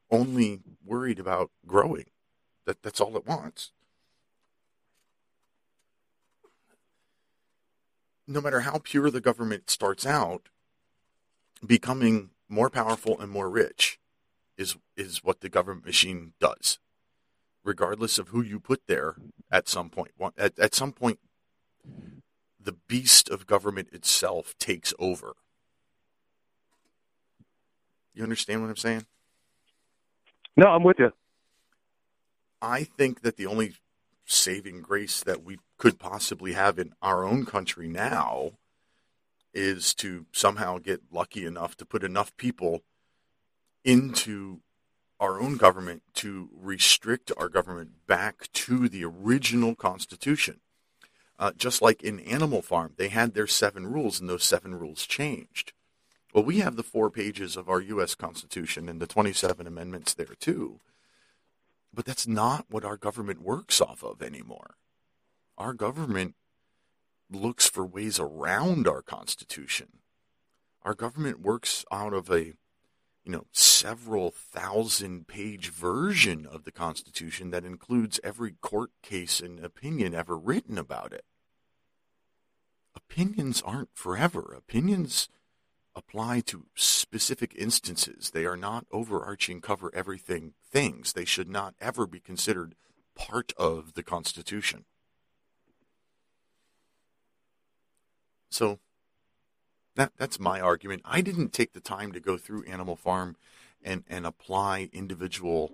only 0.09 0.61
worried 0.83 1.19
about 1.19 1.51
growing. 1.65 2.05
That, 2.65 2.81
that's 2.81 3.01
all 3.01 3.15
it 3.17 3.27
wants. 3.27 3.71
No 8.27 8.41
matter 8.41 8.61
how 8.61 8.79
pure 8.83 9.11
the 9.11 9.21
government 9.21 9.69
starts 9.69 10.05
out, 10.05 10.49
becoming 11.65 12.31
more 12.49 12.69
powerful 12.69 13.19
and 13.19 13.29
more 13.31 13.49
rich 13.49 13.99
is 14.57 14.77
is 14.95 15.23
what 15.23 15.41
the 15.41 15.49
government 15.49 15.85
machine 15.85 16.33
does 16.39 16.79
regardless 17.65 18.19
of 18.19 18.29
who 18.29 18.41
you 18.41 18.59
put 18.59 18.83
there 18.87 19.15
at 19.51 19.67
some 19.67 19.89
point. 19.89 20.11
At, 20.37 20.57
at 20.59 20.73
some 20.73 20.93
point 20.93 21.19
the 22.59 22.73
beast 22.87 23.29
of 23.29 23.45
government 23.45 23.89
itself 23.91 24.55
takes 24.57 24.93
over. 24.97 25.33
You 28.13 28.23
understand 28.23 28.61
what 28.61 28.69
i'm 28.69 28.77
saying? 28.77 29.05
No, 30.55 30.67
I'm 30.67 30.83
with 30.83 30.99
you. 30.99 31.11
i 32.61 32.83
think 32.83 33.21
that 33.21 33.35
the 33.35 33.45
only 33.45 33.73
saving 34.25 34.81
grace 34.81 35.21
that 35.23 35.43
we 35.43 35.59
could 35.77 35.99
possibly 35.99 36.53
have 36.53 36.79
in 36.79 36.93
our 37.01 37.23
own 37.25 37.45
country 37.45 37.87
now 37.87 38.53
is 39.53 39.93
to 39.93 40.25
somehow 40.31 40.79
get 40.79 41.01
lucky 41.11 41.45
enough 41.45 41.77
to 41.77 41.85
put 41.85 42.03
enough 42.03 42.35
people 42.37 42.81
into 43.85 44.59
our 45.19 45.39
own 45.39 45.55
government 45.55 46.03
to 46.15 46.49
restrict 46.53 47.31
our 47.37 47.47
government 47.47 47.91
back 48.05 48.51
to 48.51 48.89
the 48.89 49.05
original 49.05 49.75
constitution. 49.75 50.59
Uh, 51.37 51.51
just 51.55 51.81
like 51.81 52.01
in 52.01 52.19
Animal 52.21 52.61
Farm, 52.61 52.93
they 52.97 53.09
had 53.09 53.33
their 53.33 53.47
seven 53.47 53.87
rules, 53.87 54.19
and 54.19 54.29
those 54.29 54.43
seven 54.43 54.75
rules 54.75 55.05
changed. 55.05 55.73
Well, 56.33 56.43
we 56.43 56.59
have 56.59 56.75
the 56.75 56.83
four 56.83 57.09
pages 57.09 57.55
of 57.55 57.69
our 57.69 57.79
U.S. 57.79 58.15
Constitution 58.15 58.89
and 58.89 59.01
the 59.01 59.07
27 59.07 59.67
amendments 59.67 60.13
there, 60.13 60.35
too. 60.39 60.79
But 61.93 62.05
that's 62.05 62.27
not 62.27 62.65
what 62.69 62.83
our 62.83 62.97
government 62.97 63.41
works 63.41 63.79
off 63.79 64.03
of 64.03 64.21
anymore. 64.21 64.75
Our 65.57 65.73
government 65.73 66.35
looks 67.31 67.69
for 67.69 67.85
ways 67.85 68.19
around 68.19 68.87
our 68.87 69.01
Constitution. 69.01 69.99
Our 70.83 70.93
government 70.93 71.41
works 71.41 71.85
out 71.91 72.13
of 72.13 72.29
a 72.29 72.53
you 73.25 73.31
know, 73.31 73.47
several 73.51 74.29
thousand 74.29 75.27
page 75.27 75.69
version 75.69 76.45
of 76.45 76.63
the 76.63 76.71
Constitution 76.71 77.49
that 77.49 77.65
includes 77.65 78.19
every 78.23 78.51
court 78.51 78.91
case 79.01 79.39
and 79.39 79.59
opinion 79.59 80.13
ever 80.13 80.37
written 80.37 80.77
about 80.77 81.11
it. 81.11 81.25
Opinions 82.95 83.63
aren't 83.63 83.89
forever. 83.95 84.53
Opinions 84.55 85.27
apply 85.95 86.41
to 86.41 86.67
specific 86.75 87.55
instances. 87.57 88.29
They 88.29 88.45
are 88.45 88.57
not 88.57 88.85
overarching, 88.91 89.59
cover 89.59 89.89
everything 89.95 90.53
things. 90.71 91.13
They 91.13 91.25
should 91.25 91.49
not 91.49 91.73
ever 91.81 92.05
be 92.05 92.19
considered 92.19 92.75
part 93.15 93.53
of 93.57 93.95
the 93.95 94.03
Constitution. 94.03 94.85
So 98.51 98.79
that 99.95 100.11
that's 100.17 100.39
my 100.39 100.59
argument. 100.59 101.01
I 101.05 101.21
didn't 101.21 101.53
take 101.53 101.73
the 101.73 101.79
time 101.79 102.11
to 102.11 102.19
go 102.19 102.37
through 102.37 102.63
Animal 102.65 102.95
Farm 102.95 103.35
and 103.83 104.03
and 104.07 104.25
apply 104.25 104.89
individual 104.93 105.71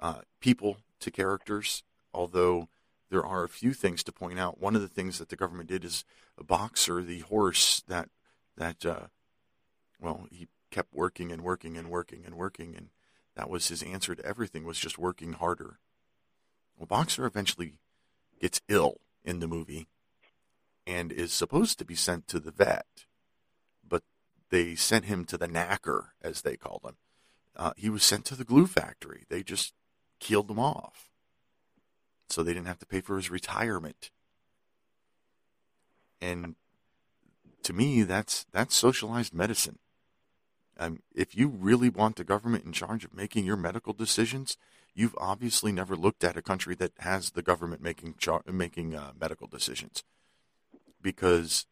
uh, 0.00 0.20
people 0.40 0.78
to 1.00 1.10
characters. 1.10 1.82
Although 2.14 2.68
there 3.10 3.24
are 3.24 3.44
a 3.44 3.48
few 3.48 3.72
things 3.72 4.02
to 4.04 4.12
point 4.12 4.38
out. 4.38 4.60
One 4.60 4.74
of 4.74 4.82
the 4.82 4.88
things 4.88 5.18
that 5.18 5.28
the 5.28 5.36
government 5.36 5.68
did 5.68 5.84
is 5.84 6.04
a 6.38 6.44
boxer, 6.44 7.02
the 7.02 7.20
horse 7.20 7.82
that 7.88 8.08
that 8.56 8.84
uh, 8.84 9.06
well 10.00 10.26
he 10.30 10.48
kept 10.70 10.94
working 10.94 11.32
and 11.32 11.42
working 11.42 11.76
and 11.76 11.88
working 11.88 12.24
and 12.24 12.34
working, 12.34 12.74
and 12.76 12.88
that 13.34 13.50
was 13.50 13.68
his 13.68 13.82
answer 13.82 14.14
to 14.14 14.24
everything 14.24 14.64
was 14.64 14.78
just 14.78 14.98
working 14.98 15.34
harder. 15.34 15.78
Well, 16.76 16.86
boxer 16.86 17.26
eventually 17.26 17.74
gets 18.40 18.60
ill 18.68 19.00
in 19.24 19.40
the 19.40 19.48
movie 19.48 19.88
and 20.86 21.10
is 21.10 21.32
supposed 21.32 21.78
to 21.78 21.84
be 21.84 21.94
sent 21.94 22.28
to 22.28 22.38
the 22.38 22.50
vet 22.50 22.86
they 24.50 24.74
sent 24.74 25.06
him 25.06 25.24
to 25.26 25.36
the 25.36 25.48
knacker, 25.48 26.08
as 26.22 26.42
they 26.42 26.56
called 26.56 26.82
him. 26.84 26.96
Uh, 27.56 27.72
he 27.76 27.88
was 27.88 28.02
sent 28.02 28.24
to 28.26 28.36
the 28.36 28.44
glue 28.44 28.66
factory. 28.66 29.24
They 29.28 29.42
just 29.42 29.72
killed 30.20 30.50
him 30.50 30.58
off. 30.58 31.10
So 32.28 32.42
they 32.42 32.52
didn't 32.52 32.66
have 32.66 32.78
to 32.80 32.86
pay 32.86 33.00
for 33.00 33.16
his 33.16 33.30
retirement. 33.30 34.10
And 36.20 36.54
to 37.62 37.72
me, 37.72 38.02
that's 38.02 38.46
that's 38.52 38.74
socialized 38.74 39.34
medicine. 39.34 39.78
Um, 40.78 41.00
if 41.14 41.36
you 41.36 41.48
really 41.48 41.88
want 41.88 42.16
the 42.16 42.24
government 42.24 42.64
in 42.64 42.72
charge 42.72 43.04
of 43.04 43.14
making 43.14 43.46
your 43.46 43.56
medical 43.56 43.92
decisions, 43.92 44.56
you've 44.94 45.16
obviously 45.18 45.72
never 45.72 45.96
looked 45.96 46.24
at 46.24 46.36
a 46.36 46.42
country 46.42 46.74
that 46.76 46.92
has 46.98 47.30
the 47.30 47.42
government 47.42 47.82
making 47.82 48.14
char- 48.18 48.42
making 48.50 48.94
uh, 48.94 49.12
medical 49.18 49.46
decisions, 49.46 50.04
because 51.00 51.66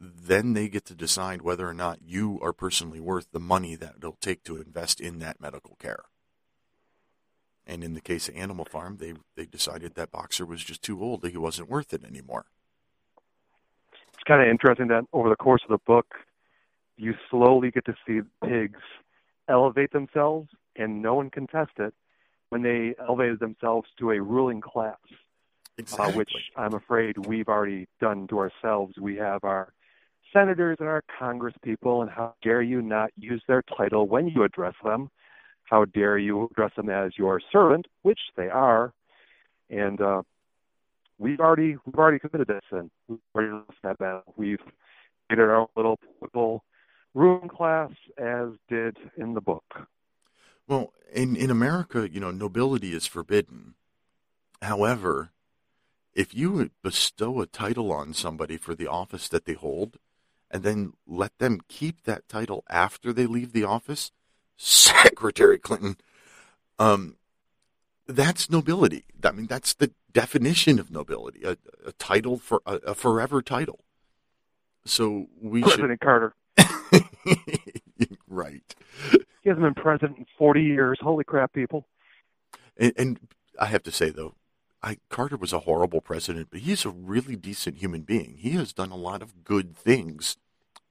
then 0.00 0.54
they 0.54 0.68
get 0.68 0.86
to 0.86 0.94
decide 0.94 1.42
whether 1.42 1.68
or 1.68 1.74
not 1.74 1.98
you 2.02 2.38
are 2.42 2.54
personally 2.54 3.00
worth 3.00 3.30
the 3.32 3.40
money 3.40 3.76
that 3.76 3.96
it'll 3.98 4.16
take 4.20 4.42
to 4.44 4.56
invest 4.56 5.00
in 5.00 5.18
that 5.18 5.40
medical 5.40 5.76
care. 5.78 6.04
And 7.66 7.84
in 7.84 7.92
the 7.92 8.00
case 8.00 8.28
of 8.28 8.34
Animal 8.34 8.64
Farm, 8.64 8.96
they 8.98 9.12
they 9.36 9.44
decided 9.44 9.94
that 9.94 10.10
Boxer 10.10 10.46
was 10.46 10.64
just 10.64 10.82
too 10.82 11.02
old; 11.02 11.20
that 11.20 11.32
he 11.32 11.36
wasn't 11.36 11.68
worth 11.68 11.92
it 11.92 12.04
anymore. 12.04 12.46
It's 14.14 14.24
kind 14.26 14.42
of 14.42 14.48
interesting 14.48 14.88
that 14.88 15.04
over 15.12 15.28
the 15.28 15.36
course 15.36 15.62
of 15.62 15.70
the 15.70 15.84
book, 15.86 16.14
you 16.96 17.14
slowly 17.30 17.70
get 17.70 17.84
to 17.84 17.94
see 18.06 18.20
pigs 18.44 18.80
elevate 19.48 19.92
themselves, 19.92 20.48
and 20.76 21.02
no 21.02 21.14
one 21.14 21.30
can 21.30 21.46
test 21.46 21.72
it 21.78 21.94
when 22.48 22.62
they 22.62 22.94
elevated 22.98 23.38
themselves 23.38 23.88
to 23.98 24.10
a 24.10 24.20
ruling 24.20 24.60
class, 24.60 24.98
uh, 25.98 26.12
which 26.12 26.32
I'm 26.56 26.74
afraid 26.74 27.18
we've 27.26 27.48
already 27.48 27.86
done 28.00 28.26
to 28.28 28.38
ourselves. 28.38 28.98
We 28.98 29.16
have 29.16 29.44
our 29.44 29.72
senators 30.32 30.76
and 30.80 30.88
our 30.88 31.02
congress 31.18 31.54
people, 31.62 32.02
and 32.02 32.10
how 32.10 32.34
dare 32.42 32.62
you 32.62 32.82
not 32.82 33.10
use 33.16 33.42
their 33.46 33.62
title 33.62 34.06
when 34.06 34.28
you 34.28 34.42
address 34.42 34.74
them? 34.84 35.10
How 35.64 35.84
dare 35.84 36.18
you 36.18 36.48
address 36.50 36.72
them 36.76 36.90
as 36.90 37.12
your 37.16 37.40
servant, 37.52 37.86
which 38.02 38.18
they 38.36 38.48
are? 38.48 38.92
And 39.68 40.00
uh, 40.00 40.22
we've 41.18 41.40
already 41.40 41.76
we've 41.84 41.94
already 41.94 42.18
committed 42.18 42.48
this 42.48 42.62
sin. 42.70 42.90
We've 43.08 43.18
already 43.34 43.52
lost 43.52 43.78
that 43.82 43.98
battle. 43.98 44.34
We've 44.36 44.58
created 45.28 45.44
our 45.44 45.56
own 45.56 45.66
little 45.76 45.98
political 46.18 46.64
room 47.14 47.48
class, 47.48 47.90
as 48.18 48.48
did 48.68 48.96
in 49.16 49.34
the 49.34 49.40
book. 49.40 49.86
Well, 50.66 50.92
in 51.12 51.36
in 51.36 51.50
America, 51.50 52.08
you 52.10 52.20
know, 52.20 52.30
nobility 52.30 52.92
is 52.92 53.06
forbidden. 53.06 53.74
However, 54.62 55.30
if 56.14 56.34
you 56.34 56.70
bestow 56.82 57.40
a 57.40 57.46
title 57.46 57.92
on 57.92 58.12
somebody 58.12 58.56
for 58.56 58.74
the 58.74 58.86
office 58.86 59.28
that 59.28 59.44
they 59.44 59.54
hold, 59.54 59.98
and 60.50 60.62
then 60.62 60.92
let 61.06 61.38
them 61.38 61.60
keep 61.68 62.04
that 62.04 62.28
title 62.28 62.64
after 62.68 63.12
they 63.12 63.26
leave 63.26 63.52
the 63.52 63.64
office, 63.64 64.10
Secretary 64.56 65.58
Clinton, 65.58 65.96
um, 66.78 67.16
that's 68.06 68.50
nobility. 68.50 69.04
I 69.22 69.30
mean, 69.30 69.46
that's 69.46 69.74
the 69.74 69.92
definition 70.12 70.78
of 70.78 70.90
nobility: 70.90 71.44
a, 71.44 71.56
a 71.86 71.92
title 71.92 72.38
for 72.38 72.62
a, 72.66 72.74
a 72.76 72.94
forever 72.94 73.42
title. 73.42 73.80
So 74.84 75.28
we 75.40 75.62
President 75.62 76.00
Carter. 76.00 76.34
right? 78.28 78.74
He 79.42 79.48
hasn't 79.48 79.62
been 79.62 79.74
president 79.74 80.18
in 80.18 80.26
40 80.38 80.62
years. 80.62 80.98
Holy 81.00 81.24
crap, 81.24 81.52
people. 81.52 81.86
And, 82.76 82.92
and 82.96 83.20
I 83.58 83.66
have 83.66 83.82
to 83.84 83.92
say 83.92 84.10
though, 84.10 84.34
I, 84.82 84.98
Carter 85.10 85.36
was 85.36 85.52
a 85.52 85.60
horrible 85.60 86.00
president, 86.00 86.48
but 86.50 86.60
he's 86.60 86.84
a 86.84 86.90
really 86.90 87.36
decent 87.36 87.78
human 87.78 88.02
being. 88.02 88.36
He 88.38 88.50
has 88.52 88.72
done 88.72 88.90
a 88.90 88.96
lot 88.96 89.22
of 89.22 89.44
good 89.44 89.76
things 89.76 90.36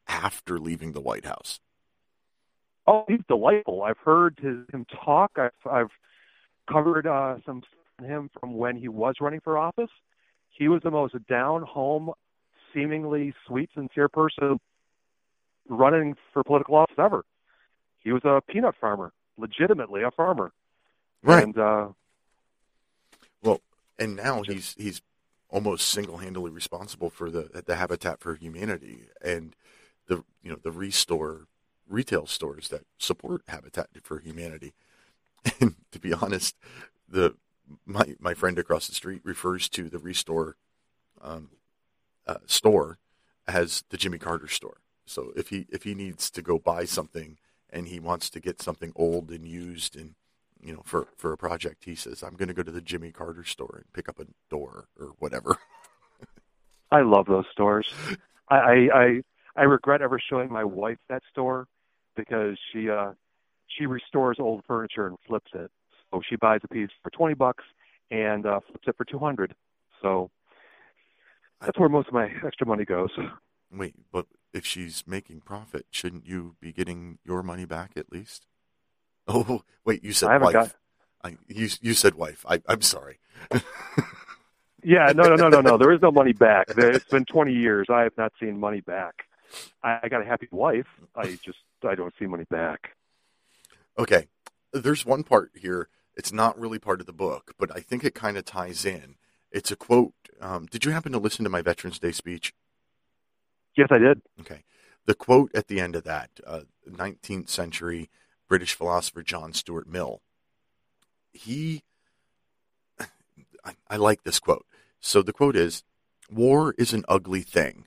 after 0.07 0.59
leaving 0.59 0.91
the 0.91 1.01
White 1.01 1.25
House. 1.25 1.59
Oh, 2.85 3.05
he's 3.07 3.21
delightful. 3.27 3.83
I've 3.83 3.97
heard 3.97 4.39
his, 4.41 4.57
him 4.73 4.85
talk. 5.05 5.37
I've, 5.37 5.71
I've 5.71 5.91
covered 6.71 7.07
uh, 7.07 7.37
some 7.45 7.63
him 8.03 8.29
from 8.39 8.55
when 8.55 8.77
he 8.77 8.87
was 8.87 9.15
running 9.19 9.41
for 9.41 9.57
office. 9.57 9.89
He 10.49 10.67
was 10.67 10.81
the 10.83 10.91
most 10.91 11.15
down 11.27 11.63
home, 11.63 12.11
seemingly 12.73 13.33
sweet, 13.45 13.69
sincere 13.75 14.09
person 14.09 14.59
running 15.67 16.15
for 16.33 16.43
political 16.43 16.75
office 16.75 16.95
ever. 16.97 17.25
He 17.99 18.11
was 18.11 18.23
a 18.25 18.41
peanut 18.41 18.75
farmer, 18.79 19.11
legitimately 19.37 20.03
a 20.03 20.11
farmer. 20.11 20.51
Right. 21.21 21.43
And 21.43 21.57
uh, 21.57 21.87
and 23.99 24.15
now 24.15 24.41
he's 24.41 24.75
he's 24.77 25.01
almost 25.49 25.87
single-handedly 25.87 26.51
responsible 26.51 27.09
for 27.09 27.29
the 27.29 27.63
the 27.65 27.75
Habitat 27.75 28.19
for 28.19 28.35
Humanity 28.35 29.03
and 29.21 29.55
the 30.07 30.23
you 30.41 30.51
know 30.51 30.57
the 30.61 30.71
restore 30.71 31.47
retail 31.87 32.25
stores 32.25 32.69
that 32.69 32.83
support 32.97 33.43
Habitat 33.47 33.89
for 34.03 34.19
Humanity. 34.19 34.73
And 35.61 35.75
to 35.91 35.99
be 35.99 36.13
honest, 36.13 36.55
the 37.07 37.35
my 37.85 38.15
my 38.19 38.33
friend 38.33 38.59
across 38.59 38.87
the 38.87 38.95
street 38.95 39.21
refers 39.23 39.69
to 39.69 39.89
the 39.89 39.99
Restore 39.99 40.57
um, 41.21 41.49
uh, 42.27 42.37
store 42.45 42.97
as 43.47 43.83
the 43.89 43.97
Jimmy 43.97 44.17
Carter 44.17 44.47
store. 44.47 44.77
So 45.05 45.31
if 45.35 45.49
he 45.49 45.65
if 45.69 45.83
he 45.83 45.95
needs 45.95 46.29
to 46.31 46.41
go 46.41 46.59
buy 46.59 46.85
something 46.85 47.37
and 47.69 47.87
he 47.87 47.99
wants 47.99 48.29
to 48.31 48.39
get 48.39 48.61
something 48.61 48.91
old 48.95 49.31
and 49.31 49.47
used 49.47 49.95
and 49.95 50.15
you 50.61 50.73
know 50.73 50.81
for 50.85 51.07
for 51.17 51.31
a 51.31 51.37
project, 51.37 51.85
he 51.85 51.95
says, 51.95 52.23
"I'm 52.23 52.35
going 52.35 52.47
to 52.47 52.53
go 52.53 52.63
to 52.63 52.71
the 52.71 52.81
Jimmy 52.81 53.11
Carter 53.11 53.43
store 53.43 53.75
and 53.77 53.93
pick 53.93 54.09
up 54.09 54.19
a 54.19 54.25
door 54.49 54.87
or 54.99 55.13
whatever." 55.19 55.57
I 56.91 57.01
love 57.01 57.27
those 57.27 57.45
stores. 57.51 57.93
I, 58.49 58.55
I 58.55 58.89
I 58.93 59.21
I 59.55 59.63
regret 59.63 60.01
ever 60.01 60.19
showing 60.19 60.51
my 60.51 60.63
wife 60.63 60.97
that 61.07 61.23
store 61.31 61.67
because 62.15 62.57
she 62.71 62.89
uh 62.89 63.13
she 63.67 63.85
restores 63.85 64.37
old 64.39 64.63
furniture 64.67 65.07
and 65.07 65.17
flips 65.27 65.51
it. 65.53 65.71
So 66.11 66.21
she 66.27 66.35
buys 66.35 66.61
a 66.63 66.67
piece 66.67 66.89
for 67.03 67.09
twenty 67.11 67.35
bucks 67.35 67.63
and 68.11 68.45
uh, 68.45 68.59
flips 68.67 68.87
it 68.87 68.97
for 68.97 69.05
two 69.05 69.19
hundred. 69.19 69.53
So 70.01 70.31
that's 71.61 71.77
where 71.77 71.89
most 71.89 72.07
of 72.07 72.13
my 72.13 72.31
extra 72.45 72.65
money 72.65 72.85
goes. 72.85 73.11
Wait, 73.71 73.95
but 74.11 74.25
if 74.53 74.65
she's 74.65 75.03
making 75.05 75.41
profit, 75.41 75.85
shouldn't 75.91 76.25
you 76.25 76.55
be 76.59 76.71
getting 76.71 77.19
your 77.23 77.43
money 77.43 77.65
back 77.65 77.91
at 77.95 78.11
least? 78.11 78.45
Oh, 79.31 79.61
wait, 79.85 80.03
you 80.03 80.11
said 80.11 80.29
I 80.29 80.37
wife. 80.39 80.53
got- 80.53 80.75
I, 81.23 81.37
you 81.47 81.69
you 81.81 81.93
said 81.93 82.15
wife. 82.15 82.43
I, 82.49 82.61
I'm 82.67 82.81
sorry. 82.81 83.19
Yeah, 84.81 85.11
no, 85.13 85.23
no, 85.23 85.35
no, 85.35 85.49
no, 85.49 85.59
no. 85.59 85.77
There 85.77 85.91
is 85.91 86.01
no 86.01 86.09
money 86.09 86.31
back. 86.31 86.67
There- 86.67 86.91
It's 86.91 87.03
been 87.03 87.25
20 87.25 87.51
years. 87.53 87.87
I 87.89 88.03
have 88.03 88.17
not 88.17 88.31
seen 88.39 88.57
money 88.59 88.79
back. 88.79 89.25
I, 89.83 89.99
I 90.03 90.07
got 90.09 90.21
a 90.21 90.25
happy 90.25 90.47
wife. 90.51 90.87
I 91.15 91.37
just 91.43 91.57
I 91.83 91.95
don't 91.95 92.13
see 92.17 92.25
money 92.27 92.45
back. 92.49 92.91
Okay, 93.97 94.27
there's 94.71 95.05
one 95.05 95.23
part 95.23 95.51
here. 95.53 95.89
It's 96.15 96.31
not 96.31 96.57
really 96.57 96.79
part 96.79 97.01
of 97.01 97.07
the 97.07 97.13
book, 97.13 97.53
but 97.59 97.75
I 97.75 97.81
think 97.81 98.05
it 98.05 98.15
kind 98.15 98.37
of 98.37 98.45
ties 98.45 98.85
in. 98.85 99.15
It's 99.51 99.69
a 99.71 99.75
quote. 99.75 100.13
Um, 100.39 100.65
did 100.67 100.85
you 100.85 100.91
happen 100.91 101.11
to 101.11 101.17
listen 101.19 101.43
to 101.43 101.49
my 101.49 101.61
Veterans 101.61 101.99
Day 101.99 102.13
speech? 102.13 102.53
Yes, 103.75 103.89
I 103.91 103.97
did. 103.97 104.21
Okay. 104.39 104.63
The 105.05 105.13
quote 105.15 105.51
at 105.53 105.67
the 105.67 105.81
end 105.81 105.95
of 105.97 106.03
that, 106.05 106.29
uh, 106.47 106.61
19th 106.89 107.49
century 107.49 108.09
British 108.49 108.73
philosopher 108.73 109.21
John 109.23 109.53
Stuart 109.53 109.87
Mill, 109.87 110.21
he, 111.31 111.83
I, 113.63 113.75
I 113.87 113.95
like 113.95 114.23
this 114.23 114.39
quote. 114.39 114.65
So 114.99 115.21
the 115.21 115.31
quote 115.31 115.55
is 115.55 115.83
War 116.29 116.75
is 116.77 116.91
an 116.91 117.05
ugly 117.07 117.41
thing, 117.41 117.85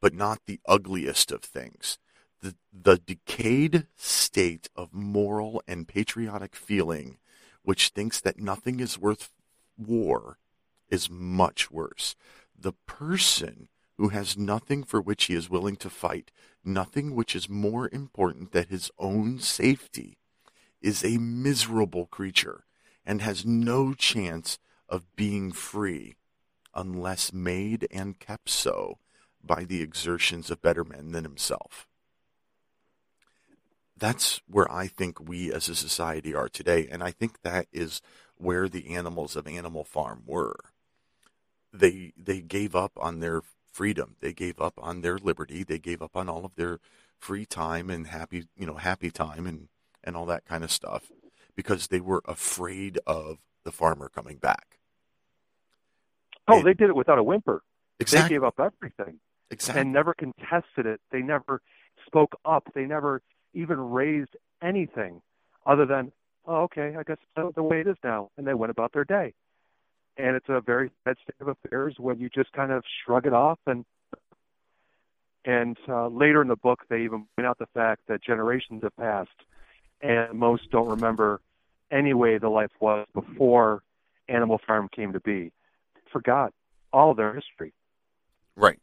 but 0.00 0.14
not 0.14 0.40
the 0.46 0.60
ugliest 0.66 1.30
of 1.30 1.42
things. 1.42 1.98
The, 2.40 2.54
the 2.72 2.96
decayed 2.98 3.86
state 3.96 4.68
of 4.76 4.94
moral 4.94 5.62
and 5.66 5.88
patriotic 5.88 6.54
feeling, 6.54 7.18
which 7.62 7.88
thinks 7.88 8.20
that 8.20 8.38
nothing 8.38 8.80
is 8.80 8.98
worth 8.98 9.30
war, 9.76 10.38
is 10.88 11.10
much 11.10 11.70
worse. 11.70 12.14
The 12.58 12.74
person 12.86 13.68
who 13.96 14.08
has 14.08 14.36
nothing 14.36 14.82
for 14.82 15.00
which 15.00 15.24
he 15.24 15.34
is 15.34 15.50
willing 15.50 15.76
to 15.76 15.90
fight, 15.90 16.30
nothing 16.64 17.14
which 17.14 17.36
is 17.36 17.48
more 17.48 17.88
important 17.92 18.52
than 18.52 18.66
his 18.68 18.90
own 18.98 19.38
safety, 19.38 20.18
is 20.80 21.04
a 21.04 21.18
miserable 21.18 22.06
creature 22.06 22.64
and 23.06 23.22
has 23.22 23.44
no 23.44 23.94
chance 23.94 24.58
of 24.88 25.14
being 25.16 25.52
free 25.52 26.14
unless 26.74 27.32
made 27.32 27.86
and 27.90 28.18
kept 28.18 28.48
so 28.48 28.98
by 29.42 29.64
the 29.64 29.82
exertions 29.82 30.50
of 30.50 30.62
better 30.62 30.84
men 30.84 31.12
than 31.12 31.24
himself. 31.24 31.86
That's 33.96 34.40
where 34.48 34.70
I 34.70 34.88
think 34.88 35.20
we 35.20 35.52
as 35.52 35.68
a 35.68 35.74
society 35.74 36.34
are 36.34 36.48
today, 36.48 36.88
and 36.90 37.02
I 37.02 37.12
think 37.12 37.42
that 37.42 37.68
is 37.72 38.02
where 38.36 38.68
the 38.68 38.94
animals 38.94 39.36
of 39.36 39.46
Animal 39.46 39.84
Farm 39.84 40.22
were. 40.26 40.56
They 41.72 42.12
they 42.16 42.40
gave 42.40 42.74
up 42.74 42.92
on 42.96 43.20
their 43.20 43.42
freedom. 43.74 44.14
They 44.20 44.32
gave 44.32 44.60
up 44.60 44.74
on 44.78 45.00
their 45.02 45.18
liberty. 45.18 45.64
They 45.64 45.78
gave 45.78 46.00
up 46.00 46.16
on 46.16 46.28
all 46.28 46.44
of 46.44 46.54
their 46.54 46.78
free 47.18 47.44
time 47.44 47.90
and 47.90 48.06
happy, 48.06 48.46
you 48.56 48.66
know, 48.66 48.74
happy 48.74 49.10
time 49.10 49.46
and 49.46 49.68
and 50.04 50.16
all 50.16 50.26
that 50.26 50.44
kind 50.44 50.62
of 50.62 50.70
stuff 50.70 51.10
because 51.56 51.88
they 51.88 52.00
were 52.00 52.22
afraid 52.26 52.98
of 53.06 53.38
the 53.64 53.72
farmer 53.72 54.08
coming 54.08 54.36
back. 54.36 54.78
Oh, 56.46 56.58
And- 56.58 56.66
they 56.66 56.74
did 56.74 56.90
it 56.90 56.96
without 56.96 57.18
a 57.18 57.22
whimper. 57.22 57.62
They 57.98 58.28
gave 58.28 58.44
up 58.44 58.60
everything 58.60 59.20
exactly. 59.50 59.80
and 59.80 59.92
never 59.92 60.14
contested 60.14 60.84
it. 60.84 61.00
They 61.10 61.22
never 61.22 61.62
spoke 62.06 62.38
up. 62.44 62.68
They 62.74 62.84
never 62.84 63.22
even 63.54 63.78
raised 63.78 64.36
anything 64.60 65.22
other 65.64 65.86
than, 65.86 66.12
oh, 66.44 66.62
okay, 66.64 66.96
I 66.98 67.02
guess 67.04 67.18
that's 67.34 67.54
the 67.54 67.62
way 67.62 67.80
it 67.80 67.86
is 67.86 67.96
now. 68.04 68.30
And 68.36 68.46
they 68.46 68.52
went 68.52 68.70
about 68.72 68.92
their 68.92 69.04
day. 69.04 69.32
And 70.16 70.36
it's 70.36 70.48
a 70.48 70.60
very 70.60 70.90
sad 71.04 71.16
state 71.22 71.34
of 71.40 71.48
affairs 71.48 71.96
when 71.98 72.20
you 72.20 72.28
just 72.28 72.52
kind 72.52 72.70
of 72.70 72.84
shrug 73.04 73.26
it 73.26 73.32
off. 73.32 73.58
And 73.66 73.84
and 75.44 75.76
uh, 75.88 76.08
later 76.08 76.40
in 76.40 76.48
the 76.48 76.56
book, 76.56 76.80
they 76.88 77.02
even 77.02 77.26
point 77.36 77.46
out 77.46 77.58
the 77.58 77.66
fact 77.74 78.02
that 78.08 78.22
generations 78.22 78.82
have 78.82 78.96
passed, 78.96 79.28
and 80.00 80.38
most 80.38 80.70
don't 80.70 80.88
remember 80.88 81.40
any 81.90 82.14
way 82.14 82.38
the 82.38 82.48
life 82.48 82.70
was 82.80 83.06
before 83.12 83.82
Animal 84.28 84.58
Farm 84.66 84.88
came 84.88 85.12
to 85.12 85.20
be. 85.20 85.52
Forgot 86.12 86.54
all 86.92 87.10
of 87.10 87.16
their 87.16 87.34
history. 87.34 87.72
right. 88.56 88.78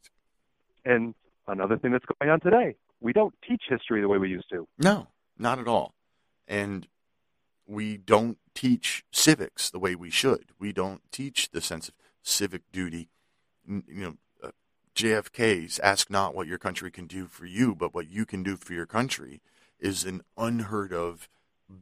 And 0.84 1.14
another 1.48 1.78
thing 1.78 1.92
that's 1.92 2.06
going 2.20 2.32
on 2.32 2.40
today, 2.40 2.76
we 3.00 3.14
don't 3.14 3.34
teach 3.48 3.64
history 3.70 4.02
the 4.02 4.08
way 4.08 4.18
we 4.18 4.30
used 4.30 4.50
to. 4.50 4.68
No, 4.80 5.08
not 5.38 5.60
at 5.60 5.68
all. 5.68 5.94
And 6.48 6.88
we 7.72 7.96
don't 7.96 8.38
teach 8.54 9.06
civics 9.12 9.70
the 9.70 9.80
way 9.80 9.96
we 9.96 10.10
should. 10.10 10.52
We 10.60 10.74
don't 10.74 11.02
teach 11.12 11.52
the 11.52 11.62
sense 11.62 11.88
of 11.88 11.96
civic 12.22 12.64
duty. 12.74 13.08
You 13.66 13.84
know, 13.88 14.14
uh, 14.44 14.52
JFK's 14.94 15.80
"Ask 15.80 16.10
not 16.10 16.36
what 16.36 16.48
your 16.48 16.58
country 16.58 16.92
can 16.92 17.08
do 17.08 17.28
for 17.28 17.46
you, 17.46 17.74
but 17.74 17.94
what 17.94 18.10
you 18.10 18.26
can 18.26 18.44
do 18.44 18.58
for 18.58 18.74
your 18.74 18.86
country" 18.86 19.42
is 19.80 20.04
an 20.04 20.22
unheard 20.38 20.92
of, 20.94 21.30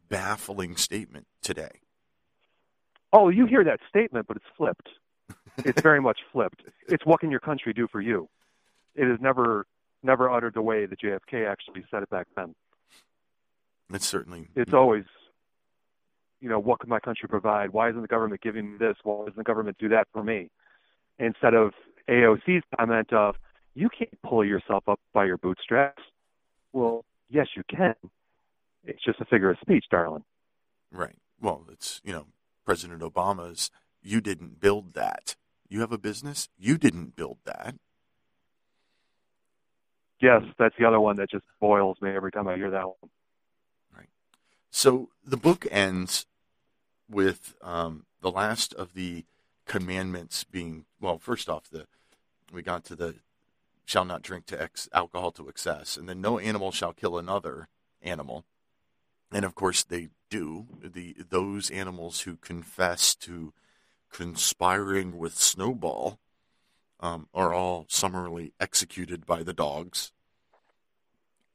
baffling 0.08 0.78
statement 0.78 1.26
today. 1.42 1.82
Oh, 3.12 3.30
you 3.30 3.48
hear 3.48 3.64
that 3.64 3.80
statement, 3.90 4.28
but 4.28 4.38
it's 4.38 4.46
flipped. 4.56 4.90
It's 5.66 5.82
very 5.82 6.00
much 6.00 6.20
flipped. 6.32 6.62
It's 6.88 7.06
what 7.06 7.20
can 7.20 7.32
your 7.32 7.40
country 7.40 7.74
do 7.74 7.88
for 7.88 8.00
you? 8.00 8.30
It 8.96 9.08
is 9.08 9.20
never 9.20 9.66
never 10.04 10.30
uttered 10.30 10.54
the 10.54 10.62
way 10.62 10.86
that 10.86 11.00
JFK 11.02 11.50
actually 11.50 11.84
said 11.90 12.04
it 12.04 12.10
back 12.10 12.28
then. 12.36 12.54
It's 13.92 14.06
certainly 14.06 14.48
It's 14.56 14.74
always, 14.74 15.06
you 16.42 16.50
know, 16.50 16.60
what 16.60 16.80
can 16.80 16.90
my 16.90 17.00
country 17.00 17.28
provide? 17.28 17.72
Why 17.72 17.90
isn't 17.90 18.02
the 18.02 18.08
government 18.08 18.42
giving 18.42 18.72
me 18.72 18.78
this? 18.78 18.96
Why 19.04 19.20
doesn't 19.20 19.38
the 19.38 19.44
government 19.44 19.78
do 19.78 19.90
that 19.90 20.08
for 20.14 20.24
me? 20.24 20.50
Instead 21.18 21.54
of 21.54 21.74
AOC's 22.08 22.64
comment 22.78 23.12
of, 23.14 23.36
you 23.76 23.90
can't 23.90 24.22
pull 24.24 24.44
yourself 24.44 24.88
up 24.88 25.00
by 25.14 25.26
your 25.26 25.38
bootstraps. 25.38 26.02
Well, 26.74 27.06
yes, 27.30 27.48
you 27.56 27.64
can. 27.70 27.96
It's 28.86 29.04
just 29.04 29.20
a 29.20 29.26
figure 29.26 29.50
of 29.50 29.58
speech, 29.62 29.86
darling. 29.92 30.24
right. 30.92 31.16
Well, 31.42 31.66
it's 31.72 32.02
you 32.04 32.12
know 32.12 32.28
President 32.66 33.02
Obama's. 33.02 33.72
You 34.02 34.20
didn't 34.22 34.60
build 34.60 34.94
that. 34.94 35.36
You 35.70 35.82
have 35.82 35.92
a 35.92 35.98
business. 35.98 36.50
You 36.58 36.78
didn't 36.78 37.16
build 37.16 37.38
that. 37.46 37.76
Yes, 40.22 40.42
that's 40.58 40.76
the 40.78 40.86
other 40.86 41.00
one 41.00 41.16
that 41.18 41.30
just 41.30 41.46
boils 41.62 41.98
me 42.02 42.10
every 42.12 42.32
time 42.32 42.48
I 42.48 42.56
hear 42.56 42.72
that 42.72 42.86
one. 42.86 43.10
Right. 43.96 44.10
So 44.70 45.10
the 45.26 45.38
book 45.38 45.66
ends 45.72 46.26
with 47.10 47.56
um, 47.62 48.06
the 48.22 48.32
last 48.32 48.74
of 48.74 48.94
the 48.94 49.26
commandments 49.66 50.44
being 50.44 50.86
well. 51.00 51.18
First 51.18 51.50
off, 51.50 51.70
the 51.70 51.88
we 52.52 52.62
got 52.62 52.84
to 52.86 52.96
the 52.96 53.16
shall 53.86 54.06
not 54.06 54.22
drink 54.22 54.46
to 54.48 54.62
ex- 54.62 54.90
alcohol 54.94 55.32
to 55.32 55.50
excess, 55.50 55.98
and 55.98 56.08
then 56.08 56.22
no 56.22 56.40
animal 56.40 56.72
shall 56.72 56.94
kill 56.94 57.18
another 57.18 57.68
animal. 58.02 58.46
And 59.32 59.46
of 59.46 59.56
course, 59.56 59.84
they 59.84 60.10
do. 60.30 60.68
The 60.82 61.16
those 61.30 61.70
animals 61.70 62.22
who 62.22 62.36
confess 62.36 63.16
to 63.16 63.54
conspiring 64.12 65.18
with 65.18 65.38
Snowball 65.38 66.20
um, 67.00 67.28
are 67.34 67.54
all 67.54 67.86
summarily 67.88 68.54
executed 68.60 69.26
by 69.26 69.44
the 69.44 69.54
dogs. 69.54 70.12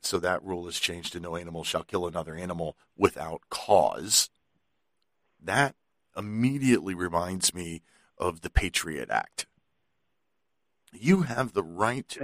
So 0.01 0.19
that 0.19 0.45
rule 0.45 0.69
is 0.69 0.79
changed 0.79 1.13
to 1.13 1.21
no 1.21 1.37
animal 1.37 1.65
shall 1.65 1.83
kill 1.83 2.07
another 2.07 2.35
animal 2.35 2.77
without 2.97 3.43
cause. 3.49 4.29
That 5.45 5.75
immediately 6.17 6.95
reminds 6.95 7.55
me 7.55 7.83
of 8.19 8.41
the 8.41 8.51
Patriot 8.51 9.11
Act. 9.11 9.47
You 10.93 11.23
have 11.23 11.53
the 11.53 11.63
right 11.63 12.17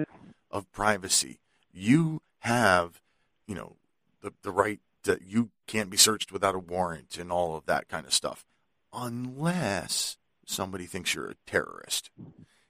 of 0.51 0.71
privacy. 0.73 1.41
You 1.73 2.23
have, 2.41 3.01
you 3.47 3.55
know, 3.55 3.77
the, 4.23 4.33
the 4.43 4.53
right 4.53 4.81
that 5.05 5.23
you 5.23 5.51
can't 5.67 5.91
be 5.91 5.97
searched 5.97 6.33
without 6.33 6.55
a 6.55 6.59
warrant 6.59 7.17
and 7.19 7.33
all 7.33 7.57
of 7.57 7.67
that 7.67 7.89
kind 7.89 8.07
of 8.07 8.13
stuff, 8.15 8.45
unless 8.93 10.19
somebody 10.47 10.87
thinks 10.87 11.15
you're 11.15 11.31
a 11.31 11.37
terrorist. 11.47 12.11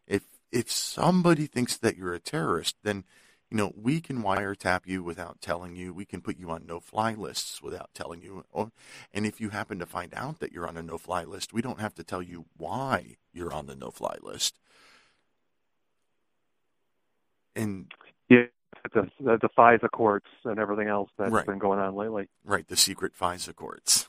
If 0.06 0.22
if 0.52 0.70
somebody 0.70 1.46
thinks 1.46 1.76
that 1.76 1.96
you're 1.96 2.14
a 2.14 2.20
terrorist, 2.20 2.76
then 2.82 3.04
you 3.50 3.56
know 3.56 3.72
we 3.76 4.00
can 4.00 4.22
wiretap 4.22 4.86
you 4.86 5.02
without 5.02 5.40
telling 5.40 5.76
you. 5.76 5.92
We 5.92 6.04
can 6.04 6.20
put 6.20 6.38
you 6.38 6.50
on 6.50 6.66
no-fly 6.66 7.14
lists 7.14 7.62
without 7.62 7.90
telling 7.94 8.22
you. 8.22 8.44
And 9.12 9.26
if 9.26 9.40
you 9.40 9.50
happen 9.50 9.78
to 9.80 9.86
find 9.86 10.12
out 10.14 10.40
that 10.40 10.52
you're 10.52 10.68
on 10.68 10.76
a 10.76 10.82
no-fly 10.82 11.24
list, 11.24 11.52
we 11.52 11.62
don't 11.62 11.80
have 11.80 11.94
to 11.96 12.04
tell 12.04 12.22
you 12.22 12.46
why 12.56 13.16
you're 13.32 13.52
on 13.52 13.66
the 13.66 13.76
no-fly 13.76 14.16
list. 14.22 14.58
And 17.56 17.92
yeah, 18.28 18.44
the, 18.94 19.10
the, 19.20 19.38
the 19.42 19.48
FISA 19.56 19.90
courts 19.92 20.28
and 20.44 20.58
everything 20.58 20.88
else 20.88 21.10
that's 21.18 21.32
Right. 21.32 21.46
been 21.46 21.58
going 21.58 21.78
on 21.80 21.96
lately. 21.96 22.28
Right, 22.44 22.66
the 22.68 22.76
secret 22.76 23.12
FISA 23.18 23.54
courts. 23.54 24.08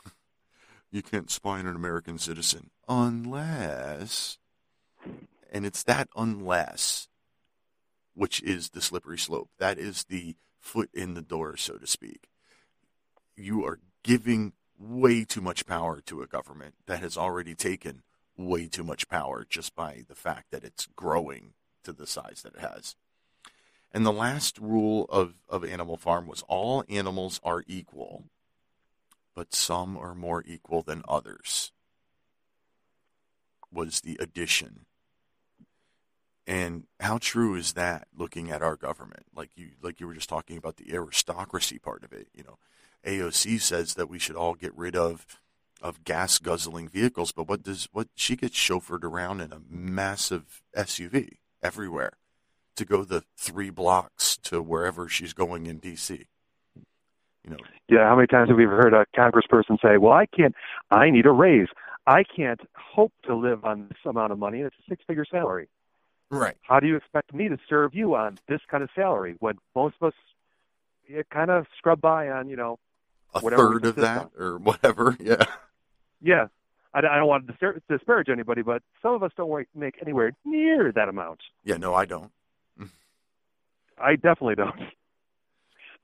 you 0.92 1.02
can't 1.02 1.32
spy 1.32 1.60
on 1.60 1.68
an 1.68 1.76
American 1.76 2.18
citizen 2.18 2.70
unless, 2.88 4.38
and 5.52 5.66
it's 5.66 5.84
that 5.84 6.10
unless, 6.16 7.08
which 8.14 8.42
is 8.42 8.70
the 8.70 8.82
slippery 8.82 9.18
slope. 9.18 9.50
That 9.58 9.78
is 9.78 10.06
the 10.06 10.36
foot 10.60 10.90
in 10.94 11.14
the 11.14 11.22
door, 11.22 11.58
so 11.58 11.78
to 11.78 11.88
speak. 11.88 12.28
You 13.36 13.66
are 13.66 13.80
giving 14.04 14.54
way 14.78 15.24
too 15.24 15.42
much 15.42 15.66
power 15.66 16.02
to 16.02 16.22
a 16.22 16.28
government 16.28 16.76
that 16.88 17.02
has 17.02 17.18
already 17.18 17.56
taken 17.56 18.04
way 18.38 18.68
too 18.68 18.84
much 18.84 19.08
power 19.08 19.46
just 19.48 19.76
by 19.76 20.04
the 20.08 20.16
fact 20.16 20.52
that 20.52 20.64
it's 20.64 20.88
growing 20.96 21.54
to 21.84 21.94
the 21.94 22.08
size 22.08 22.42
that 22.44 22.56
it 22.56 22.62
has. 22.62 22.96
And 23.92 24.06
the 24.06 24.14
last 24.14 24.58
rule 24.58 25.06
of, 25.10 25.34
of 25.50 25.66
Animal 25.66 25.98
Farm 25.98 26.28
was 26.28 26.44
all 26.48 26.84
animals 26.90 27.40
are 27.44 27.64
equal, 27.68 28.26
but 29.36 29.54
some 29.54 29.98
are 29.98 30.16
more 30.16 30.44
equal 30.48 30.82
than 30.82 31.04
others, 31.08 31.72
was 33.72 34.02
the 34.02 34.18
addition. 34.20 34.86
And 36.52 36.84
how 37.00 37.18
true 37.18 37.56
is 37.56 37.74
that 37.74 38.10
looking 38.14 38.52
at 38.52 38.62
our 38.62 38.76
government? 38.76 39.26
Like 39.34 39.52
you 39.56 39.70
like 39.82 40.02
you 40.02 40.08
were 40.08 40.14
just 40.14 40.28
talking 40.28 40.58
about 40.58 40.76
the 40.76 40.94
aristocracy 40.94 41.80
part 41.80 42.04
of 42.04 42.12
it, 42.12 42.28
you 42.36 42.44
know. 42.44 42.58
AOC 43.06 43.62
says 43.62 43.94
that 43.94 44.10
we 44.10 44.20
should 44.20 44.36
all 44.36 44.54
get 44.54 44.76
rid 44.76 44.94
of 44.94 45.26
of 45.82 46.04
gas 46.04 46.40
guzzling 46.40 46.90
vehicles, 46.90 47.32
but 47.32 47.48
what 47.48 47.64
does 47.64 47.88
what 47.94 48.10
she 48.16 48.36
gets 48.36 48.58
chauffeured 48.58 49.06
around 49.06 49.40
in 49.40 49.54
a 49.54 49.62
massive 49.70 50.62
SUV 50.76 51.38
everywhere 51.64 52.18
to 52.76 52.84
go 52.84 53.06
the 53.06 53.24
three 53.38 53.70
blocks 53.70 54.36
to 54.44 54.62
wherever 54.62 55.08
she's 55.08 55.32
going 55.32 55.68
in 55.68 55.80
DC. 55.80 56.26
You 57.46 57.52
know, 57.52 57.58
Yeah, 57.88 58.10
how 58.10 58.16
many 58.18 58.28
times 58.28 58.50
have 58.50 58.58
we 58.58 58.66
heard 58.66 58.94
a 58.94 59.06
congressperson 59.18 59.82
say, 59.82 59.96
"Well, 59.98 60.12
I 60.12 60.26
can't. 60.26 60.54
I 60.90 61.12
need 61.12 61.26
a 61.26 61.32
raise. 61.32 61.70
I 62.06 62.26
can't 62.26 62.60
hope 62.76 63.14
to 63.24 63.36
live 63.36 63.64
on 63.64 63.88
this 63.88 64.00
amount 64.06 64.34
of 64.34 64.38
money. 64.38 64.60
It's 64.60 64.76
a 64.80 64.90
six-figure 64.90 65.26
salary. 65.32 65.70
Right? 66.32 66.56
How 66.62 66.80
do 66.80 66.88
you 66.88 66.96
expect 66.96 67.34
me 67.34 67.50
to 67.50 67.58
serve 67.70 67.94
you 67.94 68.16
on 68.16 68.38
this 68.48 68.62
kind 68.70 68.84
of 68.84 68.90
salary 68.96 69.36
when 69.40 69.58
most 69.76 69.96
of 70.02 70.08
us 70.08 70.14
yeah, 71.08 71.22
kind 71.32 71.52
of 71.52 71.66
scrub 71.78 72.02
by 72.02 72.30
on, 72.30 72.50
you 72.50 72.56
know, 72.56 72.80
A 73.36 73.42
third 73.42 73.86
of 73.86 73.96
that 73.98 74.32
or 74.38 74.58
whatever. 74.58 75.16
Yeah. 75.20 75.44
yeah. 76.22 76.48
I, 76.94 77.00
I 77.00 77.18
don't 77.18 77.28
want 77.28 77.46
to 77.48 77.52
disparage, 77.52 77.82
disparage 77.90 78.30
anybody, 78.30 78.62
but 78.62 78.82
some 79.02 79.14
of 79.14 79.24
us 79.24 79.32
don't 79.38 79.50
work- 79.50 79.68
make 79.76 79.96
anywhere 80.02 80.32
near 80.46 80.92
that 80.94 81.10
amount. 81.10 81.40
Yeah. 81.64 81.78
No, 81.78 81.94
I 81.94 82.06
don't. 82.06 82.32
I 83.98 84.16
definitely 84.16 84.56
don't. 84.56 84.80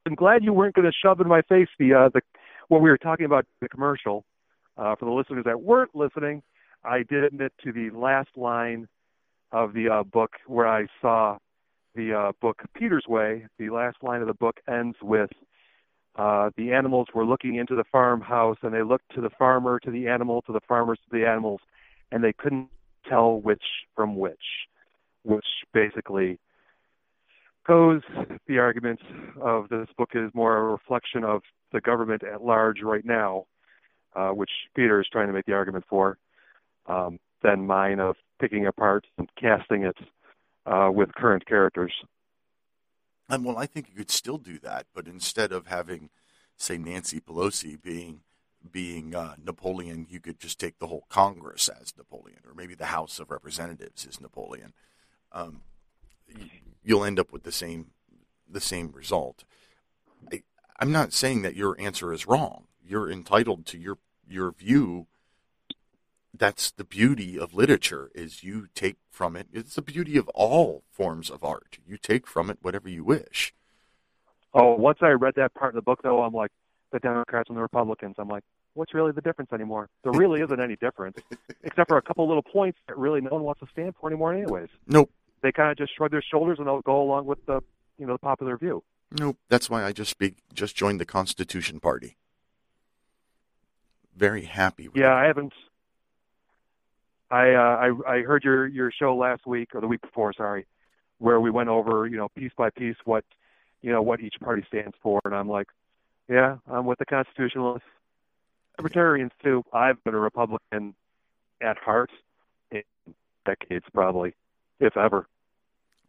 I'm 0.06 0.16
glad 0.16 0.44
you 0.44 0.54
weren't 0.54 0.76
going 0.76 0.86
to 0.86 0.94
shove 0.94 1.20
in 1.20 1.28
my 1.28 1.42
face 1.42 1.68
the 1.80 1.94
uh, 1.94 2.10
the 2.14 2.22
when 2.70 2.82
we 2.82 2.90
were 2.90 2.98
talking 2.98 3.26
about 3.26 3.46
the 3.62 3.68
commercial. 3.70 4.24
Uh, 4.78 4.96
for 4.96 5.06
the 5.06 5.12
listeners 5.12 5.44
that 5.46 5.62
weren't 5.62 5.96
listening, 5.96 6.44
I 6.86 7.00
did 7.00 7.24
admit 7.24 7.52
to 7.64 7.72
the 7.72 7.90
last 7.90 8.30
line 8.36 8.88
of 9.52 9.74
the 9.74 9.90
uh, 9.90 10.04
book 10.04 10.32
where 10.46 10.68
I 10.68 10.88
saw 11.02 11.38
the 11.96 12.14
uh, 12.14 12.32
book 12.42 12.62
Peter's 12.76 13.06
Way. 13.08 13.48
The 13.58 13.70
last 13.70 13.98
line 14.02 14.22
of 14.22 14.28
the 14.28 14.34
book 14.34 14.58
ends 14.68 14.98
with 15.02 15.30
uh, 16.16 16.50
the 16.58 16.72
animals 16.74 17.08
were 17.14 17.26
looking 17.26 17.56
into 17.56 17.76
the 17.76 17.84
farmhouse 17.92 18.58
and 18.62 18.74
they 18.74 18.84
looked 18.84 19.14
to 19.16 19.22
the 19.22 19.30
farmer, 19.38 19.80
to 19.80 19.92
the 19.92 20.08
animal, 20.08 20.42
to 20.44 20.52
the 20.52 20.62
farmers, 20.68 21.00
to 21.06 21.18
the 21.18 21.26
animals, 21.26 21.62
and 22.12 22.24
they 22.24 22.34
couldn't 22.34 22.70
tell 23.08 23.40
which 23.40 23.64
from 23.96 24.16
which, 24.16 24.36
which 25.24 25.46
basically 25.74 26.40
goes 27.68 28.02
the 28.48 28.58
argument 28.58 29.00
of 29.42 29.70
this 29.70 29.88
book 29.98 30.10
is 30.14 30.32
more 30.34 30.58
a 30.58 30.64
reflection 30.64 31.24
of 31.24 31.42
the 31.74 31.82
government 31.82 32.24
at 32.24 32.44
large 32.44 32.82
right 32.82 33.06
now, 33.06 33.46
uh, 34.16 34.30
which 34.30 34.50
Peter 34.76 35.00
is 35.02 35.08
trying 35.12 35.28
to 35.28 35.34
make 35.34 35.46
the 35.46 35.54
argument 35.54 35.86
for, 35.90 36.18
um, 36.88 37.20
than 37.44 37.68
mine 37.68 38.00
of 38.00 38.16
picking 38.40 38.66
apart 38.68 39.06
and 39.18 39.30
casting 39.40 39.84
it 39.84 39.98
uh, 40.66 40.90
with 40.94 41.14
current 41.16 41.46
characters. 41.46 41.94
And 43.30 43.44
well, 43.44 43.58
I 43.58 43.66
think 43.66 43.90
you 43.90 43.96
could 43.96 44.12
still 44.12 44.38
do 44.38 44.58
that, 44.60 44.88
but 44.94 45.08
instead 45.08 45.52
of 45.52 45.68
having, 45.68 46.10
say, 46.56 46.78
Nancy 46.78 47.20
Pelosi 47.20 47.82
being 47.82 48.22
being 48.72 49.16
uh, 49.16 49.36
Napoleon, 49.44 50.08
you 50.10 50.20
could 50.20 50.40
just 50.40 50.60
take 50.60 50.80
the 50.80 50.88
whole 50.88 51.06
Congress 51.10 51.70
as 51.70 51.94
Napoleon, 51.96 52.40
or 52.46 52.54
maybe 52.54 52.76
the 52.76 52.88
House 52.88 53.20
of 53.20 53.32
Representatives 53.32 54.06
is 54.06 54.20
Napoleon. 54.20 54.74
Um, 55.32 55.62
you'll 56.84 57.06
end 57.06 57.20
up 57.20 57.32
with 57.32 57.44
the 57.44 57.52
same 57.52 57.92
the 58.50 58.62
same 58.62 58.92
result. 58.92 59.44
I, 60.32 60.44
I'm 60.80 60.92
not 60.92 61.14
saying 61.14 61.42
that 61.42 61.56
your 61.56 61.80
answer 61.80 62.14
is 62.14 62.28
wrong. 62.28 62.66
You're 62.86 63.12
entitled 63.12 63.66
to 63.68 63.78
your 63.78 63.98
your 64.28 64.52
view. 64.52 65.08
That's 66.38 66.72
the 66.72 66.84
beauty 66.84 67.40
of 67.40 67.54
literature 67.54 68.12
is 68.14 68.44
you 68.44 68.68
take 68.76 68.98
from 69.10 69.36
it. 69.36 69.48
It's 69.52 69.76
the 69.76 69.82
beauty 69.82 70.18
of 70.18 70.28
all 70.30 70.84
forms 70.92 71.30
of 71.30 71.44
art. 71.44 71.80
You 71.88 71.98
take 71.98 72.28
from 72.28 72.50
it 72.50 72.60
whatever 72.62 72.88
you 72.90 73.04
wish. 73.04 73.54
Oh, 74.54 74.76
once 74.76 75.00
I 75.02 75.10
read 75.10 75.36
that 75.36 75.54
part 75.54 75.70
of 75.70 75.76
the 75.76 75.82
book, 75.82 76.02
though, 76.04 76.22
I'm 76.24 76.34
like, 76.34 76.52
the 76.92 77.00
Democrats 77.00 77.50
and 77.50 77.58
the 77.58 77.62
Republicans. 77.62 78.16
I'm 78.18 78.28
like, 78.30 78.44
what's 78.74 78.94
really 78.94 79.12
the 79.12 79.22
difference 79.22 79.52
anymore? 79.52 79.90
There 80.04 80.12
really 80.14 80.42
isn't 80.42 80.60
any 80.60 80.76
difference, 80.76 81.18
except 81.64 81.90
for 81.90 81.98
a 81.98 82.02
couple 82.02 82.28
little 82.28 82.44
points 82.44 82.78
that 82.88 82.98
really 82.98 83.22
no 83.22 83.32
one 83.32 83.44
wants 83.44 83.62
to 83.62 83.68
stand 83.72 83.96
for 84.00 84.08
anymore, 84.10 84.34
anyways. 84.34 84.70
Nope, 84.88 85.12
They 85.42 85.52
kind 85.52 85.72
of 85.72 85.78
just 85.78 85.96
shrug 85.96 86.12
their 86.12 86.22
shoulders 86.22 86.60
and 86.60 86.68
they'll 86.68 86.82
go 86.82 87.02
along 87.02 87.26
with 87.26 87.44
the, 87.46 87.62
you 87.98 88.06
know, 88.06 88.14
the 88.14 88.20
popular 88.20 88.58
view. 88.58 88.84
nope. 89.18 89.38
That's 89.50 89.70
why 89.70 89.84
I 89.84 89.92
just 89.92 90.12
speak, 90.12 90.36
just 90.54 90.76
joined 90.76 91.00
the 91.00 91.06
Constitution 91.06 91.80
Party. 91.80 92.18
Very 94.16 94.44
happy. 94.44 94.88
With 94.88 94.98
Yeah, 94.98 95.14
it. 95.16 95.24
I 95.24 95.26
haven't. 95.28 95.54
I 97.30 97.54
uh, 97.54 97.94
I 98.08 98.16
I 98.16 98.22
heard 98.22 98.44
your 98.44 98.68
your 98.68 98.92
show 98.92 99.16
last 99.16 99.46
week 99.46 99.76
or 99.76 99.82
the 99.82 99.88
week 99.88 100.02
before, 100.02 100.34
sorry, 100.34 100.66
where 101.20 101.40
we 101.40 101.52
went 101.52 101.70
over 101.70 102.08
you 102.08 102.18
know 102.18 102.30
piece 102.30 102.52
by 102.58 102.70
piece 102.70 102.96
what 103.06 103.26
you 103.82 103.92
know 103.92 104.02
what 104.02 104.22
each 104.22 104.36
party 104.42 104.64
stands 104.68 104.96
for, 105.02 105.20
and 105.26 105.36
I'm 105.36 105.50
like, 105.50 105.68
yeah, 106.30 106.58
I'm 106.70 106.86
with 106.86 107.00
the 107.00 107.06
Constitutionalists, 107.06 107.88
Libertarians 108.78 109.32
too. 109.44 109.64
I've 109.74 110.02
been 110.04 110.14
a 110.14 110.20
Republican 110.20 110.96
at 111.62 111.78
heart 111.78 112.12
in 112.72 112.84
decades, 113.46 113.86
probably, 113.94 114.34
if 114.80 114.96
ever. 114.96 115.28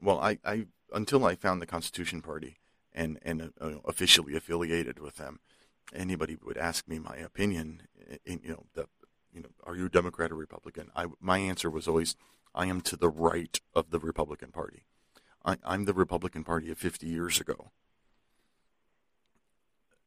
Well, 0.01 0.21
I, 0.21 0.39
I 0.45 0.66
until 0.93 1.25
I 1.25 1.35
found 1.35 1.61
the 1.61 1.66
Constitution 1.66 2.23
Party 2.23 2.59
and 2.95 3.19
and 3.23 3.53
uh, 3.61 3.71
officially 3.85 4.37
affiliated 4.37 4.99
with 4.99 5.16
them, 5.16 5.41
anybody 5.95 6.37
would 6.45 6.57
ask 6.57 6.87
me 6.89 6.99
my 6.99 7.16
opinion. 7.16 7.83
In, 8.25 8.41
you 8.43 8.51
know, 8.51 8.64
the 8.75 8.87
you 9.33 9.43
know, 9.43 9.49
are 9.64 9.76
you 9.76 9.87
a 9.87 9.91
Democrat 9.91 10.33
or 10.33 10.37
Republican? 10.37 10.91
I 10.97 11.07
my 11.20 11.39
answer 11.39 11.70
was 11.70 11.89
always, 11.89 12.16
I 12.55 12.66
am 12.66 12.81
to 12.83 12.97
the 12.97 13.09
right 13.09 13.61
of 13.74 13.91
the 13.91 13.99
Republican 13.99 14.51
Party. 14.51 14.85
I, 15.45 15.57
I'm 15.64 15.85
the 15.85 15.95
Republican 15.95 16.45
Party 16.45 16.70
of 16.70 16.79
50 16.79 17.07
years 17.07 17.41
ago. 17.41 17.70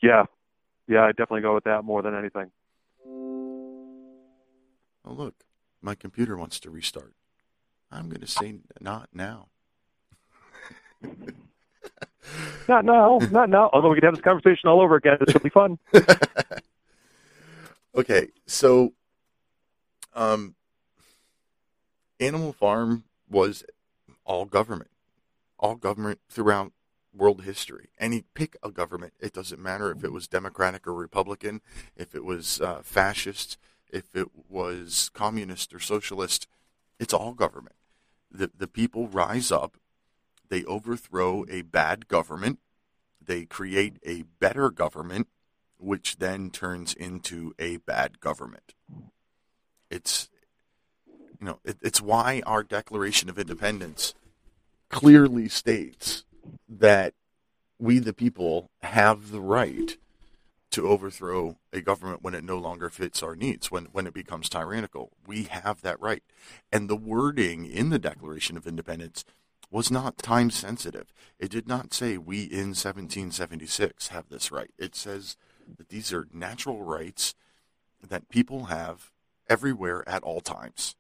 Yeah, 0.02 0.26
yeah, 0.88 1.04
I 1.04 1.10
definitely 1.10 1.42
go 1.42 1.54
with 1.54 1.66
that 1.66 1.84
more 1.84 2.02
than 2.02 2.16
anything. 2.16 2.52
Oh 5.04 5.14
look, 5.14 5.44
my 5.82 5.96
computer 5.96 6.38
wants 6.38 6.60
to 6.62 6.70
restart. 6.70 7.14
I'm 7.92 8.10
going 8.10 8.22
to 8.22 8.28
say 8.28 8.56
not 8.80 9.10
now. 9.14 9.48
Not 12.68 12.86
now, 12.86 13.20
not 13.32 13.50
now. 13.50 13.70
Although 13.74 13.90
we 13.90 13.96
could 13.96 14.04
have 14.04 14.14
this 14.14 14.24
conversation 14.24 14.70
all 14.70 14.82
over 14.82 14.96
again, 14.96 15.18
this 15.20 15.34
would 15.34 15.44
be 15.44 15.50
fun. 15.50 15.80
okay, 17.96 18.28
so 18.46 18.94
um, 20.14 20.56
Animal 22.20 22.54
Farm 22.54 23.04
was 23.30 23.64
all 24.26 24.46
government, 24.46 24.92
all 25.58 25.76
government 25.76 26.20
throughout 26.30 26.72
world 27.14 27.44
history. 27.44 27.90
Any 28.00 28.24
pick 28.34 28.56
a 28.64 28.72
government, 28.72 29.14
it 29.20 29.34
doesn't 29.34 29.62
matter 29.62 29.92
if 29.92 30.04
it 30.04 30.12
was 30.12 30.28
Democratic 30.28 30.88
or 30.88 30.94
Republican, 30.94 31.62
if 31.96 32.16
it 32.16 32.24
was 32.24 32.62
uh, 32.62 32.82
fascist, 32.84 33.58
if 33.92 34.16
it 34.16 34.28
was 34.50 35.10
communist 35.14 35.74
or 35.74 35.80
socialist, 35.80 36.48
it's 37.00 37.14
all 37.14 37.34
government. 37.34 37.76
The 38.32 38.52
the 38.58 38.68
people 38.68 39.08
rise 39.08 39.52
up, 39.52 39.78
they 40.48 40.64
overthrow 40.66 41.46
a 41.50 41.64
bad 41.64 42.08
government, 42.08 42.60
they 43.20 43.46
create 43.46 43.98
a 44.06 44.24
better 44.40 44.70
government, 44.70 45.28
which 45.78 46.18
then 46.18 46.50
turns 46.50 46.94
into 46.94 47.54
a 47.60 47.78
bad 47.78 48.20
government. 48.20 48.74
It's 49.92 50.30
you 51.42 51.48
know, 51.48 51.60
it, 51.66 51.78
it's 51.82 52.02
why 52.02 52.42
our 52.46 52.64
Declaration 52.64 53.30
of 53.30 53.40
Independence 53.40 54.14
clearly 54.90 55.50
states 55.50 56.24
that 56.70 57.14
we, 57.80 57.98
the 57.98 58.14
people, 58.14 58.70
have 58.84 59.32
the 59.32 59.42
right 59.42 59.98
to 60.70 60.88
overthrow 60.88 61.58
a 61.74 61.82
government 61.82 62.22
when 62.22 62.36
it 62.36 62.44
no 62.44 62.58
longer 62.58 62.90
fits 62.90 63.24
our 63.24 63.36
needs, 63.36 63.72
when, 63.72 63.86
when 63.86 64.06
it 64.06 64.14
becomes 64.14 64.50
tyrannical. 64.50 65.12
We 65.26 65.44
have 65.44 65.82
that 65.82 66.00
right. 66.00 66.24
And 66.72 66.88
the 66.88 66.96
wording 66.96 67.66
in 67.66 67.90
the 67.90 68.00
Declaration 68.00 68.56
of 68.56 68.68
Independence 68.68 69.26
was 69.72 69.90
not 69.90 70.18
time 70.20 70.52
sensitive. 70.52 71.12
It 71.40 71.50
did 71.50 71.68
not 71.68 71.94
say 71.94 72.18
we 72.18 72.44
in 72.44 72.70
1776 72.70 74.10
have 74.10 74.30
this 74.30 74.52
right. 74.52 74.72
It 74.78 74.96
says 74.96 75.38
that 75.78 75.90
these 75.90 76.14
are 76.14 76.28
natural 76.32 76.84
rights 76.84 77.34
that 78.08 78.30
people 78.30 78.66
have 78.66 79.11
everywhere 79.52 80.08
at 80.08 80.24
all 80.24 80.40
times. 80.40 80.96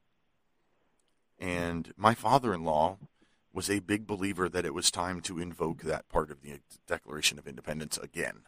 And 1.39 1.93
my 1.95 2.13
father 2.13 2.53
in 2.53 2.65
law 2.65 2.97
was 3.53 3.69
a 3.69 3.79
big 3.79 4.05
believer 4.05 4.49
that 4.49 4.65
it 4.65 4.73
was 4.73 4.91
time 4.91 5.21
to 5.21 5.39
invoke 5.39 5.83
that 5.83 6.07
part 6.09 6.29
of 6.31 6.41
the 6.41 6.59
Declaration 6.85 7.39
of 7.39 7.47
Independence 7.47 7.97
again. 7.97 8.41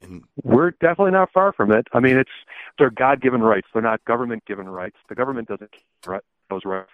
And 0.00 0.24
we're 0.44 0.70
definitely 0.72 1.10
not 1.10 1.32
far 1.32 1.52
from 1.52 1.72
it. 1.72 1.88
I 1.92 2.00
mean, 2.00 2.16
it's 2.18 2.30
they're 2.78 2.90
God-given 2.90 3.40
rights. 3.40 3.66
They're 3.72 3.82
not 3.82 4.04
government-given 4.04 4.68
rights. 4.68 4.96
The 5.08 5.16
government 5.16 5.48
doesn't 5.48 5.72
get 5.72 6.22
those 6.48 6.64
rights. 6.64 6.90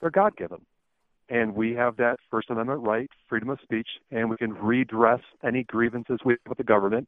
They're 0.00 0.10
God-given, 0.10 0.62
and 1.28 1.54
we 1.54 1.74
have 1.74 1.98
that 1.98 2.18
First 2.30 2.50
Amendment 2.50 2.80
right, 2.80 3.10
freedom 3.28 3.50
of 3.50 3.60
speech, 3.60 3.88
and 4.10 4.30
we 4.30 4.38
can 4.38 4.54
redress 4.54 5.20
any 5.44 5.62
grievances 5.62 6.18
we 6.24 6.32
have 6.32 6.40
with 6.48 6.58
the 6.58 6.64
government, 6.64 7.06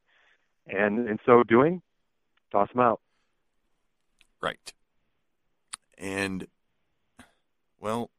and 0.67 1.09
in 1.09 1.19
so 1.25 1.43
doing, 1.43 1.83
toss 2.51 2.69
them 2.73 2.81
out. 2.81 3.01
Right. 4.41 4.73
And, 5.99 6.49
well, 7.81 8.11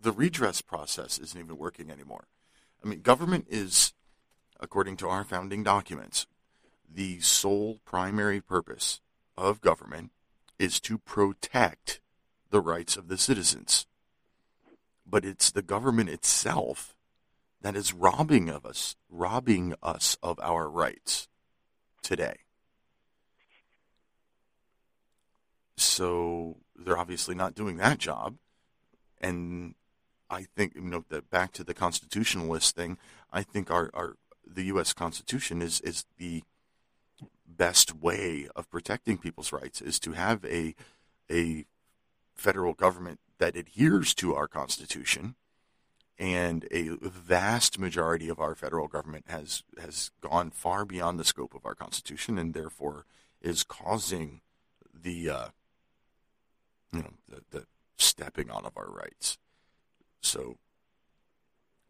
the 0.00 0.12
redress 0.12 0.62
process 0.62 1.18
isn't 1.18 1.38
even 1.38 1.58
working 1.58 1.90
anymore. 1.90 2.28
I 2.82 2.88
mean, 2.88 3.02
government 3.02 3.46
is, 3.50 3.92
according 4.58 4.96
to 4.98 5.08
our 5.08 5.24
founding 5.24 5.62
documents, 5.62 6.26
the 6.90 7.20
sole 7.20 7.80
primary 7.84 8.40
purpose 8.40 9.00
of 9.36 9.60
government 9.60 10.12
is 10.58 10.80
to 10.80 10.98
protect 10.98 12.00
the 12.50 12.60
rights 12.60 12.96
of 12.96 13.08
the 13.08 13.18
citizens. 13.18 13.86
But 15.06 15.24
it's 15.24 15.50
the 15.50 15.62
government 15.62 16.10
itself 16.10 16.94
that 17.60 17.76
is 17.76 17.92
robbing 17.92 18.48
of 18.48 18.64
us, 18.64 18.96
robbing 19.10 19.74
us 19.82 20.16
of 20.22 20.38
our 20.40 20.68
rights 20.68 21.27
today. 22.08 22.38
So 25.76 26.56
they're 26.74 26.96
obviously 26.96 27.34
not 27.34 27.54
doing 27.54 27.76
that 27.76 27.98
job. 27.98 28.36
And 29.20 29.74
I 30.30 30.46
think 30.56 30.74
you 30.74 30.80
know 30.80 31.04
that 31.10 31.28
back 31.28 31.52
to 31.52 31.64
the 31.64 31.74
constitutionalist 31.74 32.74
thing. 32.74 32.96
I 33.30 33.42
think 33.42 33.70
our, 33.70 33.90
our 33.92 34.16
the 34.46 34.64
U.S. 34.64 34.94
Constitution 34.94 35.60
is 35.60 35.80
is 35.82 36.06
the 36.16 36.42
best 37.46 37.94
way 37.94 38.48
of 38.56 38.70
protecting 38.70 39.18
people's 39.18 39.52
rights 39.52 39.82
is 39.82 40.00
to 40.00 40.12
have 40.12 40.44
a 40.46 40.74
a 41.30 41.66
federal 42.34 42.72
government 42.72 43.20
that 43.38 43.54
adheres 43.54 44.14
to 44.14 44.34
our 44.34 44.48
Constitution, 44.48 45.34
and 46.18 46.66
a 46.72 46.96
vast 47.02 47.78
majority 47.78 48.28
of 48.28 48.40
our 48.40 48.54
federal 48.54 48.88
government 48.88 49.26
has 49.28 49.62
has 49.80 50.10
gone 50.20 50.50
far 50.50 50.84
beyond 50.84 51.18
the 51.18 51.24
scope 51.24 51.54
of 51.54 51.64
our 51.64 51.74
Constitution, 51.74 52.38
and 52.38 52.54
therefore 52.54 53.04
is 53.40 53.62
causing 53.62 54.40
the 54.92 55.30
uh, 55.30 55.48
you 56.92 57.00
know, 57.00 57.12
the, 57.28 57.42
the 57.50 57.66
stepping 57.96 58.50
on 58.50 58.64
of 58.64 58.76
our 58.76 58.90
rights. 58.90 59.38
So 60.20 60.56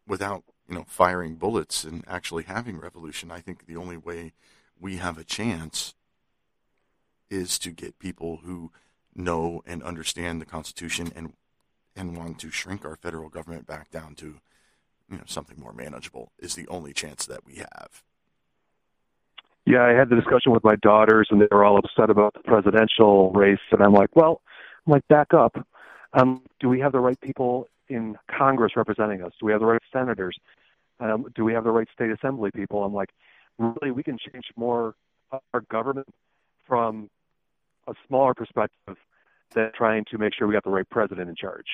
without, 0.06 0.44
you 0.68 0.74
know, 0.74 0.84
firing 0.86 1.36
bullets 1.36 1.84
and 1.84 2.04
actually 2.06 2.44
having 2.44 2.78
revolution, 2.78 3.30
I 3.30 3.40
think 3.40 3.66
the 3.66 3.76
only 3.76 3.96
way 3.96 4.32
we 4.80 4.96
have 4.96 5.18
a 5.18 5.24
chance 5.24 5.94
is 7.30 7.58
to 7.60 7.70
get 7.70 7.98
people 7.98 8.40
who 8.44 8.72
know 9.14 9.62
and 9.66 9.82
understand 9.82 10.40
the 10.40 10.46
Constitution 10.46 11.12
and 11.14 11.34
and 11.98 12.16
want 12.16 12.38
to 12.38 12.50
shrink 12.50 12.84
our 12.84 12.96
federal 12.96 13.28
government 13.28 13.66
back 13.66 13.90
down 13.90 14.14
to 14.14 14.36
you 15.10 15.16
know 15.16 15.24
something 15.26 15.58
more 15.58 15.72
manageable 15.72 16.32
is 16.38 16.54
the 16.54 16.68
only 16.68 16.92
chance 16.92 17.26
that 17.26 17.44
we 17.44 17.56
have. 17.56 18.02
Yeah, 19.66 19.84
I 19.84 19.90
had 19.90 20.08
the 20.08 20.16
discussion 20.16 20.52
with 20.52 20.64
my 20.64 20.76
daughters, 20.76 21.28
and 21.30 21.42
they 21.42 21.48
were 21.50 21.64
all 21.64 21.78
upset 21.78 22.08
about 22.08 22.32
the 22.34 22.40
presidential 22.40 23.30
race, 23.32 23.58
and 23.70 23.82
I'm 23.82 23.92
like, 23.92 24.14
well, 24.16 24.40
I'm 24.86 24.92
like, 24.92 25.06
back 25.08 25.34
up. 25.34 25.56
Um, 26.14 26.42
do 26.58 26.70
we 26.70 26.80
have 26.80 26.92
the 26.92 27.00
right 27.00 27.20
people 27.20 27.68
in 27.88 28.16
Congress 28.30 28.72
representing 28.76 29.22
us? 29.22 29.32
Do 29.38 29.44
we 29.44 29.52
have 29.52 29.60
the 29.60 29.66
right 29.66 29.82
senators? 29.92 30.38
Um, 31.00 31.26
do 31.34 31.44
we 31.44 31.52
have 31.52 31.64
the 31.64 31.70
right 31.70 31.88
state 31.92 32.10
assembly 32.10 32.50
people? 32.50 32.82
I'm 32.82 32.94
like, 32.94 33.10
really, 33.58 33.90
we 33.90 34.02
can 34.02 34.16
change 34.18 34.46
more 34.56 34.94
our 35.52 35.60
government 35.70 36.08
from 36.66 37.10
a 37.86 37.92
smaller 38.06 38.32
perspective 38.32 38.96
than 39.54 39.70
trying 39.76 40.04
to 40.10 40.18
make 40.18 40.34
sure 40.34 40.46
we 40.46 40.54
got 40.54 40.64
the 40.64 40.70
right 40.70 40.88
president 40.88 41.28
in 41.28 41.36
charge. 41.36 41.66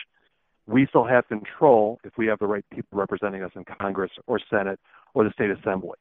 We 0.67 0.87
still 0.87 1.05
have 1.05 1.29
control 1.29 2.01
if 2.05 2.17
we 2.17 2.27
have 2.27 2.39
the 2.39 2.47
right 2.47 2.65
people 2.71 2.99
representing 2.99 3.43
us 3.43 3.53
in 3.55 3.65
Congress 3.65 4.11
or 4.27 4.41
Senate 4.51 4.81
or 5.13 5.25
the 5.25 5.31
state 5.33 5.51
assembly. 5.51 5.99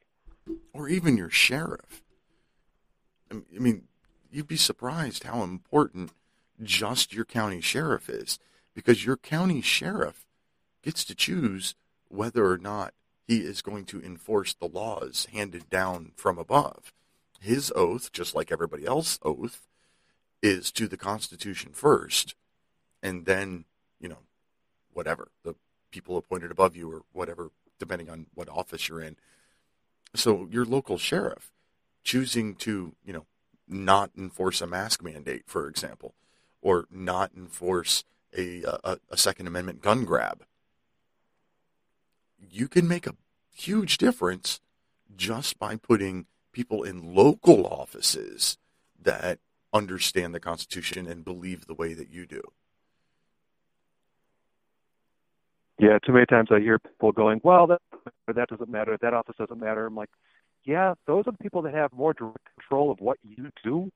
Or 0.72 0.88
even 0.88 1.16
your 1.16 1.30
sheriff. 1.30 2.02
I 3.30 3.58
mean, 3.58 3.84
you'd 4.30 4.48
be 4.48 4.56
surprised 4.56 5.24
how 5.24 5.42
important 5.42 6.12
just 6.62 7.12
your 7.12 7.24
county 7.24 7.60
sheriff 7.60 8.08
is 8.08 8.38
because 8.74 9.04
your 9.04 9.16
county 9.16 9.60
sheriff 9.60 10.26
gets 10.82 11.04
to 11.04 11.14
choose 11.14 11.74
whether 12.08 12.50
or 12.50 12.58
not 12.58 12.94
he 13.26 13.38
is 13.38 13.62
going 13.62 13.84
to 13.86 14.02
enforce 14.02 14.54
the 14.54 14.68
laws 14.68 15.26
handed 15.32 15.70
down 15.70 16.12
from 16.16 16.38
above. 16.38 16.92
His 17.40 17.72
oath, 17.74 18.12
just 18.12 18.34
like 18.34 18.52
everybody 18.52 18.86
else's 18.86 19.18
oath, 19.22 19.66
is 20.42 20.70
to 20.72 20.86
the 20.86 20.96
Constitution 20.96 21.72
first, 21.72 22.34
and 23.02 23.24
then, 23.24 23.64
you 24.00 24.08
know, 24.08 24.18
whatever, 24.94 25.28
the 25.42 25.54
people 25.90 26.16
appointed 26.16 26.50
above 26.50 26.74
you 26.74 26.90
or 26.90 27.02
whatever, 27.12 27.50
depending 27.78 28.08
on 28.08 28.26
what 28.34 28.48
office 28.48 28.88
you're 28.88 29.00
in. 29.00 29.16
So 30.14 30.48
your 30.50 30.64
local 30.64 30.98
sheriff 30.98 31.50
choosing 32.02 32.54
to, 32.56 32.94
you 33.04 33.12
know, 33.12 33.26
not 33.68 34.10
enforce 34.16 34.60
a 34.60 34.66
mask 34.66 35.02
mandate, 35.02 35.44
for 35.46 35.68
example, 35.68 36.14
or 36.60 36.86
not 36.90 37.30
enforce 37.36 38.04
a, 38.36 38.62
a, 38.62 38.98
a 39.10 39.16
Second 39.16 39.46
Amendment 39.46 39.82
gun 39.82 40.04
grab. 40.04 40.44
You 42.50 42.68
can 42.68 42.86
make 42.86 43.06
a 43.06 43.14
huge 43.54 43.98
difference 43.98 44.60
just 45.16 45.58
by 45.58 45.76
putting 45.76 46.26
people 46.52 46.82
in 46.82 47.14
local 47.14 47.66
offices 47.66 48.58
that 49.00 49.38
understand 49.72 50.34
the 50.34 50.40
Constitution 50.40 51.06
and 51.06 51.24
believe 51.24 51.66
the 51.66 51.74
way 51.74 51.94
that 51.94 52.10
you 52.10 52.26
do. 52.26 52.42
Yeah, 55.84 55.98
too 55.98 56.12
many 56.12 56.24
times 56.24 56.48
I 56.50 56.60
hear 56.60 56.78
people 56.78 57.12
going, 57.12 57.42
"Well, 57.44 57.66
that 57.66 57.82
that 58.26 58.48
doesn't 58.48 58.70
matter. 58.70 58.96
That 59.02 59.12
office 59.12 59.36
doesn't 59.36 59.60
matter." 59.60 59.84
I'm 59.84 59.94
like, 59.94 60.08
"Yeah, 60.64 60.94
those 61.06 61.26
are 61.26 61.32
the 61.32 61.38
people 61.38 61.60
that 61.60 61.74
have 61.74 61.92
more 61.92 62.14
direct 62.14 62.38
control 62.58 62.90
of 62.90 63.00
what 63.00 63.18
you 63.22 63.50
do 63.62 63.92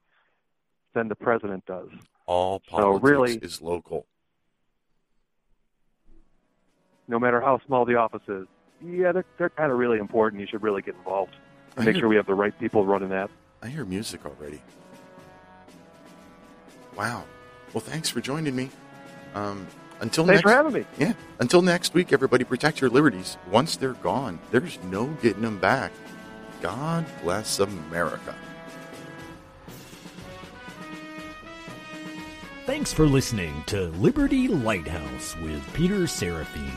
than 0.93 1.09
the 1.09 1.15
president 1.15 1.65
does." 1.65 1.89
All 2.27 2.61
politics 2.61 3.01
so 3.01 3.09
really, 3.09 3.37
is 3.37 3.63
local. 3.63 4.05
No 7.07 7.19
matter 7.19 7.41
how 7.41 7.59
small 7.67 7.87
the 7.87 7.95
office 7.95 8.29
is, 8.29 8.47
yeah, 8.85 9.13
they're, 9.13 9.25
they're 9.39 9.49
kind 9.49 9.73
of 9.73 9.79
really 9.79 9.97
important. 9.97 10.43
You 10.43 10.47
should 10.47 10.63
really 10.63 10.83
get 10.83 10.95
involved. 10.95 11.37
Make 11.79 11.87
hear, 11.87 12.01
sure 12.01 12.09
we 12.11 12.17
have 12.17 12.27
the 12.27 12.35
right 12.35 12.53
people 12.61 12.85
running 12.85 13.09
that. 13.09 13.31
I 13.63 13.69
hear 13.69 13.87
music 13.87 14.27
already. 14.27 14.61
Wow. 16.95 17.25
Well, 17.73 17.81
thanks 17.81 18.11
for 18.11 18.21
joining 18.21 18.55
me. 18.55 18.69
Um, 19.35 19.67
until 20.01 20.25
Thanks 20.25 20.39
next, 20.39 20.43
for 20.43 20.57
having 20.57 20.73
me. 20.73 20.87
Yeah. 20.99 21.13
Until 21.41 21.63
next 21.63 21.95
week, 21.95 22.13
everybody, 22.13 22.45
protect 22.45 22.81
your 22.81 22.91
liberties. 22.91 23.37
Once 23.51 23.77
they're 23.77 23.95
gone, 23.95 24.39
there's 24.51 24.79
no 24.85 25.07
getting 25.23 25.43
them 25.43 25.59
back. 25.59 25.93
God 26.61 27.05
bless 27.23 27.59
America. 27.59 28.35
Thanks 32.67 32.93
for 32.93 33.07
listening 33.07 33.65
to 33.67 33.89
Liberty 33.93 34.47
Lighthouse 34.47 35.35
with 35.39 35.63
Peter 35.73 36.07
Seraphine. 36.07 36.71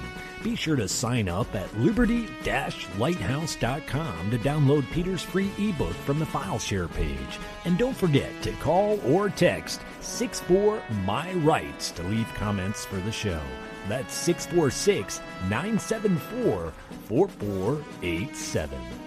Be 0.43 0.55
sure 0.55 0.75
to 0.75 0.87
sign 0.87 1.29
up 1.29 1.53
at 1.53 1.77
liberty-lighthouse.com 1.77 4.31
to 4.31 4.39
download 4.39 4.91
Peter's 4.91 5.21
free 5.21 5.51
ebook 5.59 5.93
from 5.93 6.17
the 6.17 6.25
file 6.25 6.57
share 6.57 6.87
page. 6.87 7.39
And 7.65 7.77
don't 7.77 7.95
forget 7.95 8.31
to 8.41 8.51
call 8.53 8.99
or 9.05 9.29
text 9.29 9.81
64 9.99 10.81
My 11.05 11.31
Rights 11.33 11.91
to 11.91 12.01
leave 12.03 12.33
comments 12.33 12.85
for 12.85 12.95
the 12.97 13.11
show. 13.11 13.39
That's 13.87 14.13
646 14.13 15.19
974 15.49 16.73
4487. 17.07 19.00